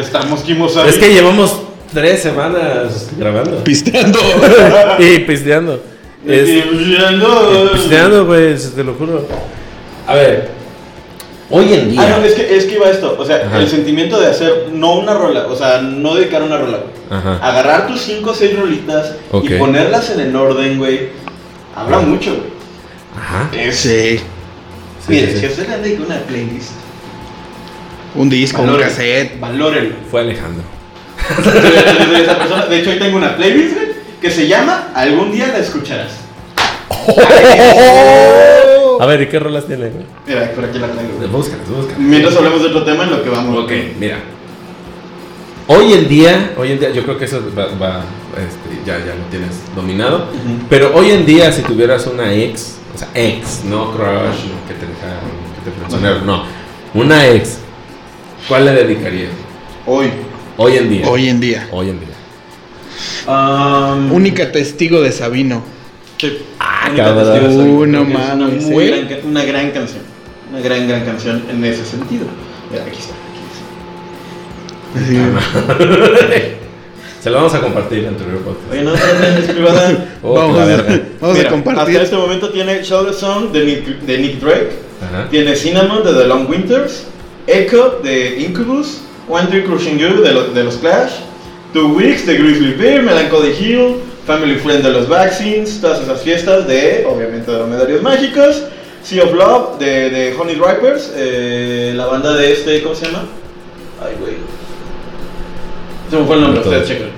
Estamos 0.06 0.42
quimos 0.42 0.76
es 0.76 0.98
que 0.98 1.14
llevamos 1.14 1.56
tres 1.94 2.22
semanas 2.22 3.10
grabando 3.18 3.64
Pisteando. 3.64 4.20
y 5.00 5.20
pisteando. 5.20 5.82
Es- 6.26 6.64
pisteando, 7.74 8.26
güey, 8.26 8.56
te 8.58 8.84
lo 8.84 8.94
juro. 8.96 9.28
A 10.08 10.16
ver, 10.16 10.50
hoy 11.50 11.74
en 11.74 11.98
Ah, 12.00 12.08
no, 12.10 12.20
día. 12.22 12.26
es 12.28 12.34
que, 12.34 12.58
es 12.58 12.66
que 12.66 12.76
iba 12.76 12.90
esto. 12.90 13.16
O 13.20 13.26
sea, 13.26 13.38
Ajá. 13.46 13.60
el 13.60 13.68
sentimiento 13.70 14.20
de 14.20 14.28
hacer 14.28 14.70
no 14.72 15.00
una 15.00 15.14
rola, 15.14 15.48
o 15.48 15.56
sea, 15.56 15.82
no 15.82 16.16
dedicar 16.16 16.42
una 16.44 16.58
rola. 16.58 16.80
Ajá. 17.10 17.38
Agarrar 17.42 17.88
tus 17.88 18.02
5 18.02 18.30
o 18.30 18.34
6 18.34 18.58
rolitas 18.58 19.16
y 19.44 19.50
ponerlas 19.56 20.10
en 20.12 20.20
el 20.22 20.36
orden, 20.36 20.78
güey. 20.78 21.10
Habla 21.76 21.98
Ajá. 21.98 22.06
mucho, 22.06 22.32
güey. 22.32 22.54
Ajá. 23.18 23.50
Es, 23.56 23.78
Sí. 23.78 24.20
Sí, 25.06 25.12
Mire, 25.12 25.28
sí, 25.28 25.34
sí. 25.34 25.40
si 25.42 25.46
usted 25.48 25.68
le 25.68 25.78
dedica 25.80 26.04
una 26.06 26.16
playlist, 26.20 26.72
Un 28.16 28.30
disco, 28.30 28.62
un 28.62 28.78
cassette. 28.78 29.38
valórenlo. 29.38 29.96
Fue 30.10 30.22
Alejandro. 30.22 30.64
de, 31.44 32.06
de 32.18 32.24
esa 32.24 32.38
persona. 32.38 32.66
De 32.66 32.80
hecho, 32.80 32.90
hoy 32.92 33.00
tengo 33.00 33.18
una 33.18 33.36
playlist, 33.36 33.76
güey, 33.76 33.88
que 34.22 34.32
se 34.32 34.48
llama 34.48 34.90
Algún 34.96 35.32
día 35.32 35.48
la 35.48 35.60
escucharás. 35.60 36.12
A 39.00 39.06
ver, 39.06 39.22
¿y 39.22 39.28
qué 39.28 39.40
rolas 39.40 39.66
tiene, 39.66 39.90
güey? 39.90 40.06
Mira, 40.28 40.52
por 40.52 40.66
aquí 40.66 40.80
la 40.80 40.88
traigo. 40.88 41.14
güey. 41.18 41.30
Búscalas, 41.30 41.68
búscalas. 41.68 42.00
Mientras 42.00 42.36
hablemos 42.36 42.62
de 42.62 42.68
otro 42.68 42.84
tema 42.84 43.04
en 43.04 43.12
lo 43.12 43.24
que 43.24 43.30
vamos. 43.30 43.64
Ok, 43.64 43.72
mira. 44.00 44.18
Hoy 45.68 45.94
en 45.94 46.08
día, 46.10 46.52
hoy 46.58 46.74
en 46.74 46.80
día, 46.80 46.90
yo 46.92 47.04
creo 47.04 47.18
que 47.18 47.26
eso 47.26 47.42
va, 47.58 47.68
va, 47.82 48.02
este, 48.38 48.86
ya, 48.86 48.98
ya 49.00 49.16
lo 49.16 49.24
tienes 49.30 49.50
dominado. 49.76 50.28
Pero 50.70 50.92
hoy 50.94 51.12
en 51.12 51.26
día, 51.26 51.52
si 51.54 51.62
tuvieras 51.62 52.06
una 52.06 52.34
ex, 52.34 52.78
o 52.94 52.98
sea, 52.98 53.08
ex, 53.14 53.64
no 53.64 53.92
crush, 53.92 54.44
no 54.50 54.68
que 54.68 54.74
te 54.74 54.86
deja, 54.86 55.20
que 55.64 55.70
te 55.70 55.78
frenzonearon, 55.78 56.26
no, 56.26 56.44
una 56.94 57.28
ex, 57.28 57.60
¿cuál 58.48 58.66
le 58.66 58.74
dedicarías? 58.74 59.32
Hoy. 59.86 60.12
Hoy 60.58 60.78
en 60.78 60.90
día. 60.90 61.08
Hoy 61.10 61.28
en 61.30 61.40
día. 61.40 61.68
Hoy 61.72 61.90
en 61.90 62.00
día. 62.00 62.10
Um, 63.28 64.12
Única 64.12 64.52
testigo 64.52 65.02
de 65.02 65.12
Sabino. 65.12 65.64
sí. 66.20 66.38
Ah, 66.60 66.88
Única 66.90 67.04
cabrón. 67.06 67.26
testigo 67.34 67.52
soy, 67.54 67.70
Uh, 67.70 67.86
no 67.86 68.00
porque 68.00 68.14
es 68.58 68.66
una 68.66 68.72
muy 68.74 68.84
¿eh? 68.86 69.06
gran 69.10 69.26
una 69.26 69.44
gran 69.46 69.72
canción. 69.72 70.02
Una 70.52 70.62
gran, 70.62 70.88
gran 70.88 71.06
canción 71.06 71.44
en 71.50 71.66
ese 71.66 71.84
sentido. 71.86 72.26
Mira, 72.72 72.84
aquí 72.86 73.00
está. 73.00 73.16
Aquí 74.96 75.10
está. 75.10 76.38
Sí. 76.38 76.44
Se 77.24 77.30
lo 77.30 77.38
vamos 77.38 77.54
a 77.54 77.62
compartir 77.62 78.04
en 78.04 78.18
tu 78.18 78.24
podcast. 78.26 78.72
Oye, 78.72 78.84
no, 78.84 78.94
es 78.94 79.46
privada. 79.52 80.10
Oh, 80.24 80.34
vamos 80.36 80.58
la 80.58 80.64
a, 80.64 80.66
verga. 80.66 81.02
vamos 81.22 81.38
Mira, 81.38 81.50
a 81.50 81.52
compartir. 81.52 81.82
Hasta 81.96 82.04
este 82.04 82.16
momento 82.18 82.50
tiene 82.52 82.84
Show 82.84 83.06
the 83.06 83.14
Song 83.14 83.52
de 83.52 83.66
Nick, 83.66 83.86
de 84.02 84.18
Nick 84.20 84.40
Drake. 84.42 84.70
Ajá. 85.02 85.30
Tiene 85.30 85.56
Cinnamon 85.56 86.04
de 86.04 86.14
The 86.14 86.28
Long 86.28 86.50
Winters. 86.50 87.06
Echo 87.48 88.00
de 88.04 88.40
Incubus. 88.42 89.00
One 89.28 89.48
Tree 89.48 89.64
Crushing 89.64 89.98
You 89.98 90.22
de, 90.22 90.34
lo- 90.34 90.54
de 90.54 90.64
los 90.64 90.78
Clash. 90.78 91.12
Two 91.74 91.90
Weeks 91.96 92.26
de 92.26 92.36
Grizzly 92.38 92.74
Bear. 92.74 93.02
Melancholy 93.04 93.52
Hill. 93.54 93.96
Family 94.26 94.56
Friend 94.56 94.82
de 94.82 94.90
los 94.90 95.10
Vaccines, 95.10 95.82
todas 95.82 96.00
esas 96.00 96.22
fiestas 96.22 96.66
de, 96.66 97.06
obviamente, 97.06 97.52
Dromedarios 97.52 98.02
Mágicos, 98.02 98.64
Sea 99.04 99.22
of 99.26 99.34
Love 99.34 99.80
de, 99.80 100.10
de 100.10 100.34
Honey 100.40 100.56
Dripers, 100.56 101.12
eh, 101.14 101.92
la 101.94 102.06
banda 102.06 102.34
de 102.34 102.54
este, 102.54 102.82
¿cómo 102.84 102.96
se 102.96 103.08
llama? 103.08 103.26
Ay, 104.02 104.16
güey. 104.18 104.36
Se 106.10 106.16
me 106.18 106.26
fue 106.26 106.36
el 106.38 106.42
nombre, 106.42 106.62
ustedes 106.62 106.88
chequen. 106.88 107.10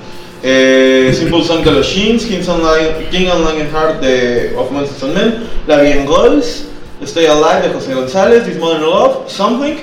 Eh, 0.41 1.13
Simple 1.15 1.43
Song 1.43 1.63
de 1.63 1.71
los 1.73 1.85
Shins, 1.85 2.25
King 2.25 2.41
Online, 2.47 3.07
King 3.11 3.27
Online 3.27 3.69
Heart 3.71 4.01
de 4.01 4.55
Of 4.57 4.71
Monsters 4.71 5.03
and 5.03 5.13
Men, 5.13 5.43
La 5.67 5.81
Bien 5.81 6.07
Goals, 6.07 6.63
Stay 7.03 7.27
Alive 7.27 7.67
de 7.67 7.69
José 7.75 7.93
González, 7.93 8.45
This 8.45 8.57
Modern 8.57 8.81
Love, 8.81 9.29
Something, 9.29 9.75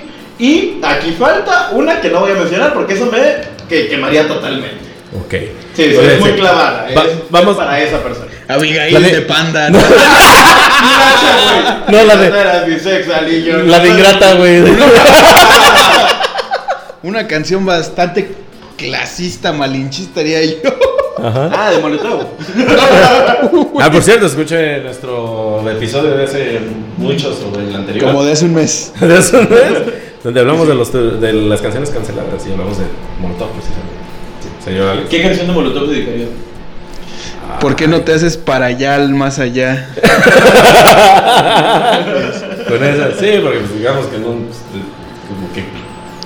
y 0.45 0.81
aquí 0.83 1.13
falta 1.19 1.71
una 1.73 2.01
que 2.01 2.09
no 2.11 2.21
voy 2.21 2.33
a 2.33 2.35
mencionar 2.35 2.73
porque 2.75 2.95
eso 2.95 3.07
me 3.07 3.19
que 3.69 3.89
quemaría 3.89 4.27
totalmente. 4.27 4.77
Ok. 5.25 5.35
Sí, 5.75 5.85
sí, 5.85 5.97
es 6.01 6.21
muy 6.21 6.33
clavada. 6.33 6.87
Va- 6.97 7.05
es 7.05 7.11
vamos- 7.31 7.57
para 7.57 7.81
esa 7.81 8.03
persona. 8.03 8.27
Abigail 8.49 9.03
de- 9.03 9.11
de 9.11 9.21
Panda. 9.23 9.71
¿no? 9.71 9.79
No, 11.89 12.05
la 12.05 12.17
de- 12.17 12.31
La 13.67 13.79
de 13.81 13.89
ingrata, 13.89 14.35
güey. 14.35 14.63
Una 17.03 17.27
canción 17.27 17.65
bastante 17.67 18.31
clasista, 18.77 19.53
malinchista, 19.53 20.21
haría 20.21 20.45
yo. 20.45 20.55
Ajá. 21.23 21.51
Ah, 21.53 21.71
de 21.71 21.79
Molotov. 21.79 22.27
Ah, 23.81 23.91
por 23.91 24.03
cierto, 24.03 24.27
escuche 24.27 24.79
nuestro 24.81 25.69
episodio 25.71 26.17
de 26.17 26.25
hace 26.25 26.61
mucho 26.97 27.35
sobre 27.35 27.65
el 27.69 27.75
anterior. 27.75 28.07
Como 28.07 28.25
de 28.25 28.33
hace 28.33 28.45
un 28.45 28.55
mes. 28.55 28.93
de 29.01 29.19
eso, 29.19 29.43
¿no 29.43 29.57
es? 29.57 29.73
Donde 30.25 30.41
hablamos 30.41 30.69
de, 30.69 30.75
los, 30.75 30.93
de 30.93 31.33
las 31.33 31.61
canciones 31.61 31.91
canceladas 31.91 32.47
y 32.47 32.53
hablamos 32.53 32.79
de 32.79 32.85
Molotov, 33.21 33.51
precisamente. 33.51 33.93
Sí, 34.41 34.49
señor 34.65 34.89
Alex. 34.89 35.09
¿Qué 35.09 35.23
canción 35.23 35.49
de 35.49 35.53
Molotov 35.53 35.89
dedicaría? 35.89 36.27
¿Por 37.61 37.75
qué 37.75 37.89
no 37.89 38.03
te 38.03 38.15
haces 38.15 38.37
para 38.37 38.67
allá, 38.67 38.95
al 38.95 39.13
más 39.15 39.41
allá? 39.41 39.89
Con 42.69 42.85
esa, 42.85 43.11
sí, 43.19 43.41
porque 43.43 43.59
pues, 43.59 43.75
digamos 43.77 44.07
que 44.07 44.19
no, 44.19 44.29
pues, 44.29 44.59
como 45.29 45.53
que 45.53 45.65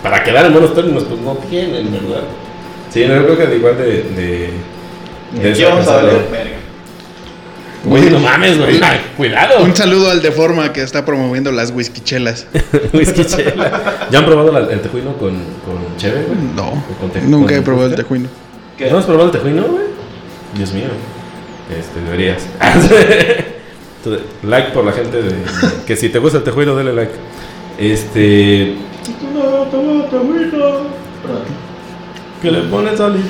para 0.02 0.22
quedar 0.22 0.44
en 0.46 0.52
buenos 0.52 0.74
términos, 0.74 1.04
pues 1.08 1.18
no 1.20 1.34
tienen, 1.48 1.90
¿verdad? 1.90 2.24
Sí, 2.90 3.06
no, 3.06 3.14
yo 3.14 3.24
creo 3.24 3.38
que 3.50 3.56
igual 3.56 3.78
de. 3.78 4.02
de, 4.02 4.50
de 5.40 5.50
esa 5.50 5.70
vamos 5.70 5.88
a 5.88 6.02
verga. 6.02 6.55
Güey, 7.86 8.10
no 8.10 8.18
mames, 8.18 8.58
güey. 8.58 8.80
Cuidado. 9.16 9.62
Un 9.64 9.74
saludo 9.76 10.10
al 10.10 10.20
Deforma 10.20 10.72
que 10.72 10.82
está 10.82 11.04
promoviendo 11.04 11.52
las 11.52 11.70
whiskychelas. 11.70 12.46
Whisky 12.92 13.24
chela. 13.26 14.08
¿Ya 14.10 14.18
han 14.18 14.24
probado 14.26 14.52
la- 14.52 14.72
el 14.72 14.80
tejuino 14.80 15.16
con, 15.16 15.30
con 15.64 15.96
cheve, 15.96 16.24
güey? 16.26 16.38
No, 16.56 16.68
¿O 16.72 17.00
con 17.00 17.10
te- 17.10 17.20
nunca 17.22 17.54
con 17.54 17.58
he 17.58 17.62
probado 17.62 17.88
el 17.90 17.94
tejuino. 17.94 18.28
¿Qué? 18.76 18.90
¿No 18.90 18.98
has 18.98 19.04
probado 19.04 19.26
el 19.26 19.32
tejuino, 19.32 19.62
güey? 19.62 19.84
Dios 20.56 20.72
mío. 20.72 20.88
Este, 21.78 22.00
deberías. 22.00 22.46
Like 24.44 24.70
por 24.70 24.84
la 24.84 24.92
gente 24.92 25.20
de, 25.20 25.32
que 25.84 25.96
si 25.96 26.08
te 26.10 26.20
gusta 26.20 26.38
el 26.38 26.44
tejuino, 26.44 26.76
dale 26.76 26.92
like. 26.92 27.10
Este. 27.78 28.74
Que 32.42 32.50
le 32.50 32.60
pones 32.62 33.00
al 33.00 33.16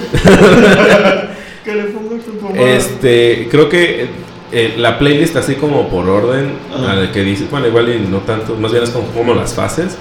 Que 1.64 1.74
le 1.74 1.82
pongas 1.84 2.24
tu 2.24 2.32
pomada. 2.38 2.62
Este, 2.76 3.48
creo 3.50 3.68
que 3.68 4.08
eh, 4.52 4.74
la 4.78 4.98
playlist 4.98 5.36
así 5.36 5.54
como 5.56 5.88
por 5.88 6.08
orden, 6.08 6.52
Ajá. 6.74 6.94
la 6.94 7.00
de 7.02 7.10
que 7.10 7.22
dice, 7.22 7.46
bueno, 7.50 7.66
igual 7.68 7.88
y 7.88 7.98
no 8.08 8.18
tanto, 8.18 8.54
más 8.56 8.70
bien 8.72 8.84
es 8.84 8.90
como, 8.90 9.06
como 9.08 9.34
las 9.34 9.54
fases. 9.54 9.96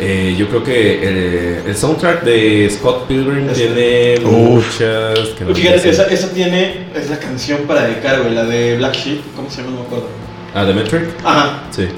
Eh, 0.00 0.36
yo 0.38 0.46
creo 0.48 0.62
que 0.62 1.00
eh, 1.02 1.62
el 1.66 1.74
soundtrack 1.76 2.22
de 2.22 2.70
Scott 2.70 3.08
Pilgrim 3.08 3.48
Es- 3.48 3.56
tiene 3.58 4.20
muchas 4.24 5.18
que 5.36 5.44
no 5.44 5.52
Fíjate, 5.54 5.88
esa, 5.90 6.04
esa 6.06 6.28
tiene, 6.30 6.86
es 6.94 7.10
la 7.10 7.18
canción 7.18 7.62
para 7.66 7.84
dedicar, 7.86 8.20
güey, 8.22 8.32
la 8.32 8.44
de 8.44 8.76
Black 8.76 8.94
Sheep, 8.94 9.20
¿cómo 9.34 9.50
se 9.50 9.56
llama? 9.62 9.72
No 9.74 9.80
me 9.80 9.86
acuerdo. 9.86 10.06
Ah, 10.54 10.64
The 10.64 10.72
Metric, 10.72 11.02
Ajá, 11.24 11.62
sí. 11.72 11.88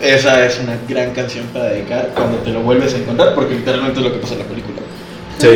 esa 0.00 0.46
es 0.46 0.58
una 0.60 0.78
gran 0.88 1.12
canción 1.12 1.44
para 1.52 1.66
dedicar 1.66 2.12
cuando 2.14 2.38
te 2.38 2.50
lo 2.50 2.60
vuelves 2.60 2.94
a 2.94 2.96
encontrar, 2.96 3.34
porque 3.34 3.56
literalmente 3.56 4.00
es 4.00 4.06
lo 4.06 4.12
que 4.12 4.18
pasa 4.20 4.32
en 4.32 4.38
la 4.40 4.46
película. 4.46 4.78
Sí. 5.36 5.48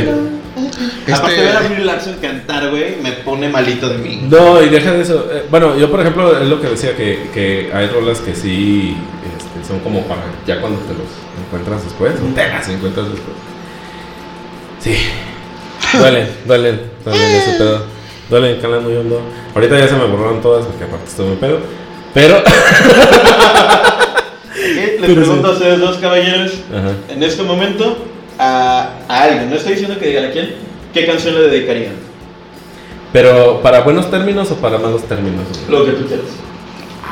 Aparte 1.12 1.36
de 1.36 1.42
ver 1.46 1.56
a 1.56 1.60
Este, 1.62 1.74
Brie 1.74 1.84
Larson 1.84 2.16
cantar, 2.20 2.70
güey, 2.70 2.96
me 3.02 3.12
pone 3.12 3.48
malito 3.48 3.88
de 3.88 3.98
mí. 3.98 4.20
No, 4.28 4.62
y 4.62 4.68
deja 4.68 4.92
de 4.92 5.02
eso. 5.02 5.26
eh, 5.32 5.44
bueno, 5.50 5.78
yo 5.78 5.90
por 5.90 6.00
ejemplo 6.00 6.38
es 6.40 6.46
lo 6.48 6.60
que 6.60 6.68
decía 6.68 6.94
que, 6.96 7.30
que 7.32 7.70
hay 7.72 7.86
rolas 7.88 8.18
que 8.20 8.34
sí 8.34 8.96
este, 9.38 9.66
son 9.66 9.80
como 9.80 10.02
para 10.02 10.22
ya 10.46 10.60
cuando 10.60 10.78
te 10.80 10.92
los 10.92 11.06
encuentras 11.46 11.84
después, 11.84 12.12
o 12.20 12.34
te 12.34 12.48
las 12.48 12.68
encuentras 12.68 13.06
después. 13.10 13.36
Sí. 14.80 14.96
Duelen, 15.98 16.28
duelen, 16.46 16.80
duelen 17.04 17.30
ese 17.36 17.52
pedo. 17.58 17.86
Duelen, 18.30 18.60
calan 18.60 18.82
muy 18.84 18.96
hondo. 18.96 19.20
Ahorita 19.54 19.78
ya 19.78 19.88
se 19.88 19.94
me 19.96 20.04
borraron 20.06 20.40
todas 20.40 20.64
porque 20.66 20.84
aparte 20.84 21.06
estoy 21.08 21.26
muy 21.28 21.36
pedo. 21.36 21.60
Pero. 22.14 22.42
¿Qué? 24.54 24.98
Les 25.00 25.00
Pero 25.00 25.14
pregunto 25.14 25.48
sí. 25.48 25.50
a 25.50 25.52
ustedes 25.56 25.80
dos 25.80 25.96
caballeros, 25.98 26.52
Ajá. 26.70 26.92
en 27.08 27.22
este 27.22 27.42
momento, 27.42 27.96
a, 28.42 28.98
a 29.08 29.22
alguien, 29.22 29.50
no 29.50 29.56
estoy 29.56 29.72
diciendo 29.72 29.98
que 29.98 30.08
digan 30.08 30.26
a 30.26 30.30
quién, 30.30 30.54
¿qué 30.92 31.06
canción 31.06 31.34
le 31.34 31.48
dedicarían? 31.48 31.94
Pero, 33.12 33.60
¿para 33.62 33.82
buenos 33.82 34.10
términos 34.10 34.50
o 34.50 34.56
para 34.56 34.78
malos 34.78 35.04
términos? 35.04 35.44
Lo 35.68 35.84
que 35.84 35.92
tú 35.92 36.06
quieras. 36.06 36.26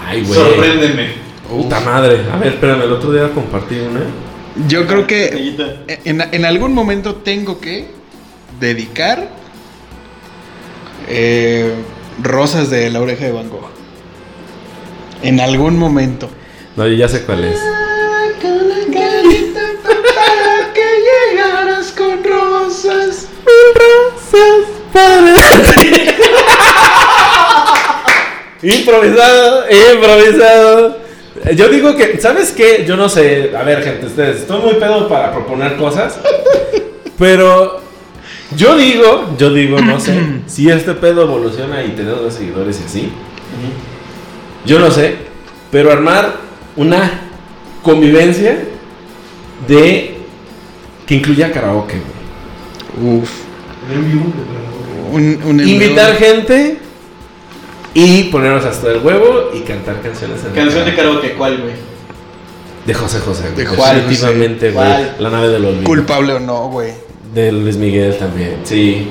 Ay, 0.06 0.22
güey. 0.22 0.34
Sorpréndeme. 0.34 1.08
Puta 1.48 1.80
madre. 1.80 2.20
A 2.32 2.36
ver, 2.36 2.54
espérame, 2.54 2.82
el 2.82 2.92
otro 2.92 3.12
día 3.12 3.28
compartí 3.34 3.74
una. 3.76 4.00
yo 4.68 4.86
creo 4.86 5.06
que 5.06 5.54
en, 6.04 6.22
en 6.32 6.44
algún 6.44 6.72
momento 6.72 7.16
tengo 7.16 7.60
que 7.60 7.88
dedicar 8.60 9.28
eh, 11.08 11.74
rosas 12.22 12.70
de 12.70 12.88
la 12.90 13.00
oreja 13.00 13.24
de 13.24 13.32
Van 13.32 13.50
Gogh. 13.50 13.68
En 15.22 15.40
algún 15.40 15.76
momento. 15.78 16.30
No, 16.76 16.86
yo 16.86 16.94
ya 16.94 17.08
sé 17.08 17.24
cuál 17.24 17.44
es. 17.44 17.58
Improvisado, 28.62 29.64
improvisado. 29.92 30.98
Yo 31.56 31.68
digo 31.68 31.96
que, 31.96 32.20
¿sabes 32.20 32.50
qué? 32.50 32.84
Yo 32.86 32.96
no 32.96 33.08
sé. 33.08 33.52
A 33.56 33.62
ver, 33.62 33.82
gente, 33.82 34.06
ustedes, 34.06 34.40
estoy 34.40 34.60
muy 34.60 34.74
pedo 34.74 35.08
para 35.08 35.32
proponer 35.32 35.76
cosas. 35.76 36.18
Pero 37.18 37.80
yo 38.56 38.76
digo, 38.76 39.34
yo 39.38 39.50
digo, 39.52 39.80
no 39.80 39.98
sé, 40.00 40.20
si 40.46 40.68
este 40.68 40.92
pedo 40.94 41.22
evoluciona 41.22 41.82
y 41.82 41.90
tenemos 41.90 42.22
más 42.24 42.34
seguidores 42.34 42.80
y 42.80 42.84
así. 42.84 43.12
Yo 44.66 44.78
no 44.78 44.90
sé, 44.90 45.16
pero 45.70 45.90
armar 45.90 46.34
una 46.76 47.28
convivencia 47.82 48.58
de 49.66 50.18
que 51.06 51.14
incluya 51.14 51.50
karaoke, 51.52 52.00
güey. 52.98 53.18
Uf. 53.20 53.49
Un, 55.12 55.40
un 55.44 55.60
Invitar 55.68 56.14
gente 56.16 56.78
y 57.94 58.24
ponernos 58.24 58.64
hasta 58.64 58.92
el 58.92 58.98
huevo 58.98 59.50
y 59.52 59.60
cantar 59.60 60.00
canciones 60.00 60.44
en 60.44 60.52
Canción 60.52 60.84
de 60.84 60.94
karaoke, 60.94 61.32
¿cuál, 61.32 61.58
güey? 61.58 61.90
de 62.86 62.94
José 62.94 63.18
José. 63.20 63.42
güey. 63.52 63.66
De 63.66 63.66
Juan. 63.66 63.96
Definitivamente, 63.96 64.70
güey. 64.70 64.86
¿Cuál? 64.86 65.16
La 65.18 65.30
nave 65.30 65.48
del 65.48 65.64
olvido. 65.64 65.84
culpable 65.84 66.32
o 66.34 66.40
no, 66.40 66.68
güey. 66.68 66.92
De 67.34 67.52
Luis 67.52 67.76
Miguel 67.76 68.16
también. 68.16 68.56
Sí. 68.64 69.08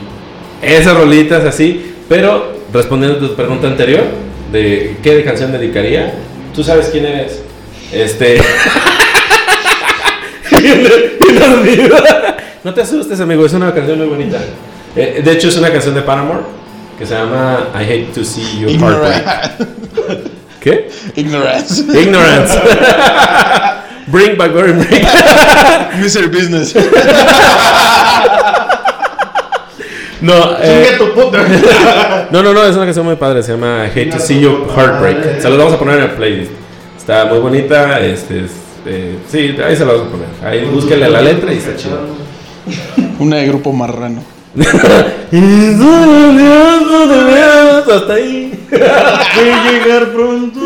Esas 0.61 0.97
rolitas 0.97 1.43
así. 1.45 1.93
Pero 2.07 2.53
respondiendo 2.73 3.17
a 3.17 3.29
tu 3.29 3.35
pregunta 3.35 3.67
anterior, 3.67 4.03
de 4.51 4.97
qué 5.03 5.23
canción 5.23 5.51
dedicaría, 5.51 6.15
tú 6.55 6.63
sabes 6.63 6.89
quién 6.89 7.05
eres. 7.05 7.41
Este. 7.91 8.41
No 12.61 12.73
te 12.73 12.81
asustes, 12.81 13.17
amigo, 13.21 13.45
es 13.45 13.53
una 13.53 13.73
canción 13.73 13.97
muy 13.99 14.07
bonita. 14.07 14.37
Eh, 14.95 15.21
de 15.23 15.31
hecho, 15.31 15.49
es 15.49 15.57
una 15.57 15.71
canción 15.71 15.95
de 15.95 16.01
Paramore 16.01 16.41
que 16.97 17.05
se 17.05 17.13
llama 17.13 17.69
I 17.73 17.83
Hate 17.83 18.09
to 18.13 18.23
See 18.23 18.59
You 18.59 18.69
Heartbreak. 18.69 19.23
¿Qué? 20.59 20.89
Ignorance. 21.15 21.81
Ignorance. 21.81 22.59
Bring 24.07 24.37
back 24.37 24.51
Burn 24.51 24.79
Break. 24.79 25.03
Mr. 25.99 26.27
Business. 26.29 26.75
No, 30.21 30.57
eh, 30.61 30.97
no, 32.31 32.43
no, 32.43 32.53
no, 32.53 32.65
es 32.65 32.75
una 32.75 32.83
canción 32.83 33.05
muy 33.05 33.15
padre, 33.15 33.41
se 33.41 33.53
llama 33.53 33.85
I 33.85 33.89
Hate 33.89 34.11
to 34.11 34.19
See 34.19 34.41
You 34.41 34.67
Heartbreak. 34.75 35.39
Se 35.39 35.47
los 35.47 35.57
vamos 35.57 35.73
a 35.73 35.79
poner 35.79 35.99
en 35.99 36.03
el 36.03 36.11
playlist. 36.11 36.51
Está 36.97 37.25
muy 37.25 37.39
bonita, 37.39 37.99
este, 38.01 38.43
es, 38.43 38.51
eh, 38.85 39.15
sí, 39.29 39.55
ahí 39.65 39.77
se 39.77 39.85
la 39.85 39.93
vamos 39.93 40.07
a 40.07 40.11
poner. 40.11 40.27
Ahí 40.43 40.65
búsquenle 40.65 41.09
la 41.09 41.21
letra 41.21 41.53
y 41.53 41.57
está 41.57 41.75
chido. 41.77 41.99
Una 43.19 43.37
de 43.37 43.47
grupo 43.47 43.71
marrano. 43.71 44.38
Hasta 47.89 48.13
ahí. 48.13 48.51
Voy 48.71 49.49
llegar 49.71 50.11
pronto 50.11 50.59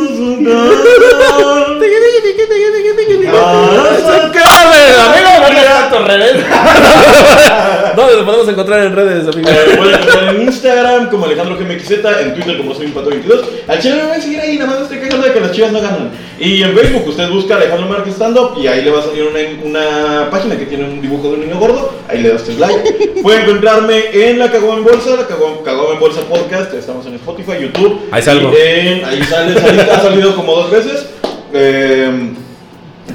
a 4.89 5.89
su 5.89 5.95
¿Dónde 7.95 8.15
nos 8.15 8.25
podemos 8.25 8.47
encontrar 8.49 8.83
en 8.85 8.95
redes, 8.95 9.27
amigo? 9.27 9.49
Eh, 9.49 9.75
Pueden 9.77 9.95
encontrar 9.95 10.35
en 10.35 10.41
Instagram, 10.41 11.09
como 11.09 11.25
Alejandro 11.25 11.57
GMXZ, 11.57 11.91
en 12.21 12.33
Twitter 12.33 12.57
como 12.57 12.73
soy 12.73 12.87
pato 12.87 13.09
22. 13.09 13.45
Al 13.67 13.79
chile 13.79 13.95
me 13.95 14.03
voy 14.07 14.17
a 14.17 14.21
seguir 14.21 14.39
ahí, 14.39 14.57
nada 14.57 14.71
más 14.71 14.81
estoy 14.81 14.99
cagando 14.99 15.27
de 15.27 15.33
que 15.33 15.39
las 15.39 15.51
chivas 15.51 15.71
no 15.71 15.81
ganan. 15.81 16.11
Y 16.39 16.63
en 16.63 16.75
Facebook 16.75 17.07
usted 17.07 17.29
busca 17.29 17.55
Alejandro 17.55 17.87
Márquez 17.87 18.15
Stand 18.15 18.37
Up 18.37 18.57
y 18.59 18.67
ahí 18.67 18.81
le 18.83 18.91
va 18.91 18.99
a 18.99 19.03
salir 19.03 19.23
una, 19.23 19.39
una 19.63 20.29
página 20.29 20.57
que 20.57 20.65
tiene 20.65 20.83
un 20.85 21.01
dibujo 21.01 21.29
de 21.29 21.33
un 21.35 21.39
niño 21.41 21.59
gordo. 21.59 21.93
Ahí 22.09 22.21
le 22.21 22.29
das 22.29 22.41
usted 22.41 22.57
like. 22.59 23.21
Puede 23.21 23.43
encontrarme 23.43 24.03
en 24.11 24.39
la 24.39 24.51
Cagoma 24.51 24.77
en 24.79 24.83
Bolsa, 24.83 25.11
la 25.15 25.27
Cagoma 25.27 25.93
en 25.93 25.99
Bolsa 25.99 26.21
Podcast. 26.21 26.73
Estamos 26.73 27.05
en 27.05 27.15
Spotify, 27.15 27.53
YouTube. 27.61 28.01
Ahí 28.11 28.21
salgo. 28.21 28.51
En- 28.57 29.05
ahí 29.05 29.23
sale, 29.23 29.59
sale- 29.59 29.81
ha 29.91 30.01
salido 30.01 30.35
como 30.35 30.55
dos 30.55 30.71
veces. 30.71 31.05
Eh, 31.53 32.31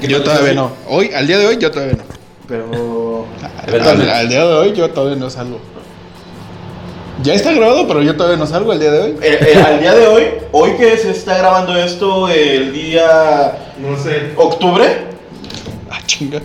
Yo 0.07 0.23
todavía 0.23 0.53
no. 0.53 0.71
Hoy, 0.87 1.11
al 1.13 1.27
día 1.27 1.37
de 1.37 1.47
hoy, 1.47 1.57
yo 1.57 1.71
todavía 1.71 1.95
no. 1.95 2.03
Pero. 2.47 3.25
Al, 3.67 4.09
al 4.09 4.29
día 4.29 4.45
de 4.45 4.53
hoy, 4.53 4.73
yo 4.73 4.89
todavía 4.89 5.17
no 5.17 5.29
salgo. 5.29 5.59
Ya 7.21 7.33
está 7.33 7.51
grabado, 7.51 7.85
pero 7.87 8.01
yo 8.01 8.15
todavía 8.15 8.37
no 8.37 8.47
salgo 8.47 8.71
al 8.71 8.79
día 8.79 8.91
de 8.91 8.99
hoy. 9.01 9.15
Eh, 9.21 9.39
eh, 9.53 9.63
al 9.65 9.79
día 9.81 9.93
de 9.93 10.07
hoy, 10.07 10.23
hoy 10.53 10.71
que 10.77 10.97
se 10.97 11.11
está 11.11 11.37
grabando 11.37 11.75
esto, 11.75 12.29
el 12.29 12.71
día 12.71 13.57
No 13.77 13.97
sé. 14.01 14.31
octubre, 14.37 15.09
Ah, 15.91 15.99
chinga. 16.05 16.39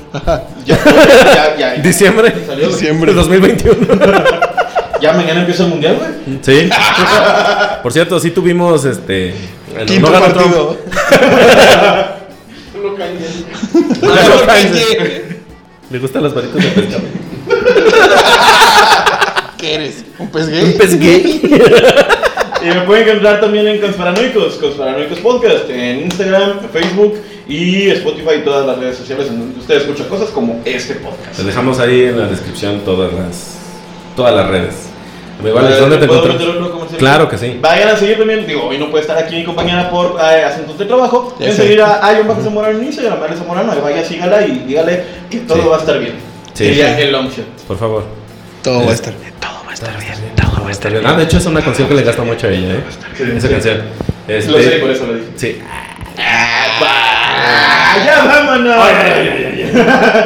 ya, 0.64 0.78
ya, 1.36 1.56
ya, 1.56 1.74
Diciembre. 1.82 2.34
salió, 2.46 2.68
Diciembre. 2.68 3.12
De 3.12 3.16
2021. 3.18 3.76
ya 5.00 5.12
mañana 5.12 5.40
empieza 5.40 5.62
el 5.64 5.68
mundial, 5.68 5.96
güey. 5.98 6.38
Sí. 6.42 6.68
Por 7.82 7.92
cierto, 7.92 8.18
sí 8.18 8.30
tuvimos 8.32 8.84
este. 8.84 9.34
Quinto 9.86 10.10
no 10.10 10.18
partido. 10.20 10.76
Le 15.90 15.98
gustan 15.98 16.22
las 16.22 16.34
varitas 16.34 16.62
de 16.62 16.70
pescado. 16.70 17.02
¿Qué 19.58 19.74
eres? 19.74 20.04
¿Un 20.18 20.28
pez 20.28 20.48
gay? 20.48 20.64
Un 20.64 20.78
pez 20.78 20.98
gay. 20.98 21.42
Y 22.64 22.66
me 22.66 22.80
pueden 22.80 23.06
encontrar 23.06 23.42
también 23.42 23.68
en 23.68 23.78
Conspiranoicos, 23.78 24.54
Conspiranoicos 24.54 25.18
Podcast, 25.18 25.68
en 25.68 26.04
Instagram, 26.04 26.60
Facebook 26.72 27.20
y 27.46 27.90
Spotify 27.90 28.36
y 28.40 28.44
todas 28.44 28.66
las 28.66 28.78
redes 28.78 28.96
sociales 28.96 29.26
en 29.28 29.38
donde 29.38 29.60
usted 29.60 29.82
escucha 29.82 30.08
cosas 30.08 30.30
como 30.30 30.62
este 30.64 30.94
podcast. 30.94 31.36
Les 31.36 31.46
dejamos 31.48 31.78
ahí 31.78 32.04
en 32.04 32.18
la 32.18 32.26
descripción 32.26 32.80
todas 32.80 33.12
las 33.12 33.58
todas 34.16 34.34
las 34.34 34.48
redes. 34.48 34.93
Alex, 35.40 35.76
Eh, 35.76 35.80
¿dónde 35.80 35.96
te 35.98 36.06
¿puedo 36.06 36.20
encontramos? 36.24 36.40
meter 36.46 36.48
otro 36.62 36.72
comercial? 36.72 36.98
Claro 36.98 37.28
que 37.28 37.38
sí. 37.38 37.58
Vayan 37.60 37.88
a 37.88 37.96
seguir 37.96 38.18
también, 38.18 38.46
digo, 38.46 38.64
hoy 38.66 38.78
no 38.78 38.90
puede 38.90 39.02
estar 39.02 39.18
aquí 39.18 39.36
mi 39.36 39.44
compañera 39.44 39.90
por 39.90 40.16
eh, 40.20 40.44
asuntos 40.44 40.78
de 40.78 40.84
trabajo. 40.86 41.30
Ya 41.32 41.36
Pueden 41.38 41.56
seguir 41.56 41.82
a 41.82 42.12
Ion 42.16 42.28
Bajo 42.28 42.42
Zamorano 42.42 42.78
en 42.78 42.84
Instagram, 42.86 43.22
Ale 43.22 43.36
Zamorano, 43.36 43.72
ahí 43.72 43.80
vaya, 43.82 44.04
sígala 44.04 44.46
y 44.46 44.60
dígale 44.60 45.04
que 45.30 45.38
todo 45.40 45.62
Sí. 45.62 45.68
va 45.68 45.76
a 45.76 45.80
estar 45.80 45.98
bien. 45.98 46.14
Sí. 46.54 46.64
Sería 46.66 46.98
el 46.98 47.12
long 47.12 47.28
shot. 47.28 47.46
Por 47.66 47.76
favor. 47.78 48.04
Todo 48.62 48.84
va 48.86 48.90
a 48.92 48.94
estar 48.94 49.12
bien. 49.18 49.34
Ah, 51.04 51.12
de 51.14 51.24
hecho 51.24 51.36
es 51.38 51.46
una 51.46 51.60
canción 51.60 51.88
que 51.88 51.94
le 51.94 52.02
gasta 52.02 52.22
mucho 52.22 52.46
a 52.46 52.50
ella, 52.50 52.74
¿eh? 52.74 52.84
Esa 53.36 53.48
canción. 53.48 53.82
Este, 54.28 54.50
Lo 54.50 54.58
sé, 54.58 54.70
por 54.78 54.90
eso 54.90 55.06
lo 55.06 55.14
dije. 55.14 55.26
Sí. 55.36 55.58
¡Ah, 56.18 57.96
ya 58.04 58.24
vámonos! 58.24 58.76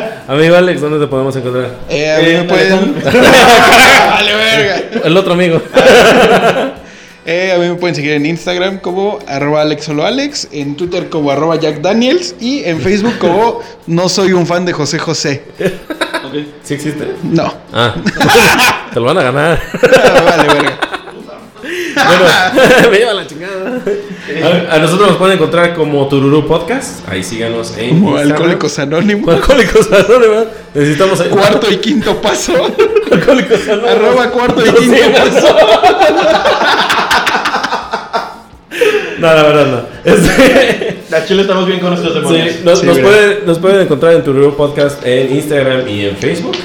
Amigo 0.29 0.57
Alex, 0.57 0.81
¿dónde 0.83 0.99
te 0.99 1.07
podemos 1.07 1.35
encontrar? 1.37 1.71
Eh, 1.89 2.13
a 2.13 2.19
mí 2.19 2.25
Eh, 2.29 2.39
me 2.39 2.45
pueden. 2.45 2.95
vale, 3.05 4.35
verga. 4.35 4.83
El 5.05 5.17
otro 5.17 5.33
amigo. 5.35 5.61
Eh, 7.31 7.53
a 7.55 7.59
mí 7.59 7.69
me 7.69 7.75
pueden 7.75 7.95
seguir 7.95 8.13
en 8.13 8.25
Instagram 8.25 8.79
como 8.79 9.19
arroba 9.29 9.61
alexoloalex, 9.61 10.49
en 10.51 10.77
Twitter 10.79 11.11
como 11.11 11.31
arroba 11.31 11.57
Jack 11.57 11.83
Daniels 11.83 12.35
y 12.41 12.65
en 12.65 12.81
Facebook 12.81 13.19
como 13.19 13.61
no 13.87 14.09
soy 14.09 14.33
un 14.33 14.47
fan 14.47 14.65
de 14.65 14.73
José 14.73 14.99
José. 14.99 15.43
¿Sí 16.63 16.73
existe? 16.73 17.07
No. 17.25 17.53
Ah. 17.71 17.95
Te 18.95 18.99
lo 18.99 19.05
van 19.05 19.19
a 19.19 19.23
ganar. 19.25 19.61
vale, 20.25 20.49
verga. 20.55 20.79
Bueno, 21.95 22.91
me 22.91 22.97
lleva 22.99 23.13
la 23.13 23.27
chingada. 23.27 23.38
A, 24.43 24.75
a 24.75 24.79
nosotros 24.79 25.09
nos 25.09 25.17
pueden 25.17 25.37
encontrar 25.37 25.75
como 25.75 26.07
Tururú 26.09 26.47
Podcast. 26.47 27.09
Ahí 27.09 27.23
síganos 27.25 27.77
en 27.79 27.91
Como 27.91 28.11
Instagram. 28.11 28.33
Alcohólicos 28.33 28.79
Anónimos. 28.79 29.35
Alcohólicos 29.35 29.89
Anónimos. 29.93 30.45
Necesitamos. 30.75 31.23
Cuarto 31.23 31.71
y 31.71 31.77
quinto 31.79 32.21
paso. 32.21 32.53
Alcohólicos 33.13 33.63
Anónimos. 33.69 33.91
arroba 33.91 34.31
cuarto 34.31 34.63
y 34.67 34.71
quinto 34.71 34.97
paso. 35.17 35.57
No, 39.19 39.27
la 39.35 39.43
verdad 39.43 39.67
no. 39.67 40.13
Este, 40.13 40.99
A 41.13 41.25
Chile 41.25 41.43
estamos 41.43 41.67
bien 41.67 41.81
con 41.81 41.91
nuestros 41.91 42.15
demonios. 42.15 42.53
sí, 42.53 42.61
nos, 42.65 42.79
Sí, 42.81 42.87
nos 42.87 42.97
mira. 42.99 43.09
pueden, 43.09 43.39
nos 43.47 43.59
pueden 43.59 43.81
encontrar 43.81 44.13
en 44.15 44.23
Tururú 44.23 44.55
Podcast 44.57 45.05
en 45.05 45.35
Instagram 45.35 45.89
y 45.89 46.05
en 46.07 46.17
Facebook. 46.17 46.57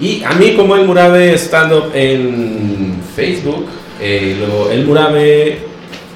Y 0.00 0.22
a 0.24 0.32
mí 0.32 0.54
como 0.56 0.74
El 0.74 0.86
Murabe 0.86 1.34
Stand 1.38 1.72
Up 1.72 1.90
en 1.94 3.00
Facebook. 3.14 3.66
eh, 4.00 4.34
luego 4.40 4.70
El 4.70 4.84
Murabe 4.86 5.60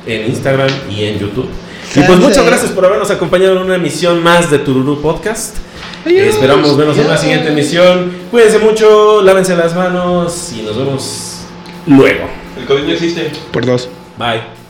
en 0.07 0.27
Instagram 0.31 0.71
y 0.91 1.05
en 1.05 1.19
YouTube. 1.19 1.49
Y 1.95 2.01
pues 2.03 2.19
muchas 2.19 2.45
gracias 2.45 2.73
por 2.73 2.85
habernos 2.85 3.11
acompañado 3.11 3.57
en 3.57 3.63
una 3.63 3.77
emisión 3.77 4.23
más 4.23 4.51
de 4.51 4.59
Tururú 4.59 5.01
Podcast. 5.01 5.57
Esperamos 6.05 6.77
vernos 6.77 6.99
en 6.99 7.09
la 7.09 7.17
siguiente 7.17 7.49
emisión. 7.49 8.13
Cuídense 8.31 8.59
mucho, 8.59 9.23
lávense 9.23 9.57
las 9.57 9.75
manos 9.75 10.53
y 10.57 10.63
nos 10.63 10.77
vemos 10.77 11.39
luego. 11.87 12.29
El 12.59 12.67
COVID 12.67 12.83
no 12.83 12.93
existe. 12.93 13.31
Por 13.53 13.65
dos. 13.65 13.89
Bye. 14.19 14.64